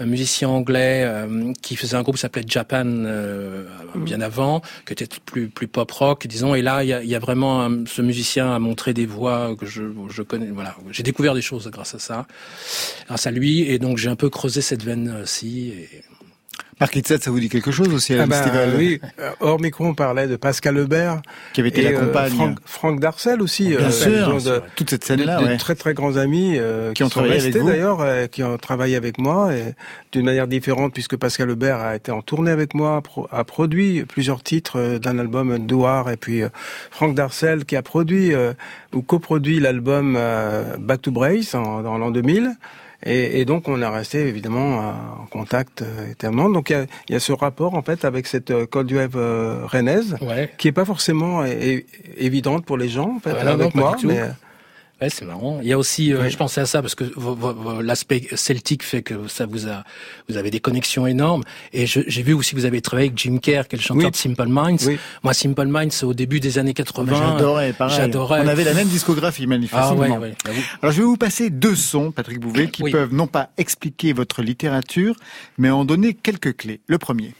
un 0.00 0.06
musicien 0.06 0.48
anglais 0.48 1.04
euh, 1.04 1.52
qui 1.62 1.76
faisait 1.76 1.96
un 1.96 2.02
groupe 2.02 2.16
qui 2.16 2.22
s'appelait 2.22 2.44
Japan 2.46 2.84
euh, 2.86 3.64
bien 3.94 4.20
avant, 4.20 4.55
qui 4.86 4.92
était 4.92 5.08
plus 5.26 5.68
pop 5.68 5.90
rock, 5.90 6.26
disons. 6.26 6.54
Et 6.54 6.62
là, 6.62 6.84
il 6.84 6.88
y 7.08 7.14
a, 7.14 7.18
vraiment 7.18 7.68
ce 7.86 8.02
musicien 8.02 8.54
a 8.54 8.58
montré 8.58 8.94
des 8.94 9.06
voix 9.06 9.56
que 9.56 9.66
je, 9.66 10.22
connais. 10.22 10.46
Voilà, 10.46 10.76
j'ai 10.90 11.02
découvert 11.02 11.34
des 11.34 11.42
choses 11.42 11.68
grâce 11.70 11.94
à 11.94 11.98
ça, 11.98 12.26
grâce 13.06 13.26
à 13.26 13.30
lui. 13.30 13.62
Et 13.62 13.78
donc 13.78 13.98
j'ai 13.98 14.08
un 14.08 14.16
peu 14.16 14.30
creusé 14.30 14.60
cette 14.60 14.82
veine-ci. 14.82 15.68
Et 15.68 15.88
Marc 16.78 16.94
Litzat, 16.94 17.18
ça 17.18 17.30
vous 17.30 17.40
dit 17.40 17.48
quelque 17.48 17.70
chose 17.70 17.88
aussi 17.94 18.12
à 18.12 18.22
ah 18.22 18.26
ben, 18.26 18.36
festival 18.36 18.74
Oui, 18.76 19.00
euh, 19.18 19.30
hors 19.40 19.58
micro, 19.58 19.86
on 19.86 19.94
parlait 19.94 20.26
de 20.26 20.36
Pascal 20.36 20.74
Lebert. 20.74 21.22
Qui 21.54 21.60
avait 21.60 21.70
été 21.70 21.80
la 21.80 21.92
compagne. 21.92 22.32
Euh, 22.32 22.36
Franck, 22.36 22.58
Franck 22.66 23.00
Darcel 23.00 23.40
aussi. 23.40 23.68
Bien 23.68 23.86
euh, 23.86 23.90
sûr, 23.90 24.42
de, 24.42 24.60
toute 24.74 24.90
cette 24.90 25.02
scène-là. 25.02 25.38
De, 25.40 25.46
ouais. 25.46 25.52
de 25.54 25.58
très 25.58 25.74
très 25.74 25.94
grands 25.94 26.16
amis 26.16 26.56
euh, 26.58 26.92
qui, 26.92 27.02
ont 27.02 27.08
travaillé 27.08 27.40
restés 27.40 27.62
d'ailleurs, 27.62 28.02
euh, 28.02 28.26
qui 28.26 28.42
ont 28.42 28.58
travaillé 28.58 28.94
avec 28.94 29.16
moi 29.16 29.52
d'une 30.12 30.26
manière 30.26 30.46
différente 30.46 30.92
puisque 30.92 31.16
Pascal 31.16 31.48
Lebert 31.48 31.78
a 31.80 31.96
été 31.96 32.12
en 32.12 32.20
tournée 32.20 32.50
avec 32.50 32.74
moi, 32.74 33.02
a 33.32 33.44
produit 33.44 34.04
plusieurs 34.04 34.42
titres 34.42 34.98
d'un 34.98 35.18
album 35.18 35.58
Douar 35.66 36.10
et 36.10 36.18
puis 36.18 36.42
Franck 36.90 37.14
Darcel 37.14 37.64
qui 37.64 37.76
a 37.76 37.82
produit 37.82 38.34
ou 38.92 39.00
coproduit 39.00 39.60
l'album 39.60 40.18
Back 40.78 41.00
to 41.02 41.10
Brace 41.10 41.54
en, 41.54 41.80
dans 41.80 41.96
l'an 41.96 42.10
2000. 42.10 42.54
Et, 43.04 43.40
et, 43.40 43.44
donc 43.44 43.68
on 43.68 43.80
est 43.80 43.86
resté 43.86 44.20
évidemment 44.26 44.78
en 45.22 45.26
contact 45.26 45.82
euh, 45.82 46.10
éternellement. 46.10 46.48
Donc 46.48 46.70
il 46.70 46.72
y 46.74 46.76
a, 46.76 46.86
y 47.10 47.14
a, 47.14 47.20
ce 47.20 47.32
rapport 47.32 47.74
en 47.74 47.82
fait 47.82 48.04
avec 48.04 48.26
cette 48.26 48.50
euh, 48.50 48.66
du 48.84 48.98
euh, 48.98 49.60
rennaise 49.64 50.16
ouais. 50.22 50.50
qui 50.58 50.68
est 50.68 50.72
pas 50.72 50.84
forcément 50.84 51.44
é 51.44 51.84
évidente 52.16 52.64
pour 52.64 52.78
les 52.78 52.88
gens 52.88 53.16
en 53.16 53.20
fait 53.20 53.30
voilà, 53.30 53.52
avec 53.52 53.74
non, 53.74 53.82
moi. 53.82 53.96
Mais... 54.04 54.20
Ouais, 55.02 55.10
c'est 55.10 55.26
marrant. 55.26 55.58
Il 55.62 55.68
y 55.68 55.74
a 55.74 55.78
aussi, 55.78 56.12
euh, 56.14 56.22
Oui. 56.22 56.30
je 56.30 56.38
pensais 56.38 56.60
à 56.62 56.64
ça 56.66 56.80
parce 56.80 56.94
que 56.94 57.04
l'aspect 57.82 58.28
celtique 58.34 58.82
fait 58.82 59.02
que 59.02 59.28
ça 59.28 59.44
vous 59.44 59.68
a, 59.68 59.84
vous 60.28 60.38
avez 60.38 60.50
des 60.50 60.60
connexions 60.60 61.06
énormes. 61.06 61.42
Et 61.74 61.86
j'ai 61.86 62.22
vu 62.22 62.32
aussi 62.32 62.52
que 62.52 62.56
vous 62.60 62.64
avez 62.64 62.80
travaillé 62.80 63.08
avec 63.08 63.18
Jim 63.18 63.36
Kerr, 63.36 63.68
qui 63.68 63.76
est 63.76 63.78
le 63.78 63.82
chanteur 63.82 64.06
Oui. 64.06 64.10
de 64.10 64.16
Simple 64.16 64.46
Minds. 64.48 64.86
Oui. 64.86 64.98
Moi, 65.22 65.34
Simple 65.34 65.66
Minds, 65.66 65.90
c'est 65.92 66.06
au 66.06 66.14
début 66.14 66.40
des 66.40 66.58
années 66.58 66.72
80. 66.72 67.14
J'adorais, 67.14 67.74
pareil. 67.74 67.94
J'adorais. 67.96 68.40
On 68.42 68.48
avait 68.48 68.64
la 68.64 68.72
même 68.72 68.88
discographie, 68.88 69.42
Ah 69.44 69.48
manifestement. 69.48 69.96
ouais, 69.98 70.16
ouais. 70.16 70.34
Alors 70.80 70.92
je 70.94 71.00
vais 71.02 71.06
vous 71.06 71.18
passer 71.18 71.50
deux 71.50 71.76
sons, 71.76 72.10
Patrick 72.10 72.40
Bouvet, 72.40 72.68
qui 72.70 72.90
peuvent 72.90 73.12
non 73.12 73.26
pas 73.26 73.50
expliquer 73.58 74.14
votre 74.14 74.40
littérature, 74.42 75.14
mais 75.58 75.68
en 75.68 75.84
donner 75.84 76.14
quelques 76.14 76.56
clés. 76.56 76.80
Le 76.86 76.96
premier. 76.96 77.34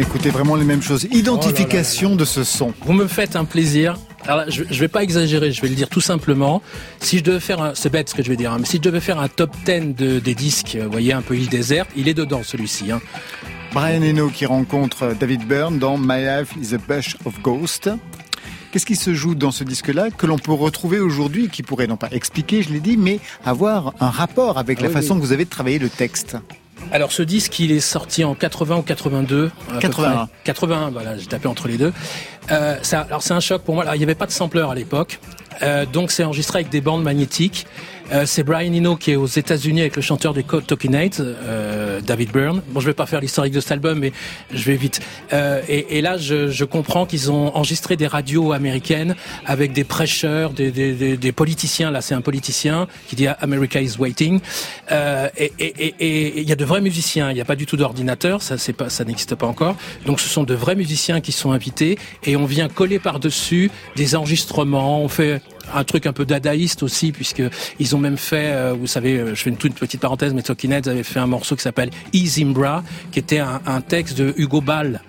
Écoutait 0.00 0.30
vraiment 0.30 0.56
les 0.56 0.64
mêmes 0.64 0.82
choses. 0.82 1.04
Identification 1.12 2.16
de 2.16 2.24
ce 2.24 2.44
son. 2.44 2.72
Vous 2.82 2.92
me 2.92 3.06
faites 3.06 3.36
un 3.36 3.44
plaisir. 3.44 3.98
Alors 4.24 4.38
là, 4.38 4.44
je, 4.48 4.64
je 4.70 4.80
vais 4.80 4.88
pas 4.88 5.02
exagérer, 5.02 5.52
je 5.52 5.60
vais 5.62 5.68
le 5.68 5.74
dire 5.74 5.88
tout 5.88 6.00
simplement. 6.00 6.62
Si 7.00 7.18
je 7.18 7.24
devais 7.24 7.40
faire 7.40 7.62
un, 7.62 7.74
c'est 7.74 7.90
bête 7.90 8.08
ce 8.08 8.14
que 8.14 8.22
je 8.22 8.28
vais 8.28 8.36
dire, 8.36 8.52
hein, 8.52 8.58
mais 8.60 8.66
si 8.66 8.76
je 8.76 8.82
devais 8.82 9.00
faire 9.00 9.18
un 9.18 9.28
top 9.28 9.54
10 9.64 9.94
de, 9.94 10.18
des 10.18 10.34
disques, 10.34 10.76
euh, 10.76 10.84
vous 10.84 10.90
voyez, 10.92 11.12
un 11.12 11.22
peu 11.22 11.36
île 11.36 11.48
déserte, 11.48 11.88
il 11.96 12.08
est 12.08 12.14
dedans 12.14 12.42
celui-ci. 12.42 12.90
Hein. 12.90 13.00
Brian 13.72 14.02
Eno 14.02 14.28
qui 14.28 14.46
rencontre 14.46 15.14
David 15.18 15.46
Byrne 15.46 15.78
dans 15.78 15.96
My 15.96 16.22
Life 16.24 16.54
is 16.60 16.74
a 16.74 16.78
Bush 16.78 17.16
of 17.24 17.40
Ghost. 17.40 17.88
Qu'est-ce 18.72 18.86
qui 18.86 18.96
se 18.96 19.14
joue 19.14 19.34
dans 19.34 19.50
ce 19.50 19.64
disque-là 19.64 20.10
que 20.10 20.26
l'on 20.26 20.38
peut 20.38 20.52
retrouver 20.52 21.00
aujourd'hui, 21.00 21.48
qui 21.48 21.62
pourrait 21.62 21.86
non 21.88 21.96
pas 21.96 22.08
expliquer, 22.12 22.62
je 22.62 22.70
l'ai 22.70 22.80
dit, 22.80 22.96
mais 22.96 23.18
avoir 23.44 23.94
un 24.00 24.10
rapport 24.10 24.58
avec 24.58 24.80
la 24.80 24.88
Oui, 24.88 24.94
façon 24.94 25.14
oui. 25.14 25.20
que 25.20 25.26
vous 25.26 25.32
avez 25.32 25.44
de 25.44 25.50
travailler 25.50 25.78
le 25.78 25.88
texte? 25.88 26.36
Alors 26.92 27.12
ce 27.12 27.22
disque, 27.22 27.58
il 27.60 27.70
est 27.72 27.80
sorti 27.80 28.24
en 28.24 28.34
80 28.34 28.78
ou 28.78 28.82
82. 28.82 29.50
à 29.68 29.72
peu 29.74 29.78
81. 29.80 30.10
près. 30.10 30.26
81, 30.44 30.90
voilà, 30.90 31.16
j'ai 31.16 31.26
tapé 31.26 31.48
entre 31.48 31.68
les 31.68 31.76
deux. 31.76 31.92
Euh, 32.50 32.76
ça, 32.82 33.02
alors 33.02 33.22
c'est 33.22 33.34
un 33.34 33.40
choc 33.40 33.62
pour 33.62 33.74
moi. 33.74 33.84
Alors, 33.84 33.94
il 33.94 33.98
n'y 33.98 34.04
avait 34.04 34.14
pas 34.14 34.26
de 34.26 34.32
sampler 34.32 34.60
à 34.60 34.74
l'époque. 34.74 35.20
Euh, 35.62 35.84
donc 35.86 36.10
c'est 36.10 36.24
enregistré 36.24 36.60
avec 36.60 36.70
des 36.70 36.80
bandes 36.80 37.02
magnétiques. 37.02 37.66
Euh, 38.12 38.26
c'est 38.26 38.42
Brian 38.42 38.72
Eno 38.72 38.96
qui 38.96 39.12
est 39.12 39.16
aux 39.16 39.26
États-Unis 39.26 39.82
avec 39.82 39.96
le 39.96 40.02
chanteur 40.02 40.34
des 40.34 40.42
Code 40.42 40.66
Talking 40.66 40.94
Heads, 40.94 41.20
euh, 41.20 42.00
David 42.00 42.32
Byrne. 42.32 42.62
Bon, 42.68 42.80
je 42.80 42.86
vais 42.86 42.94
pas 42.94 43.06
faire 43.06 43.20
l'historique 43.20 43.52
de 43.52 43.60
cet 43.60 43.72
album, 43.72 44.00
mais 44.00 44.12
je 44.52 44.64
vais 44.64 44.76
vite. 44.76 45.00
Euh, 45.32 45.62
et, 45.68 45.98
et 45.98 46.00
là, 46.00 46.16
je, 46.18 46.48
je 46.48 46.64
comprends 46.64 47.06
qu'ils 47.06 47.30
ont 47.30 47.54
enregistré 47.54 47.96
des 47.96 48.06
radios 48.06 48.52
américaines 48.52 49.14
avec 49.46 49.72
des 49.72 49.84
prêcheurs, 49.84 50.50
des, 50.50 50.70
des, 50.70 50.92
des, 50.92 51.16
des 51.16 51.32
politiciens. 51.32 51.90
Là, 51.90 52.00
c'est 52.00 52.14
un 52.14 52.20
politicien 52.20 52.88
qui 53.08 53.16
dit 53.16 53.28
America 53.28 53.80
is 53.80 53.96
waiting. 53.98 54.40
Euh, 54.90 55.28
et 55.36 56.40
il 56.40 56.48
y 56.48 56.52
a 56.52 56.56
de 56.56 56.64
vrais 56.64 56.80
musiciens. 56.80 57.30
Il 57.30 57.34
n'y 57.34 57.40
a 57.40 57.44
pas 57.44 57.56
du 57.56 57.66
tout 57.66 57.76
d'ordinateur. 57.76 58.42
Ça, 58.42 58.58
c'est 58.58 58.72
pas, 58.72 58.90
ça 58.90 59.04
n'existe 59.04 59.34
pas 59.34 59.46
encore. 59.46 59.76
Donc, 60.06 60.20
ce 60.20 60.28
sont 60.28 60.44
de 60.44 60.54
vrais 60.54 60.74
musiciens 60.74 61.20
qui 61.20 61.32
sont 61.32 61.52
invités 61.52 61.98
et 62.24 62.36
on 62.36 62.46
vient 62.46 62.68
coller 62.68 62.98
par-dessus 62.98 63.70
des 63.96 64.14
enregistrements. 64.16 65.02
On 65.02 65.08
fait 65.08 65.42
un 65.74 65.84
truc 65.84 66.06
un 66.06 66.12
peu 66.12 66.24
dadaïste 66.24 66.82
aussi, 66.82 67.12
puisque 67.12 67.42
ils 67.78 67.96
ont 67.96 67.98
même 67.98 68.16
fait, 68.16 68.52
euh, 68.52 68.74
vous 68.78 68.86
savez, 68.86 69.18
euh, 69.18 69.34
je 69.34 69.42
fais 69.42 69.50
une 69.50 69.56
toute 69.56 69.74
petite 69.74 70.00
parenthèse, 70.00 70.34
mais 70.34 70.42
Talking 70.42 70.72
avait 70.72 71.02
fait 71.02 71.20
un 71.20 71.26
morceau 71.26 71.56
qui 71.56 71.62
s'appelle 71.62 71.90
Izimbra, 72.12 72.82
qui 73.10 73.18
était 73.18 73.38
un 73.38 73.80
texte 73.80 74.18
de 74.18 74.34
Hugo 74.36 74.60
Ball. 74.60 75.00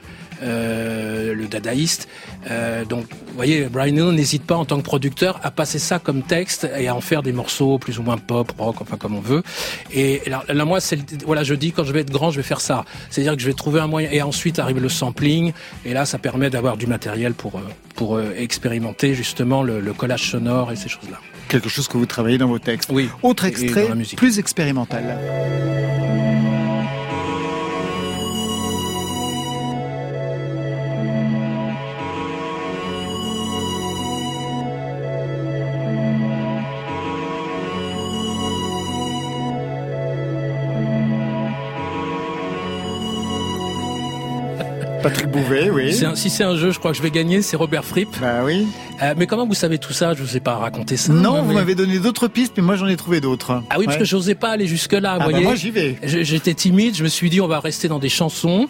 Euh, 0.42 1.34
le 1.34 1.48
dadaïste. 1.48 2.08
Euh, 2.50 2.86
donc, 2.86 3.06
vous 3.10 3.36
voyez, 3.36 3.68
Brian 3.70 3.96
Eno 3.96 4.12
n'hésite 4.12 4.44
pas 4.44 4.56
en 4.56 4.66
tant 4.66 4.78
que 4.78 4.84
producteur 4.84 5.40
à 5.44 5.52
passer 5.52 5.80
ça 5.80 6.00
comme 6.00 6.24
texte 6.24 6.68
et 6.78 6.88
à 6.88 6.96
en 6.96 7.02
faire 7.02 7.24
des 7.24 7.32
morceaux 7.32 7.78
plus 7.78 8.00
ou 8.00 8.04
moins 8.04 8.18
pop, 8.18 8.52
rock, 8.58 8.78
enfin 8.82 8.98
comme 8.98 9.16
on 9.16 9.22
veut. 9.22 9.44
Et 9.94 10.22
là, 10.28 10.44
là, 10.48 10.66
moi, 10.66 10.80
c'est 10.80 11.00
voilà, 11.24 11.44
je 11.44 11.54
dis 11.54 11.72
quand 11.72 11.84
je 11.84 11.94
vais 11.94 12.02
être 12.02 12.12
grand, 12.12 12.32
je 12.32 12.38
vais 12.38 12.44
faire 12.44 12.62
ça. 12.62 12.86
C'est-à-dire 13.10 13.36
que 13.36 13.42
je 13.42 13.48
vais 13.48 13.54
trouver 13.54 13.80
un 13.80 13.88
moyen. 13.88 14.10
Et 14.12 14.22
ensuite 14.22 14.60
arrive 14.60 14.80
le 14.80 14.90
sampling. 14.90 15.54
Et 15.86 15.94
là, 15.94 16.06
ça 16.06 16.18
permet 16.18 16.50
d'avoir 16.50 16.78
du 16.78 16.88
matériel 16.88 17.34
pour 17.34 17.58
euh, 17.58 17.62
pour 17.96 18.20
expérimenter 18.20 19.14
justement 19.14 19.62
le, 19.62 19.80
le 19.80 19.94
collage 19.94 20.32
sonore 20.32 20.72
et 20.72 20.76
ces 20.76 20.90
choses-là. 20.90 21.20
Quelque 21.50 21.70
chose 21.70 21.88
que 21.88 21.98
vous 21.98 22.06
travaillez 22.06 22.38
dans 22.38 22.48
vos 22.48 22.60
textes. 22.60 22.90
Oui. 22.92 23.10
Autre 23.22 23.46
extrait, 23.46 23.84
dans 23.84 23.90
la 23.90 23.96
musique. 23.96 24.18
plus 24.18 24.40
expérimental. 24.40 25.04
Patrick 45.02 45.28
Bouvet, 45.28 45.70
oui. 45.70 46.04
Un- 46.06 46.16
si 46.16 46.30
c'est 46.30 46.44
un 46.44 46.56
jeu, 46.56 46.72
je 46.72 46.80
crois 46.80 46.92
que 46.92 46.98
je 46.98 47.02
vais 47.02 47.12
gagner. 47.12 47.42
C'est 47.42 47.56
Robert 47.58 47.84
Fripp. 47.86 48.16
Bah 48.22 48.42
oui. 48.46 48.68
Euh, 49.02 49.14
mais 49.18 49.28
comment 49.28 49.46
vous 49.48 49.54
savez 49.54 49.78
tout 49.78 49.94
ça? 49.94 50.14
Je 50.14 50.22
vous 50.22 50.38
ai 50.38 50.40
pas 50.40 50.56
raconté 50.56 50.98
ça. 50.98 51.12
Non, 51.14 51.42
vous 51.44 51.54
m'avez 51.54 51.76
donné 51.76 52.00
d'autres 52.00 52.28
pistes, 52.28 52.54
mais 52.58 52.64
moi 52.64 52.76
j'en 52.76 52.88
ai 52.88 52.96
trouvé 52.98 53.20
d'autres. 53.22 53.62
Ah 53.70 53.76
oui, 53.80 53.86
parce 53.86 53.98
que 53.98 54.06
j'osais 54.06 54.36
pas 54.36 54.50
aller 54.50 54.68
jusque 54.68 54.94
là. 54.94 55.14
Ah 55.14 55.18
vous 55.20 55.26
bah 55.26 55.30
voyez. 55.32 55.44
moi 55.46 55.56
j'y 55.56 55.72
vais. 55.72 55.98
J'étais 56.04 56.54
timide, 56.54 56.96
je 56.96 57.04
me 57.04 57.08
suis 57.10 57.30
dit 57.30 57.42
on 57.42 57.48
va 57.48 57.60
rester 57.60 57.88
dans 57.88 58.00
des 58.00 58.10
chansons, 58.10 58.68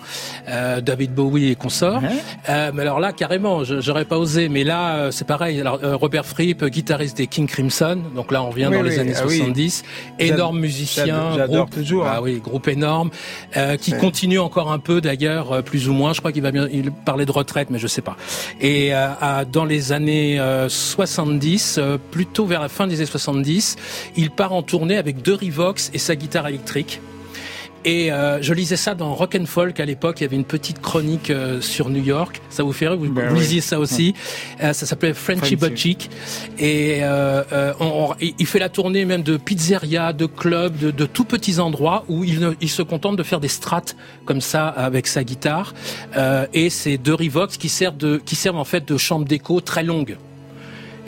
euh, 0.49 0.79
David 0.81 1.13
Bowie 1.13 1.49
et 1.51 1.55
consorts. 1.55 2.01
Ouais. 2.01 2.09
Euh, 2.49 2.71
mais 2.73 2.81
alors 2.83 2.99
là 2.99 3.11
carrément, 3.13 3.63
je- 3.63 3.81
j'aurais 3.81 4.05
pas 4.05 4.17
osé. 4.17 4.47
Mais 4.49 4.63
là 4.63 4.95
euh, 4.95 5.11
c'est 5.11 5.27
pareil. 5.27 5.59
Alors 5.59 5.79
euh, 5.83 5.95
Robert 5.95 6.25
Fripp, 6.25 6.63
guitariste 6.65 7.17
des 7.17 7.27
King 7.27 7.47
Crimson, 7.47 7.99
donc 8.15 8.31
là 8.31 8.41
on 8.43 8.49
vient 8.51 8.69
Oui, 8.69 8.77
dans 8.77 8.83
oui, 8.83 8.89
les 8.89 8.99
années 8.99 9.13
ah 9.17 9.23
oui. 9.27 9.37
70. 9.37 9.83
Énorme 10.19 10.59
musicien, 10.59 11.33
j'adore- 11.35 11.69
toujours, 11.69 12.05
hein. 12.07 12.13
Ah 12.15 12.21
oui, 12.21 12.39
groupe 12.39 12.67
énorme, 12.67 13.09
euh, 13.57 13.75
qui 13.77 13.91
Ouais. 13.91 13.97
continue 13.97 14.39
encore 14.39 14.71
un 14.71 14.79
peu 14.79 15.01
d'ailleurs, 15.01 15.51
euh, 15.51 15.61
plus 15.61 15.89
ou 15.89 15.93
moins. 15.93 16.13
Je 16.13 16.19
crois 16.19 16.31
qu'il 16.31 16.41
va 16.41 16.51
bien, 16.51 16.67
il 16.71 16.91
parlait 16.91 17.25
de 17.25 17.31
retraite, 17.31 17.69
mais 17.69 17.79
je 17.79 17.87
sais 17.87 18.01
pas. 18.01 18.15
Et 18.61 18.93
euh, 18.93 19.09
dans 19.51 19.65
les 19.65 19.91
années 19.91 20.20
euh, 20.39 20.69
70, 20.69 21.77
euh, 21.77 21.97
plutôt 22.11 22.45
vers 22.45 22.61
la 22.61 22.69
fin 22.69 22.87
des 22.87 22.97
années 22.97 23.05
70, 23.05 23.75
il 24.15 24.31
part 24.31 24.53
en 24.53 24.63
tournée 24.63 24.97
avec 24.97 25.21
deux 25.21 25.35
Revox 25.35 25.91
et 25.93 25.97
sa 25.97 26.15
guitare 26.15 26.47
électrique. 26.47 27.01
Et 27.83 28.11
euh, 28.11 28.41
je 28.43 28.53
lisais 28.53 28.77
ça 28.77 28.93
dans 28.93 29.13
Rock 29.15 29.35
and 29.39 29.45
Folk 29.47 29.79
à 29.79 29.85
l'époque. 29.85 30.19
Il 30.19 30.23
y 30.23 30.25
avait 30.27 30.35
une 30.35 30.45
petite 30.45 30.81
chronique 30.81 31.31
euh, 31.31 31.61
sur 31.61 31.89
New 31.89 32.03
York. 32.03 32.39
Ça 32.49 32.61
vous 32.61 32.73
fait 32.73 32.87
rire 32.87 32.97
Vous, 32.97 33.09
Ben 33.11 33.29
vous 33.29 33.35
oui. 33.35 33.41
lisiez 33.41 33.61
ça 33.61 33.79
aussi. 33.79 34.13
Euh, 34.61 34.71
ça 34.73 34.85
s'appelait 34.85 35.13
Frenchy 35.15 35.39
Frenchy. 35.39 35.55
But 35.55 35.77
Chic. 35.77 36.09
Et 36.59 36.99
euh, 37.01 37.43
euh, 37.51 37.73
on- 37.79 38.11
on- 38.11 38.15
il 38.19 38.45
fait 38.45 38.59
la 38.59 38.69
tournée 38.69 39.03
même 39.05 39.23
de 39.23 39.35
pizzerias, 39.37 40.13
de 40.13 40.27
clubs, 40.27 40.77
de, 40.77 40.91
de 40.91 41.05
tout 41.07 41.25
petits 41.25 41.59
endroits 41.59 42.05
où 42.07 42.23
il, 42.23 42.39
ne- 42.39 42.53
il 42.61 42.69
se 42.69 42.83
contente 42.83 43.15
de 43.15 43.23
faire 43.23 43.39
des 43.39 43.47
strates 43.47 43.95
comme 44.25 44.41
ça 44.41 44.67
avec 44.67 45.07
sa 45.07 45.23
guitare. 45.23 45.73
Euh, 46.17 46.45
et 46.53 46.69
c'est 46.69 46.97
deux 46.97 47.15
Revox 47.15 47.57
qui 47.57 47.69
servent 47.69 47.97
de, 47.97 48.21
qui 48.23 48.35
servent 48.35 48.57
en 48.57 48.63
fait 48.65 48.87
de 48.87 48.97
chambre 48.97 49.25
d'écho 49.25 49.59
très 49.59 49.83
longue. 49.83 50.17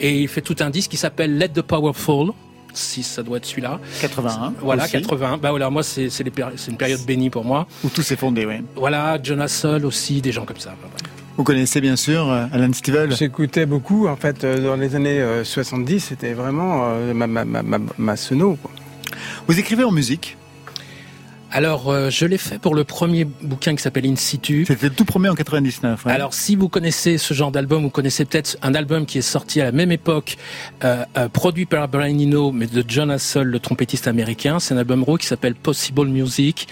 Et 0.00 0.18
il 0.22 0.26
fait 0.28 0.40
tout 0.40 0.56
un 0.58 0.70
disque 0.70 0.90
qui 0.90 0.96
s'appelle 0.96 1.38
Let 1.38 1.50
the 1.50 1.62
Power 1.62 1.92
Fall. 1.94 2.30
Si 2.76 3.02
ça 3.02 3.22
doit 3.22 3.38
être 3.38 3.46
celui-là. 3.46 3.80
81. 4.00 4.54
Voilà, 4.60 4.84
aussi, 4.84 4.92
81. 4.92 5.38
Bah 5.38 5.50
voilà, 5.50 5.70
moi 5.70 5.82
c'est 5.82 6.10
c'est 6.10 6.24
une 6.26 6.76
période 6.76 7.00
bénie 7.06 7.30
pour 7.30 7.44
moi. 7.44 7.66
Où 7.84 7.88
tout 7.88 8.02
s'est 8.02 8.16
fondé, 8.16 8.46
oui. 8.46 8.56
Voilà, 8.76 9.18
Jonas 9.22 9.48
Sol 9.48 9.84
aussi, 9.86 10.20
des 10.20 10.32
gens 10.32 10.44
comme 10.44 10.58
ça. 10.58 10.74
Vous 11.36 11.42
connaissez 11.42 11.80
bien 11.80 11.96
sûr 11.96 12.30
euh, 12.30 12.46
Alan 12.52 12.72
Stivell 12.72 13.10
J'écoutais 13.14 13.66
beaucoup, 13.66 14.06
en 14.06 14.14
fait, 14.16 14.44
euh, 14.44 14.60
dans 14.62 14.76
les 14.76 14.94
années 14.94 15.20
euh, 15.20 15.42
70, 15.42 15.98
c'était 15.98 16.32
vraiment 16.32 16.84
euh, 16.84 17.12
ma, 17.12 17.26
ma, 17.26 17.44
ma, 17.44 17.62
ma, 17.62 17.78
ma 17.98 18.16
sono, 18.16 18.54
quoi. 18.62 18.70
Vous 19.48 19.58
écrivez 19.58 19.82
en 19.82 19.90
musique? 19.90 20.36
Alors, 21.56 21.88
euh, 21.88 22.10
je 22.10 22.26
l'ai 22.26 22.36
fait 22.36 22.58
pour 22.58 22.74
le 22.74 22.82
premier 22.82 23.24
bouquin 23.24 23.76
qui 23.76 23.82
s'appelle 23.82 24.04
In 24.06 24.16
Situ. 24.16 24.64
C'était 24.66 24.88
le 24.88 24.92
tout 24.92 25.04
premier 25.04 25.28
en 25.28 25.36
99. 25.36 26.04
ouais. 26.04 26.10
Alors, 26.12 26.34
si 26.34 26.56
vous 26.56 26.68
connaissez 26.68 27.16
ce 27.16 27.32
genre 27.32 27.52
d'album, 27.52 27.82
vous 27.84 27.90
connaissez 27.90 28.24
peut-être 28.24 28.56
un 28.62 28.74
album 28.74 29.06
qui 29.06 29.18
est 29.18 29.22
sorti 29.22 29.60
à 29.60 29.64
la 29.66 29.70
même 29.72 29.92
époque, 29.92 30.36
euh, 30.82 31.04
euh, 31.16 31.28
produit 31.28 31.64
par 31.64 31.86
Brian 31.86 32.18
Eno, 32.18 32.50
mais 32.50 32.66
de 32.66 32.84
John 32.88 33.08
Hassel, 33.08 33.44
le 33.46 33.60
trompettiste 33.60 34.08
américain. 34.08 34.58
C'est 34.58 34.74
un 34.74 34.78
album 34.78 35.04
raw 35.04 35.16
qui 35.16 35.26
s'appelle 35.28 35.54
Possible 35.54 36.08
Music. 36.08 36.66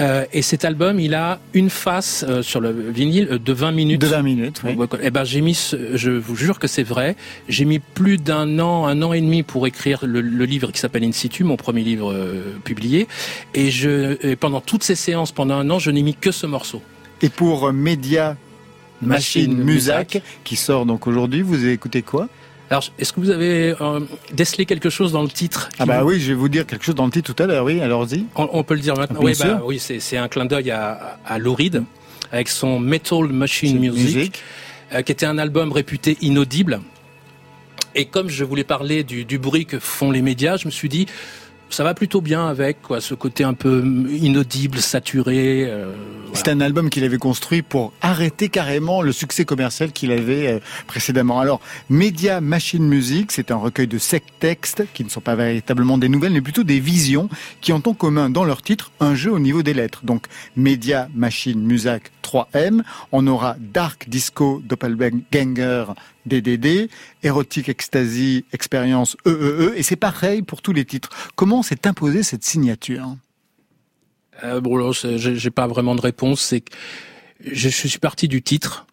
Euh, 0.00 0.24
et 0.32 0.42
cet 0.42 0.64
album, 0.64 0.98
il 0.98 1.14
a 1.14 1.38
une 1.54 1.70
face 1.70 2.24
euh, 2.28 2.42
sur 2.42 2.60
le 2.60 2.70
vinyle 2.70 3.38
de 3.42 3.52
20 3.52 3.70
minutes. 3.70 4.00
De 4.00 4.08
20 4.08 4.22
minutes, 4.22 4.60
oui. 4.64 4.76
Eh 5.02 5.10
ben, 5.10 5.22
j'ai 5.22 5.40
mis, 5.40 5.54
ce- 5.54 5.96
je 5.96 6.10
vous 6.10 6.34
jure 6.34 6.58
que 6.58 6.66
c'est 6.66 6.82
vrai. 6.82 7.14
J'ai 7.48 7.64
mis 7.64 7.78
plus 7.78 8.18
d'un 8.18 8.58
an, 8.58 8.86
un 8.86 9.00
an 9.02 9.12
et 9.12 9.20
demi 9.20 9.44
pour 9.44 9.68
écrire 9.68 10.00
le, 10.04 10.20
le 10.20 10.44
livre 10.46 10.72
qui 10.72 10.80
s'appelle 10.80 11.04
In 11.04 11.12
Situ, 11.12 11.44
mon 11.44 11.56
premier 11.56 11.82
livre 11.84 12.12
euh, 12.12 12.56
publié. 12.64 13.06
Et 13.54 13.70
je, 13.70 14.15
et 14.22 14.36
pendant 14.36 14.60
toutes 14.60 14.82
ces 14.82 14.94
séances, 14.94 15.32
pendant 15.32 15.54
un 15.56 15.68
an, 15.70 15.78
je 15.78 15.90
n'ai 15.90 16.02
mis 16.02 16.14
que 16.14 16.30
ce 16.30 16.46
morceau. 16.46 16.82
Et 17.22 17.28
pour 17.28 17.72
Media 17.72 18.36
Machine, 19.02 19.52
Machine 19.52 19.64
Musac, 19.64 20.14
Musac. 20.14 20.22
qui 20.44 20.56
sort 20.56 20.86
donc 20.86 21.06
aujourd'hui, 21.06 21.42
vous 21.42 21.54
avez 21.56 21.72
écouté 21.72 22.02
quoi? 22.02 22.28
Alors, 22.68 22.84
est-ce 22.98 23.12
que 23.12 23.20
vous 23.20 23.30
avez 23.30 23.74
euh, 23.80 24.00
décelé 24.32 24.66
quelque 24.66 24.90
chose 24.90 25.12
dans 25.12 25.22
le 25.22 25.28
titre 25.28 25.68
Ah 25.78 25.86
bah 25.86 26.02
oui, 26.04 26.18
je 26.18 26.28
vais 26.28 26.34
vous 26.34 26.48
dire 26.48 26.66
quelque 26.66 26.84
chose 26.84 26.96
dans 26.96 27.04
le 27.06 27.12
titre 27.12 27.32
tout 27.32 27.40
à 27.42 27.46
l'heure, 27.46 27.64
oui, 27.64 27.80
alors-y. 27.80 28.24
on, 28.34 28.48
on 28.52 28.64
peut 28.64 28.74
le 28.74 28.80
dire 28.80 28.96
maintenant. 28.96 29.20
Bien 29.20 29.26
Oui, 29.28 29.34
sûr. 29.36 29.46
bah, 29.46 29.62
oui, 29.64 29.78
c'est 29.78 30.16
un 30.16 30.26
clin 30.28 30.46
d'œil 30.46 30.70
à, 30.72 31.18
à 31.24 31.38
Lou 31.38 31.54
Reed 31.54 31.84
avec 32.32 32.48
son 32.48 32.80
Metal 32.80 33.28
Machine 33.28 33.78
Music, 33.78 34.40
euh, 34.92 35.02
qui 35.02 35.12
était 35.12 35.26
un 35.26 35.38
album 35.38 35.70
réputé 35.70 36.18
inaudible. 36.22 36.80
Et 37.94 38.06
comme 38.06 38.28
je 38.28 38.44
voulais 38.44 38.64
parler 38.64 39.04
du, 39.04 39.24
du 39.24 39.38
bruit 39.38 39.64
que 39.64 39.78
font 39.78 40.10
les 40.10 40.20
médias, 40.20 40.56
je 40.56 40.66
me 40.66 40.72
suis 40.72 40.88
dit 40.88 41.06
ça 41.70 41.84
va 41.84 41.94
plutôt 41.94 42.20
bien 42.20 42.46
avec 42.46 42.80
quoi, 42.82 43.00
ce 43.00 43.14
côté 43.14 43.44
un 43.44 43.54
peu 43.54 43.84
inaudible, 44.10 44.78
saturé. 44.78 45.64
euh, 45.66 45.92
voilà. 46.26 46.32
C'est 46.34 46.50
un 46.50 46.60
album 46.60 46.90
qu'il 46.90 47.04
avait 47.04 47.18
construit 47.18 47.62
pour 47.62 47.92
arrêter 48.00 48.48
carrément 48.48 49.02
le 49.02 49.12
succès 49.12 49.44
commercial 49.44 49.92
qu'il 49.92 50.12
avait 50.12 50.46
euh, 50.46 50.58
précédemment. 50.86 51.40
Alors, 51.40 51.60
Media 51.90 52.40
Machine 52.40 52.86
Music, 52.86 53.32
c'est 53.32 53.50
un 53.50 53.56
recueil 53.56 53.86
de 53.86 53.98
sept 53.98 54.24
textes 54.38 54.84
qui 54.94 55.04
ne 55.04 55.08
sont 55.08 55.20
pas 55.20 55.34
véritablement 55.34 55.98
des 55.98 56.08
nouvelles, 56.08 56.32
mais 56.32 56.40
plutôt 56.40 56.64
des 56.64 56.80
visions 56.80 57.28
qui 57.60 57.72
ont 57.72 57.82
en 57.84 57.94
commun 57.94 58.30
dans 58.30 58.44
leur 58.44 58.62
titre 58.62 58.90
un 59.00 59.14
jeu 59.14 59.32
au 59.32 59.38
niveau 59.38 59.62
des 59.62 59.74
lettres. 59.74 60.00
Donc, 60.04 60.26
Media 60.56 61.08
Machine 61.14 61.60
Music 61.60 62.12
3M, 62.22 62.82
on 63.12 63.26
aura 63.26 63.56
Dark 63.58 64.08
Disco 64.08 64.62
Doppelganger 64.64 65.86
DDD, 66.26 66.88
Erotic 67.22 67.68
Ecstasy 67.68 68.44
Experience 68.52 69.16
EEE, 69.26 69.72
et 69.76 69.82
c'est 69.82 69.96
pareil 69.96 70.42
pour 70.42 70.60
tous 70.62 70.72
les 70.72 70.84
titres. 70.84 71.08
Comment 71.36 71.62
s'est 71.62 71.86
imposée 71.86 72.22
cette 72.22 72.44
signature? 72.44 73.16
Euh, 74.44 74.60
bon, 74.60 74.76
là, 74.76 74.90
j'ai 74.92 75.50
pas 75.50 75.66
vraiment 75.66 75.94
de 75.94 76.00
réponse. 76.02 76.40
C'est 76.42 76.60
que 76.60 76.72
je, 77.44 77.68
je 77.70 77.88
suis 77.88 77.98
parti 77.98 78.28
du 78.28 78.42
titre. 78.42 78.86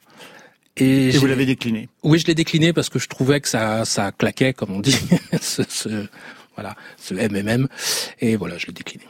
Et, 0.78 1.10
Et 1.10 1.18
vous 1.18 1.26
l'avez 1.28 1.46
décliné? 1.46 1.90
Oui, 2.02 2.18
je 2.18 2.26
l'ai 2.26 2.34
décliné 2.36 2.74
parce 2.74 2.90
que 2.90 2.98
je 2.98 3.08
trouvais 3.08 3.42
que 3.42 3.48
ça, 3.50 3.86
ça 3.86 4.12
claquait, 4.12 4.54
comme 4.54 4.72
on 4.72 4.80
dit, 4.80 4.98
ce, 5.42 5.62
ce- 5.68 6.08
voilà, 6.56 6.76
ce 6.98 7.14
MMM. 7.14 7.68
Et 8.22 8.36
voilà, 8.38 8.58
je 8.58 8.68
l'ai 8.68 8.74
décliné. 8.74 9.04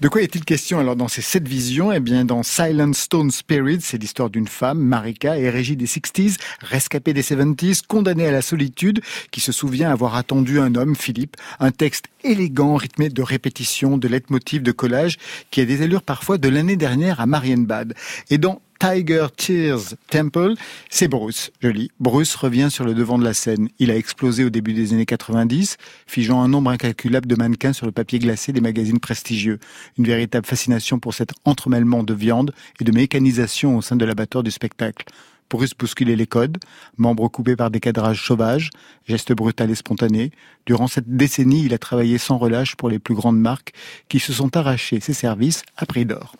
De 0.00 0.08
quoi 0.08 0.22
est-il 0.22 0.44
question 0.44 0.78
alors 0.78 0.96
dans 0.96 1.08
ces 1.08 1.22
sept 1.22 1.46
visions? 1.46 1.92
Eh 1.92 2.00
bien, 2.00 2.24
dans 2.24 2.42
Silent 2.42 2.92
Stone 2.92 3.30
Spirit, 3.30 3.78
c'est 3.80 3.98
l'histoire 3.98 4.30
d'une 4.30 4.48
femme, 4.48 4.78
Marika, 4.78 5.32
régie 5.32 5.76
des 5.76 5.86
60s, 5.86 6.36
rescapée 6.60 7.12
des 7.12 7.22
70s, 7.22 7.82
condamnée 7.86 8.26
à 8.26 8.32
la 8.32 8.42
solitude, 8.42 9.00
qui 9.30 9.40
se 9.40 9.52
souvient 9.52 9.90
avoir 9.90 10.16
attendu 10.16 10.60
un 10.60 10.74
homme, 10.74 10.96
Philippe, 10.96 11.36
un 11.58 11.70
texte 11.70 12.06
élégant, 12.24 12.76
rythmé 12.76 13.08
de 13.08 13.22
répétitions, 13.22 13.98
de 13.98 14.08
leitmotiv, 14.08 14.62
de 14.62 14.72
collage, 14.72 15.18
qui 15.50 15.60
a 15.60 15.64
des 15.64 15.82
allures 15.82 16.02
parfois 16.02 16.38
de 16.38 16.48
l'année 16.48 16.76
dernière 16.76 17.20
à 17.20 17.26
Marienbad. 17.26 17.94
Et 18.30 18.38
dans 18.38 18.60
Tiger 18.80 19.26
Tears 19.36 19.94
Temple, 20.08 20.54
c'est 20.88 21.06
Bruce, 21.06 21.50
je 21.60 21.68
lis. 21.68 21.90
Bruce 22.00 22.34
revient 22.34 22.68
sur 22.70 22.86
le 22.86 22.94
devant 22.94 23.18
de 23.18 23.24
la 23.24 23.34
scène. 23.34 23.68
Il 23.78 23.90
a 23.90 23.96
explosé 23.96 24.42
au 24.42 24.48
début 24.48 24.72
des 24.72 24.94
années 24.94 25.04
90, 25.04 25.76
figeant 26.06 26.40
un 26.40 26.48
nombre 26.48 26.70
incalculable 26.70 27.26
de 27.26 27.36
mannequins 27.36 27.74
sur 27.74 27.84
le 27.84 27.92
papier 27.92 28.18
glacé 28.18 28.52
des 28.52 28.62
magazines 28.62 28.98
prestigieux. 28.98 29.58
Une 29.98 30.06
véritable 30.06 30.46
fascination 30.46 30.98
pour 30.98 31.12
cet 31.12 31.32
entremêlement 31.44 32.02
de 32.02 32.14
viande 32.14 32.54
et 32.80 32.84
de 32.84 32.90
mécanisation 32.90 33.76
au 33.76 33.82
sein 33.82 33.96
de 33.96 34.04
l'abattoir 34.06 34.42
du 34.42 34.50
spectacle. 34.50 35.04
Bruce 35.50 35.74
bousculait 35.76 36.16
les 36.16 36.28
codes, 36.28 36.58
membres 36.96 37.28
coupés 37.28 37.56
par 37.56 37.70
des 37.70 37.80
cadrages 37.80 38.24
sauvages, 38.24 38.70
gestes 39.06 39.32
brutaux 39.32 39.66
et 39.66 39.74
spontanés. 39.74 40.30
Durant 40.64 40.86
cette 40.86 41.16
décennie, 41.16 41.64
il 41.64 41.74
a 41.74 41.78
travaillé 41.78 42.18
sans 42.18 42.38
relâche 42.38 42.76
pour 42.76 42.88
les 42.88 43.00
plus 43.00 43.14
grandes 43.14 43.40
marques 43.40 43.72
qui 44.08 44.20
se 44.20 44.32
sont 44.32 44.56
arrachées 44.56 45.00
ses 45.00 45.12
services 45.12 45.62
à 45.76 45.86
prix 45.86 46.06
d'or. 46.06 46.36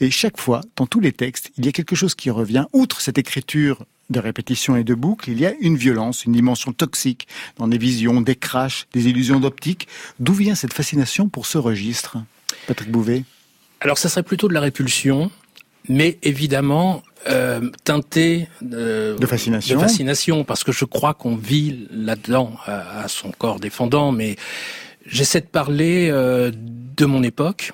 Et 0.00 0.10
chaque 0.10 0.40
fois, 0.40 0.62
dans 0.76 0.86
tous 0.86 1.00
les 1.00 1.12
textes, 1.12 1.52
il 1.58 1.66
y 1.66 1.68
a 1.68 1.72
quelque 1.72 1.94
chose 1.94 2.14
qui 2.14 2.30
revient. 2.30 2.64
Outre 2.72 3.02
cette 3.02 3.18
écriture 3.18 3.84
de 4.08 4.20
répétition 4.20 4.76
et 4.76 4.84
de 4.84 4.94
boucle, 4.94 5.30
il 5.30 5.38
y 5.38 5.46
a 5.46 5.52
une 5.60 5.76
violence, 5.76 6.24
une 6.24 6.32
dimension 6.32 6.72
toxique 6.72 7.28
dans 7.58 7.68
des 7.68 7.78
visions, 7.78 8.20
des 8.20 8.36
crashs, 8.36 8.86
des 8.92 9.08
illusions 9.08 9.40
d'optique. 9.40 9.88
D'où 10.18 10.32
vient 10.32 10.54
cette 10.54 10.72
fascination 10.72 11.28
pour 11.28 11.44
ce 11.44 11.58
registre? 11.58 12.18
Patrick 12.66 12.90
Bouvet 12.90 13.24
Alors, 13.80 13.98
ça 13.98 14.08
serait 14.08 14.22
plutôt 14.22 14.48
de 14.48 14.54
la 14.54 14.60
répulsion, 14.60 15.30
mais 15.88 16.18
évidemment 16.22 17.02
euh, 17.28 17.60
teinté 17.84 18.48
euh, 18.72 19.18
De 19.18 19.26
fascination. 19.26 19.76
de 19.76 19.80
fascination, 19.80 20.44
parce 20.44 20.62
que 20.64 20.72
je 20.72 20.84
crois 20.84 21.14
qu'on 21.14 21.36
vit 21.36 21.88
là-dedans 21.90 22.52
à, 22.66 23.00
à 23.02 23.08
son 23.08 23.32
corps 23.32 23.58
défendant. 23.58 24.12
Mais 24.12 24.36
j'essaie 25.06 25.40
de 25.40 25.46
parler 25.46 26.08
euh, 26.10 26.52
de 26.54 27.04
mon 27.04 27.22
époque. 27.22 27.72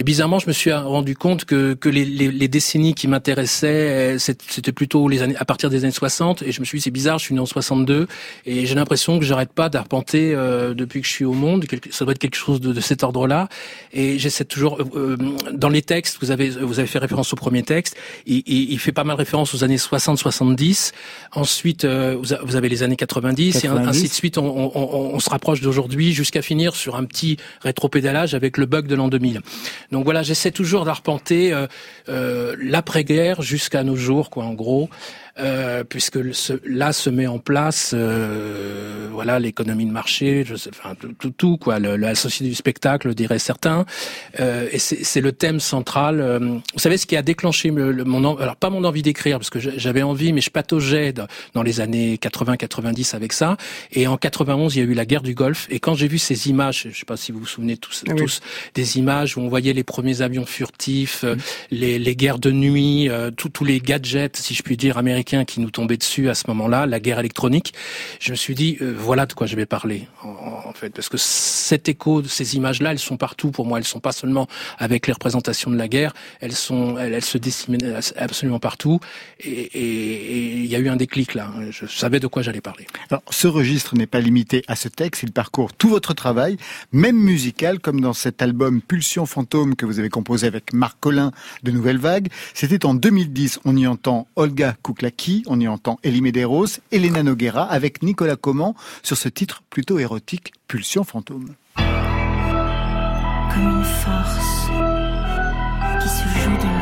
Et 0.00 0.02
bizarrement, 0.02 0.38
je 0.38 0.46
me 0.46 0.54
suis 0.54 0.72
rendu 0.72 1.14
compte 1.14 1.44
que, 1.44 1.74
que 1.74 1.90
les, 1.90 2.06
les, 2.06 2.32
les 2.32 2.48
décennies 2.48 2.94
qui 2.94 3.06
m'intéressaient, 3.06 4.14
euh, 4.14 4.18
c'était 4.18 4.72
plutôt 4.72 5.06
les 5.08 5.20
années, 5.20 5.36
à 5.36 5.44
partir 5.44 5.68
des 5.68 5.84
années 5.84 5.92
60. 5.92 6.40
Et 6.40 6.52
je 6.52 6.60
me 6.60 6.64
suis 6.64 6.78
dit, 6.78 6.84
c'est 6.84 6.90
bizarre, 6.90 7.18
je 7.18 7.24
suis 7.26 7.34
né 7.34 7.40
en 7.40 7.44
62. 7.44 8.08
Et 8.46 8.64
j'ai 8.64 8.74
l'impression 8.74 9.18
que 9.18 9.26
j'arrête 9.26 9.52
pas 9.52 9.68
d'arpenter 9.68 10.32
euh, 10.34 10.72
depuis 10.72 11.02
que 11.02 11.06
je 11.06 11.12
suis 11.12 11.26
au 11.26 11.34
monde. 11.34 11.66
Ça 11.90 12.06
doit 12.06 12.12
être 12.12 12.18
quelque 12.18 12.38
chose 12.38 12.62
de, 12.62 12.72
de 12.72 12.80
cet 12.80 13.04
ordre-là. 13.04 13.50
Et 13.92 14.18
j'essaie 14.18 14.46
toujours, 14.46 14.80
euh, 14.80 14.86
euh, 14.96 15.16
dans 15.52 15.68
les 15.68 15.82
textes, 15.82 16.16
vous 16.22 16.30
avez, 16.30 16.48
vous 16.48 16.78
avez 16.78 16.88
fait 16.88 16.98
référence 16.98 17.34
au 17.34 17.36
premier 17.36 17.62
texte. 17.62 17.94
Il, 18.24 18.42
il, 18.46 18.72
il 18.72 18.78
fait 18.78 18.92
pas 18.92 19.04
mal 19.04 19.16
référence 19.16 19.54
aux 19.54 19.64
années 19.64 19.76
60-70. 19.76 20.92
Ensuite, 21.32 21.84
euh, 21.84 22.16
vous, 22.18 22.56
avez 22.56 22.70
les 22.70 22.82
années 22.82 22.96
90, 22.96 23.54
et 23.54 23.60
90. 23.68 23.86
ainsi 23.86 24.08
de 24.08 24.14
suite. 24.14 24.38
On, 24.38 24.46
on, 24.46 24.72
on, 24.74 25.14
on 25.14 25.20
se 25.20 25.28
rapproche 25.28 25.60
d'aujourd'hui 25.60 26.14
jusqu'à 26.14 26.40
finir 26.40 26.74
sur 26.74 26.96
un 26.96 27.04
petit 27.04 27.36
rétropédalage 27.60 28.32
avec 28.32 28.56
le 28.56 28.64
bug 28.64 28.86
de 28.86 28.94
l'an 28.94 29.08
2000. 29.08 29.42
Donc 29.90 30.04
voilà, 30.04 30.22
j'essaie 30.22 30.52
toujours 30.52 30.84
d'arpenter 30.84 31.52
euh, 31.52 31.66
euh, 32.08 32.56
l'après-guerre 32.60 33.42
jusqu'à 33.42 33.82
nos 33.82 33.96
jours, 33.96 34.30
quoi, 34.30 34.44
en 34.44 34.54
gros, 34.54 34.88
euh, 35.38 35.84
puisque 35.84 36.34
ce- 36.34 36.60
là 36.66 36.92
se 36.92 37.08
met 37.10 37.26
en 37.26 37.38
place, 37.38 37.92
euh, 37.94 39.08
voilà, 39.12 39.38
l'économie 39.38 39.86
de 39.86 39.90
marché, 39.92 40.44
je 40.46 40.54
sais, 40.56 40.70
enfin 40.70 40.94
tout, 40.98 41.12
tout, 41.18 41.30
tout, 41.30 41.56
quoi, 41.56 41.78
le, 41.78 41.96
la 41.96 42.14
société 42.14 42.48
du 42.48 42.54
spectacle, 42.54 43.14
diraient 43.14 43.38
certains, 43.38 43.84
euh, 44.40 44.68
et 44.72 44.78
c'est 44.78 45.20
le 45.20 45.32
thème 45.32 45.60
central. 45.60 46.20
euh, 46.20 46.38
vous 46.38 46.78
savez 46.78 46.96
ce 46.96 47.06
qui 47.06 47.16
a 47.16 47.22
déclenché 47.22 47.70
le, 47.70 47.92
le- 47.92 48.04
mon, 48.04 48.36
alors 48.38 48.56
pas 48.56 48.70
mon 48.70 48.84
envie 48.84 49.02
d'écrire, 49.02 49.38
parce 49.38 49.50
que 49.50 49.60
j'a- 49.60 49.76
j'avais 49.76 50.02
envie, 50.02 50.32
mais 50.32 50.40
je 50.40 50.50
pataugeais 50.50 51.12
dans, 51.54 51.62
les 51.62 51.80
années 51.80 52.16
80-90 52.16 53.14
avec 53.14 53.32
ça, 53.32 53.56
et 53.92 54.06
en 54.06 54.16
91 54.16 54.74
il 54.76 54.78
y 54.78 54.82
a 54.82 54.84
eu 54.84 54.94
la 54.94 55.04
guerre 55.06 55.22
du 55.22 55.34
Golfe, 55.34 55.66
et 55.70 55.80
quand 55.80 55.94
j'ai 55.94 56.08
vu 56.08 56.18
ces 56.18 56.48
images, 56.48 56.88
je 56.90 56.98
sais 56.98 57.04
pas 57.04 57.16
si 57.16 57.32
vous 57.32 57.40
vous 57.40 57.46
souvenez 57.46 57.76
tous, 57.76 58.02
Oui. 58.08 58.14
tous 58.16 58.40
des 58.74 58.98
images 58.98 59.36
où 59.36 59.40
on 59.40 59.48
voyait 59.48 59.72
les 59.72 59.84
premiers 59.84 60.22
avions 60.22 60.46
furtifs, 60.46 61.24
euh, 61.24 61.36
les, 61.70 61.98
les 61.98 62.16
guerres 62.16 62.38
de 62.38 62.50
nuit, 62.50 63.08
euh, 63.08 63.30
tous 63.30 63.64
les 63.64 63.80
gadgets, 63.80 64.36
si 64.36 64.54
je 64.54 64.62
puis 64.62 64.76
dire, 64.76 64.98
américains 64.98 65.29
qui 65.44 65.60
nous 65.60 65.70
tombaient 65.70 65.96
dessus 65.96 66.28
à 66.28 66.34
ce 66.34 66.44
moment-là, 66.48 66.86
la 66.86 67.00
guerre 67.00 67.18
électronique, 67.18 67.72
je 68.20 68.32
me 68.32 68.36
suis 68.36 68.54
dit, 68.54 68.76
euh, 68.80 68.94
voilà 68.96 69.26
de 69.26 69.32
quoi 69.32 69.46
je 69.46 69.56
vais 69.56 69.66
parler, 69.66 70.08
en, 70.22 70.72
fait. 70.72 70.90
Parce 70.90 71.08
que 71.08 71.16
cet 71.16 71.88
écho, 71.88 72.22
ces 72.24 72.56
images-là, 72.56 72.92
elles 72.92 72.98
sont 72.98 73.16
partout 73.16 73.50
pour 73.50 73.66
moi. 73.66 73.78
Elles 73.78 73.84
sont 73.84 74.00
pas 74.00 74.12
seulement 74.12 74.48
avec 74.78 75.06
les 75.06 75.12
représentations 75.12 75.70
de 75.70 75.76
la 75.76 75.88
guerre, 75.88 76.14
elles 76.40 76.52
sont, 76.52 76.96
elles, 76.98 77.22
se 77.22 77.38
disséminent 77.38 78.00
absolument 78.16 78.58
partout. 78.58 79.00
Et 79.40 80.60
il 80.62 80.66
y 80.66 80.76
a 80.76 80.78
eu 80.78 80.88
un 80.88 80.96
déclic 80.96 81.34
là. 81.34 81.50
Je 81.70 81.86
savais 81.86 82.20
de 82.20 82.26
quoi 82.26 82.42
j'allais 82.42 82.60
parler. 82.60 82.86
Ce 83.30 83.48
registre 83.48 83.94
n'est 83.94 84.06
pas 84.06 84.20
limité 84.20 84.62
à 84.68 84.76
ce 84.76 84.88
texte. 84.88 85.22
Il 85.22 85.32
parcourt 85.32 85.72
tout 85.72 85.88
votre 85.88 86.14
travail, 86.14 86.56
même 86.92 87.16
musical, 87.16 87.80
comme 87.80 88.00
dans 88.00 88.12
cet 88.12 88.42
album 88.42 88.80
Pulsion 88.80 89.26
Fantôme 89.26 89.76
que 89.76 89.86
vous 89.86 89.98
avez 89.98 90.08
composé 90.08 90.46
avec 90.46 90.72
Marc 90.72 90.96
Collin 91.00 91.32
de 91.62 91.70
Nouvelle 91.70 91.98
Vague. 91.98 92.28
C'était 92.54 92.86
en 92.86 92.94
2010. 92.94 93.60
On 93.64 93.76
y 93.76 93.86
entend 93.86 94.26
Olga 94.36 94.76
Kouklaki, 95.10 95.42
on 95.46 95.60
y 95.60 95.68
entend 95.68 95.98
Elie 96.04 96.22
Medeiros, 96.22 96.80
Elena 96.92 97.22
Noguera 97.22 97.64
avec 97.64 98.02
Nicolas 98.02 98.36
Coman 98.36 98.74
sur 99.02 99.16
ce 99.16 99.28
titre 99.28 99.62
plutôt 99.68 99.98
érotique 99.98 100.52
Pulsion 100.68 101.04
Fantôme. 101.04 101.54
Qui 106.00 106.79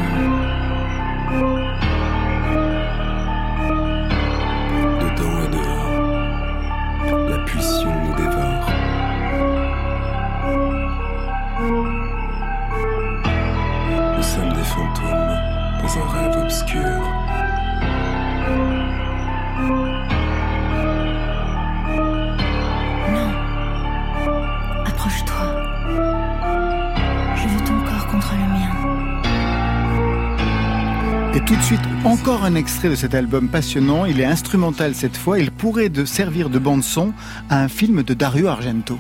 tout 31.49 31.57
de 31.57 31.63
suite, 31.63 31.81
encore 32.05 32.45
un 32.45 32.55
extrait 32.57 32.91
de 32.91 32.95
cet 32.95 33.15
album 33.15 33.49
passionnant. 33.49 34.05
Il 34.05 34.21
est 34.21 34.27
instrumental 34.27 34.95
cette 34.95 35.17
fois. 35.17 35.39
Il 35.39 35.51
pourrait 35.51 35.91
servir 36.05 36.51
de 36.51 36.59
bande-son 36.59 37.15
à 37.49 37.63
un 37.63 37.69
film 37.69 38.03
de 38.03 38.13
Dario 38.13 38.49
Argento. 38.49 38.99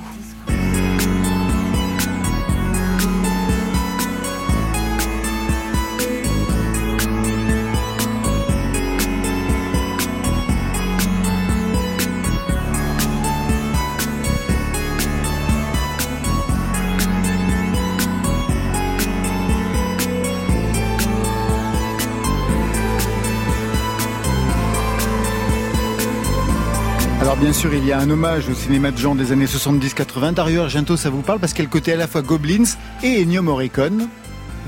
Sûr, 27.58 27.74
il 27.74 27.84
y 27.84 27.92
a 27.92 27.98
un 27.98 28.08
hommage 28.08 28.48
au 28.48 28.54
cinéma 28.54 28.92
de 28.92 28.98
genre 28.98 29.16
des 29.16 29.32
années 29.32 29.46
70-80. 29.46 30.32
Dario 30.32 30.60
Argento, 30.60 30.96
ça 30.96 31.10
vous 31.10 31.22
parle? 31.22 31.40
Parce 31.40 31.52
qu'elle 31.52 31.68
côté 31.68 31.92
à 31.92 31.96
la 31.96 32.06
fois 32.06 32.22
Goblins 32.22 32.62
et 33.02 33.20
Ennio 33.20 33.42
Morricone. 33.42 34.08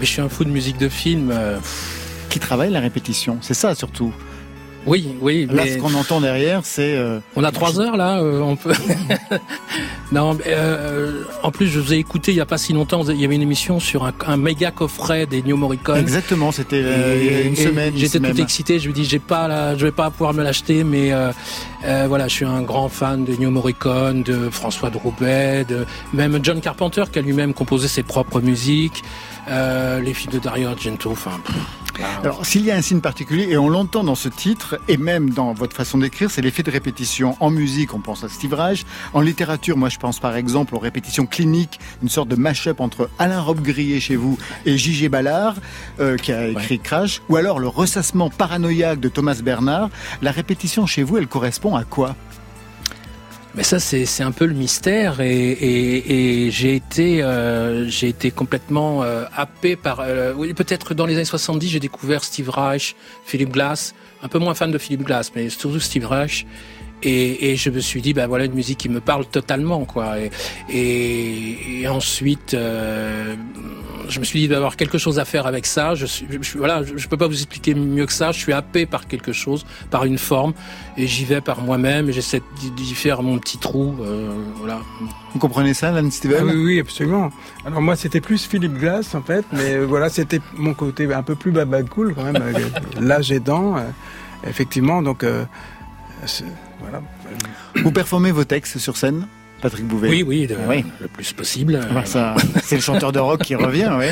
Mais 0.00 0.06
je 0.06 0.10
suis 0.10 0.20
un 0.20 0.28
fou 0.28 0.44
de 0.44 0.50
musique 0.50 0.76
de 0.76 0.88
film. 0.88 1.30
Euh, 1.32 1.60
Qui 2.30 2.40
travaille 2.40 2.72
la 2.72 2.80
répétition, 2.80 3.38
c'est 3.42 3.54
ça 3.54 3.76
surtout. 3.76 4.12
Oui, 4.86 5.14
oui. 5.20 5.46
Là, 5.50 5.66
ce 5.66 5.76
qu'on 5.76 5.94
entend 5.94 6.20
derrière, 6.20 6.60
c'est. 6.64 6.96
Euh, 6.96 7.20
on 7.36 7.44
a 7.44 7.52
trois 7.52 7.80
heures 7.80 7.96
là. 7.96 8.20
Euh, 8.20 8.40
on 8.40 8.56
peut. 8.56 8.72
non, 10.12 10.38
euh, 10.46 11.22
en 11.42 11.50
plus, 11.50 11.66
je 11.66 11.78
vous 11.78 11.92
ai 11.92 11.98
écouté 11.98 12.32
il 12.32 12.36
y 12.36 12.40
a 12.40 12.46
pas 12.46 12.58
si 12.58 12.72
longtemps. 12.72 13.04
Il 13.04 13.20
y 13.20 13.24
avait 13.24 13.34
une 13.34 13.42
émission 13.42 13.78
sur 13.78 14.04
un, 14.04 14.12
un 14.26 14.36
méga 14.36 14.70
coffret 14.70 15.26
des 15.26 15.42
New 15.42 15.56
Morricone. 15.56 15.98
Exactement, 15.98 16.50
c'était 16.50 16.84
a 16.84 17.40
une 17.42 17.56
semaine. 17.56 17.92
J'étais 17.94 18.20
tout 18.20 18.40
excité. 18.40 18.78
Je 18.78 18.86
lui 18.86 18.94
dis, 18.94 19.04
j'ai 19.04 19.18
pas, 19.18 19.48
là, 19.48 19.76
je 19.76 19.84
vais 19.84 19.92
pas 19.92 20.10
pouvoir 20.10 20.32
me 20.32 20.42
l'acheter, 20.42 20.82
mais 20.84 21.12
voilà, 21.82 22.28
je 22.28 22.34
suis 22.34 22.46
un 22.46 22.62
grand 22.62 22.88
fan 22.88 23.24
de 23.24 23.34
New 23.36 23.50
Morricone, 23.50 24.22
de 24.22 24.48
François 24.50 24.90
de 24.90 24.96
Roubaix, 24.96 25.64
de 25.68 25.84
même 26.14 26.38
John 26.42 26.60
Carpenter 26.60 27.04
qui 27.12 27.18
a 27.18 27.22
lui-même 27.22 27.52
composé 27.52 27.86
ses 27.86 28.02
propres 28.02 28.40
musiques. 28.40 29.02
les 29.48 30.14
films 30.14 30.32
de 30.32 30.38
Dario 30.38 30.68
Argento, 30.68 31.10
enfin. 31.10 31.38
Alors, 32.22 32.44
s'il 32.44 32.64
y 32.64 32.70
a 32.70 32.76
un 32.76 32.82
signe 32.82 33.00
particulier, 33.00 33.48
et 33.50 33.56
on 33.56 33.68
l'entend 33.68 34.04
dans 34.04 34.14
ce 34.14 34.28
titre, 34.28 34.78
et 34.88 34.96
même 34.96 35.30
dans 35.30 35.52
votre 35.52 35.74
façon 35.74 35.98
d'écrire, 35.98 36.30
c'est 36.30 36.42
l'effet 36.42 36.62
de 36.62 36.70
répétition. 36.70 37.36
En 37.40 37.50
musique, 37.50 37.94
on 37.94 38.00
pense 38.00 38.24
à 38.24 38.28
Steve 38.28 38.54
Reich. 38.54 38.84
En 39.14 39.20
littérature, 39.20 39.76
moi, 39.76 39.88
je 39.88 39.98
pense 39.98 40.18
par 40.18 40.36
exemple 40.36 40.74
aux 40.74 40.78
répétitions 40.78 41.26
cliniques, 41.26 41.80
une 42.02 42.08
sorte 42.08 42.28
de 42.28 42.36
mash-up 42.36 42.80
entre 42.80 43.10
Alain 43.18 43.40
Robbe-Grillet 43.40 44.00
chez 44.00 44.16
vous 44.16 44.38
et 44.66 44.76
J.G. 44.76 45.08
Ballard, 45.08 45.56
euh, 45.98 46.16
qui 46.16 46.32
a 46.32 46.48
écrit 46.48 46.78
Crash, 46.78 47.22
ou 47.28 47.36
alors 47.36 47.58
le 47.58 47.68
ressassement 47.68 48.30
paranoïaque 48.30 49.00
de 49.00 49.08
Thomas 49.08 49.40
Bernard. 49.42 49.90
La 50.22 50.30
répétition 50.30 50.86
chez 50.86 51.02
vous, 51.02 51.18
elle 51.18 51.26
correspond 51.26 51.76
à 51.76 51.84
quoi? 51.84 52.16
Mais 53.54 53.64
ça, 53.64 53.80
c'est 53.80 54.22
un 54.22 54.30
peu 54.30 54.46
le 54.46 54.54
mystère 54.54 55.20
et, 55.20 55.50
et, 55.50 56.44
et 56.46 56.50
j'ai 56.50 56.76
été, 56.76 57.22
euh, 57.22 57.88
j'ai 57.88 58.08
été 58.08 58.30
complètement 58.30 59.02
euh, 59.02 59.24
happé 59.34 59.74
par. 59.74 60.00
Euh, 60.00 60.32
oui, 60.36 60.54
peut-être 60.54 60.94
dans 60.94 61.06
les 61.06 61.16
années 61.16 61.24
70, 61.24 61.68
j'ai 61.68 61.80
découvert 61.80 62.22
Steve 62.22 62.48
Reich, 62.48 62.94
Philip 63.24 63.50
Glass, 63.50 63.94
un 64.22 64.28
peu 64.28 64.38
moins 64.38 64.54
fan 64.54 64.70
de 64.70 64.78
Philip 64.78 65.02
Glass, 65.02 65.32
mais 65.34 65.48
surtout 65.50 65.80
Steve 65.80 66.06
Reich. 66.06 66.46
Et, 67.02 67.50
et, 67.50 67.56
je 67.56 67.70
me 67.70 67.80
suis 67.80 68.02
dit, 68.02 68.12
ben 68.12 68.26
voilà 68.26 68.44
une 68.44 68.54
musique 68.54 68.78
qui 68.78 68.88
me 68.88 69.00
parle 69.00 69.26
totalement, 69.26 69.84
quoi. 69.84 70.16
Et, 70.68 71.80
et 71.80 71.88
ensuite, 71.88 72.54
euh, 72.54 73.34
je 74.10 74.20
me 74.20 74.24
suis 74.24 74.40
dit 74.40 74.48
d'avoir 74.48 74.76
quelque 74.76 74.98
chose 74.98 75.18
à 75.18 75.24
faire 75.24 75.46
avec 75.46 75.66
ça. 75.66 75.94
Je 75.94 76.06
suis, 76.06 76.26
voilà, 76.56 76.82
je, 76.82 77.08
peux 77.08 77.16
pas 77.16 77.26
vous 77.26 77.34
expliquer 77.34 77.74
mieux 77.74 78.06
que 78.06 78.12
ça. 78.12 78.32
Je 78.32 78.38
suis 78.38 78.52
happé 78.52 78.86
par 78.86 79.06
quelque 79.06 79.32
chose, 79.32 79.64
par 79.90 80.04
une 80.04 80.18
forme, 80.18 80.52
et 80.96 81.06
j'y 81.06 81.24
vais 81.24 81.40
par 81.40 81.62
moi-même. 81.62 82.08
Et 82.08 82.12
j'essaie 82.12 82.42
d'y 82.76 82.94
faire 82.94 83.22
mon 83.22 83.38
petit 83.38 83.58
trou, 83.58 83.96
euh, 84.00 84.30
voilà. 84.56 84.80
Vous 85.32 85.38
comprenez 85.38 85.74
ça, 85.74 85.92
Lan 85.92 86.10
Steven? 86.10 86.38
Ah 86.40 86.44
Oui, 86.44 86.64
oui, 86.64 86.80
absolument. 86.80 87.30
Alors 87.64 87.80
moi, 87.80 87.96
c'était 87.96 88.20
plus 88.20 88.44
Philippe 88.44 88.74
Glass 88.74 89.14
en 89.14 89.22
fait, 89.22 89.44
mais 89.52 89.74
euh, 89.74 89.86
voilà, 89.86 90.08
c'était 90.08 90.40
mon 90.56 90.74
côté 90.74 91.12
un 91.12 91.22
peu 91.22 91.36
plus 91.36 91.52
baba 91.52 91.82
cool 91.84 92.14
quand 92.14 92.24
même, 92.24 92.42
l'âge 93.00 93.30
aidant, 93.32 93.76
euh, 93.76 93.82
effectivement. 94.46 95.02
Donc 95.02 95.24
voilà. 96.80 97.02
Vous 97.82 97.92
performez 97.92 98.32
vos 98.32 98.44
textes 98.44 98.78
sur 98.78 98.96
scène 98.96 99.26
Patrick 99.60 99.86
Bouvet. 99.86 100.08
Oui, 100.08 100.22
oui, 100.22 100.48
le 101.00 101.08
plus 101.08 101.32
possible. 101.32 101.80
c'est 102.04 102.76
le 102.76 102.80
chanteur 102.80 103.12
de 103.12 103.18
rock 103.18 103.42
qui 103.42 103.54
revient, 103.54 103.90
oui. 103.98 104.06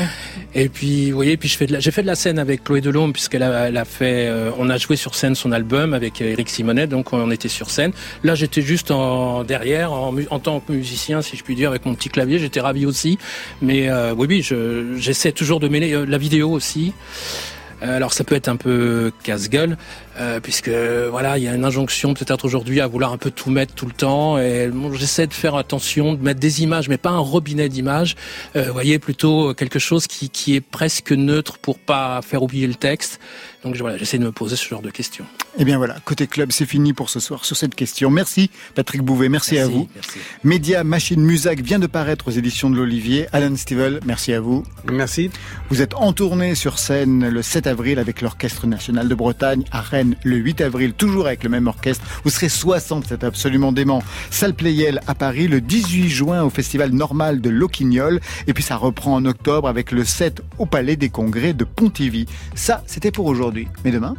Et 0.53 0.69
puis, 0.69 1.11
vous 1.11 1.15
voyez, 1.15 1.37
puis 1.37 1.49
je 1.49 1.57
fais 1.57 1.67
j'ai 1.79 1.91
fait 1.91 2.01
de 2.01 2.07
la 2.07 2.15
scène 2.15 2.39
avec 2.39 2.63
Chloé 2.63 2.81
Delhomme 2.81 3.13
puisqu'elle 3.13 3.43
a, 3.43 3.67
elle 3.67 3.77
a 3.77 3.85
fait, 3.85 4.27
euh, 4.27 4.51
on 4.57 4.69
a 4.69 4.77
joué 4.77 4.95
sur 4.95 5.15
scène 5.15 5.35
son 5.35 5.51
album 5.51 5.93
avec 5.93 6.21
Eric 6.21 6.49
Simonet, 6.49 6.87
donc 6.87 7.13
on 7.13 7.31
était 7.31 7.47
sur 7.47 7.69
scène. 7.69 7.91
Là, 8.23 8.35
j'étais 8.35 8.61
juste 8.61 8.91
en 8.91 9.43
derrière, 9.43 9.91
en, 9.91 10.13
en, 10.29 10.39
tant 10.39 10.59
que 10.59 10.71
musicien, 10.71 11.21
si 11.21 11.37
je 11.37 11.43
puis 11.43 11.55
dire, 11.55 11.69
avec 11.69 11.85
mon 11.85 11.95
petit 11.95 12.09
clavier. 12.09 12.39
J'étais 12.39 12.61
ravi 12.61 12.85
aussi. 12.85 13.17
Mais 13.61 13.89
euh, 13.89 14.13
oui, 14.15 14.27
oui, 14.29 14.47
j'essaie 14.97 15.31
toujours 15.31 15.59
de 15.59 15.67
mêler 15.67 15.93
euh, 15.93 16.05
la 16.05 16.17
vidéo 16.17 16.51
aussi. 16.51 16.93
Alors 17.81 18.11
ça 18.11 18.25
peut 18.25 18.35
être 18.35 18.49
un 18.49 18.57
peu 18.57 19.11
casse-gueule, 19.23 19.77
euh, 20.19 20.39
puisque 20.39 20.69
voilà, 20.69 21.37
il 21.37 21.43
y 21.43 21.47
a 21.47 21.53
une 21.53 21.65
injonction 21.65 22.13
peut-être 22.13 22.45
aujourd'hui 22.45 22.81
à 22.81 22.87
vouloir 22.87 23.13
un 23.13 23.17
peu 23.17 23.31
tout 23.31 23.49
mettre 23.49 23.73
tout 23.73 23.85
le 23.85 23.93
temps. 23.93 24.37
Et 24.37 24.69
j'essaie 24.93 25.27
de 25.27 25.33
faire 25.33 25.55
attention, 25.55 26.13
de 26.13 26.23
mettre 26.23 26.39
des 26.39 26.63
images, 26.63 26.89
mais 26.89 26.97
pas 26.97 27.09
un 27.09 27.19
robinet 27.19 27.69
d'images. 27.69 28.15
Euh, 28.55 28.65
vous 28.67 28.73
voyez, 28.73 28.99
plutôt 28.99 29.53
quelque 29.53 29.79
chose 29.79 30.07
qui, 30.07 30.29
qui 30.29 30.55
est 30.55 30.61
presque 30.61 31.11
neutre 31.11 31.57
pour 31.57 31.79
pas 31.79 32.21
faire 32.21 32.43
oublier 32.43 32.67
le 32.67 32.75
texte. 32.75 33.19
Donc 33.63 33.75
voilà, 33.75 33.97
j'essaie 33.97 34.17
de 34.17 34.23
me 34.23 34.31
poser 34.31 34.55
ce 34.55 34.65
genre 34.65 34.81
de 34.81 34.89
questions. 34.89 35.25
Eh 35.57 35.65
bien 35.65 35.77
voilà, 35.77 35.97
côté 36.05 36.27
club, 36.27 36.51
c'est 36.53 36.65
fini 36.65 36.93
pour 36.93 37.09
ce 37.09 37.19
soir 37.19 37.43
sur 37.43 37.57
cette 37.57 37.75
question. 37.75 38.09
Merci 38.09 38.49
Patrick 38.73 39.01
Bouvet, 39.01 39.27
merci, 39.27 39.57
à 39.57 39.67
vous. 39.67 39.89
Merci. 39.93 40.19
Média 40.45 40.83
Machine 40.85 41.21
Musac 41.21 41.59
vient 41.61 41.79
de 41.79 41.87
paraître 41.87 42.29
aux 42.29 42.31
éditions 42.31 42.69
de 42.69 42.77
l'Olivier. 42.77 43.27
Alan 43.33 43.53
Stivell, 43.57 43.99
merci 44.05 44.31
à 44.31 44.39
vous. 44.39 44.63
Merci. 44.89 45.29
Vous 45.69 45.81
êtes 45.81 45.93
en 45.95 46.13
tournée 46.13 46.55
sur 46.55 46.79
scène 46.79 47.27
le 47.27 47.41
7 47.41 47.67
avril 47.67 47.99
avec 47.99 48.21
l'Orchestre 48.21 48.65
National 48.65 49.09
de 49.09 49.15
Bretagne 49.15 49.65
à 49.71 49.81
Rennes 49.81 50.08
le 50.23 50.37
8 50.37 50.61
avril, 50.61 50.93
toujours 50.93 51.27
avec 51.27 51.43
le 51.43 51.49
même 51.49 51.67
orchestre. 51.67 52.05
Vous 52.23 52.29
serez 52.29 52.49
60, 52.49 53.05
c'est 53.07 53.23
absolument 53.23 53.71
dément. 53.71 54.03
Salle 54.29 54.53
Playel 54.53 55.01
à 55.07 55.15
Paris 55.15 55.47
le 55.47 55.61
18 55.61 56.09
juin 56.09 56.43
au 56.43 56.49
Festival 56.49 56.91
Normal 56.91 57.41
de 57.41 57.49
Loquignol. 57.49 58.19
Et 58.47 58.53
puis 58.53 58.63
ça 58.63 58.75
reprend 58.75 59.15
en 59.15 59.25
octobre 59.25 59.67
avec 59.67 59.91
le 59.91 60.03
7 60.03 60.41
au 60.57 60.65
Palais 60.65 60.95
des 60.95 61.09
Congrès 61.09 61.53
de 61.53 61.63
Pontivy. 61.63 62.25
Ça, 62.55 62.83
c'était 62.85 63.11
pour 63.11 63.25
aujourd'hui. 63.25 63.67
Mais 63.83 63.91
demain? 63.91 64.15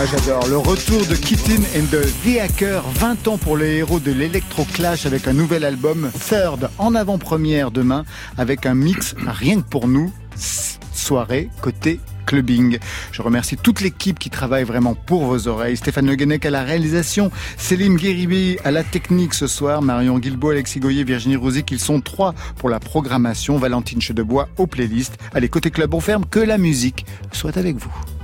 Ah, 0.00 0.06
j'adore. 0.06 0.46
Le 0.46 0.58
retour 0.58 1.04
de 1.06 1.16
Kitten 1.16 1.60
and 1.76 1.86
the 1.90 2.06
The 2.22 2.38
Hacker, 2.40 2.84
20 2.94 3.26
ans 3.26 3.36
pour 3.36 3.56
les 3.56 3.78
héros 3.78 3.98
de 3.98 4.12
l'Electro 4.12 4.64
Clash 4.72 5.06
avec 5.06 5.26
un 5.26 5.32
nouvel 5.32 5.64
album, 5.64 6.12
Third, 6.28 6.70
en 6.78 6.94
avant-première 6.94 7.72
demain, 7.72 8.04
avec 8.36 8.64
un 8.64 8.74
mix 8.74 9.16
rien 9.26 9.60
que 9.60 9.68
pour 9.68 9.88
nous, 9.88 10.12
soirée 10.94 11.50
côté 11.62 11.98
clubbing. 12.26 12.78
Je 13.10 13.22
remercie 13.22 13.56
toute 13.56 13.80
l'équipe 13.80 14.20
qui 14.20 14.30
travaille 14.30 14.62
vraiment 14.62 14.94
pour 14.94 15.24
vos 15.24 15.48
oreilles. 15.48 15.76
Stéphane 15.76 16.06
Le 16.06 16.46
à 16.46 16.50
la 16.50 16.62
réalisation, 16.62 17.32
Céline 17.56 17.96
Guéribi 17.96 18.56
à 18.62 18.70
la 18.70 18.84
technique 18.84 19.34
ce 19.34 19.48
soir, 19.48 19.82
Marion 19.82 20.20
Guilbault, 20.20 20.50
Alexis 20.50 20.78
Goyer, 20.78 21.02
Virginie 21.02 21.34
Rosic. 21.34 21.72
Ils 21.72 21.80
sont 21.80 22.00
trois 22.00 22.36
pour 22.54 22.68
la 22.68 22.78
programmation. 22.78 23.58
Valentine 23.58 24.00
Chedebois 24.00 24.48
aux 24.58 24.68
playlists. 24.68 25.18
Allez, 25.34 25.48
côté 25.48 25.72
club, 25.72 25.92
on 25.92 26.00
ferme. 26.00 26.24
Que 26.24 26.38
la 26.38 26.56
musique 26.56 27.04
soit 27.32 27.56
avec 27.56 27.74
vous. 27.78 28.17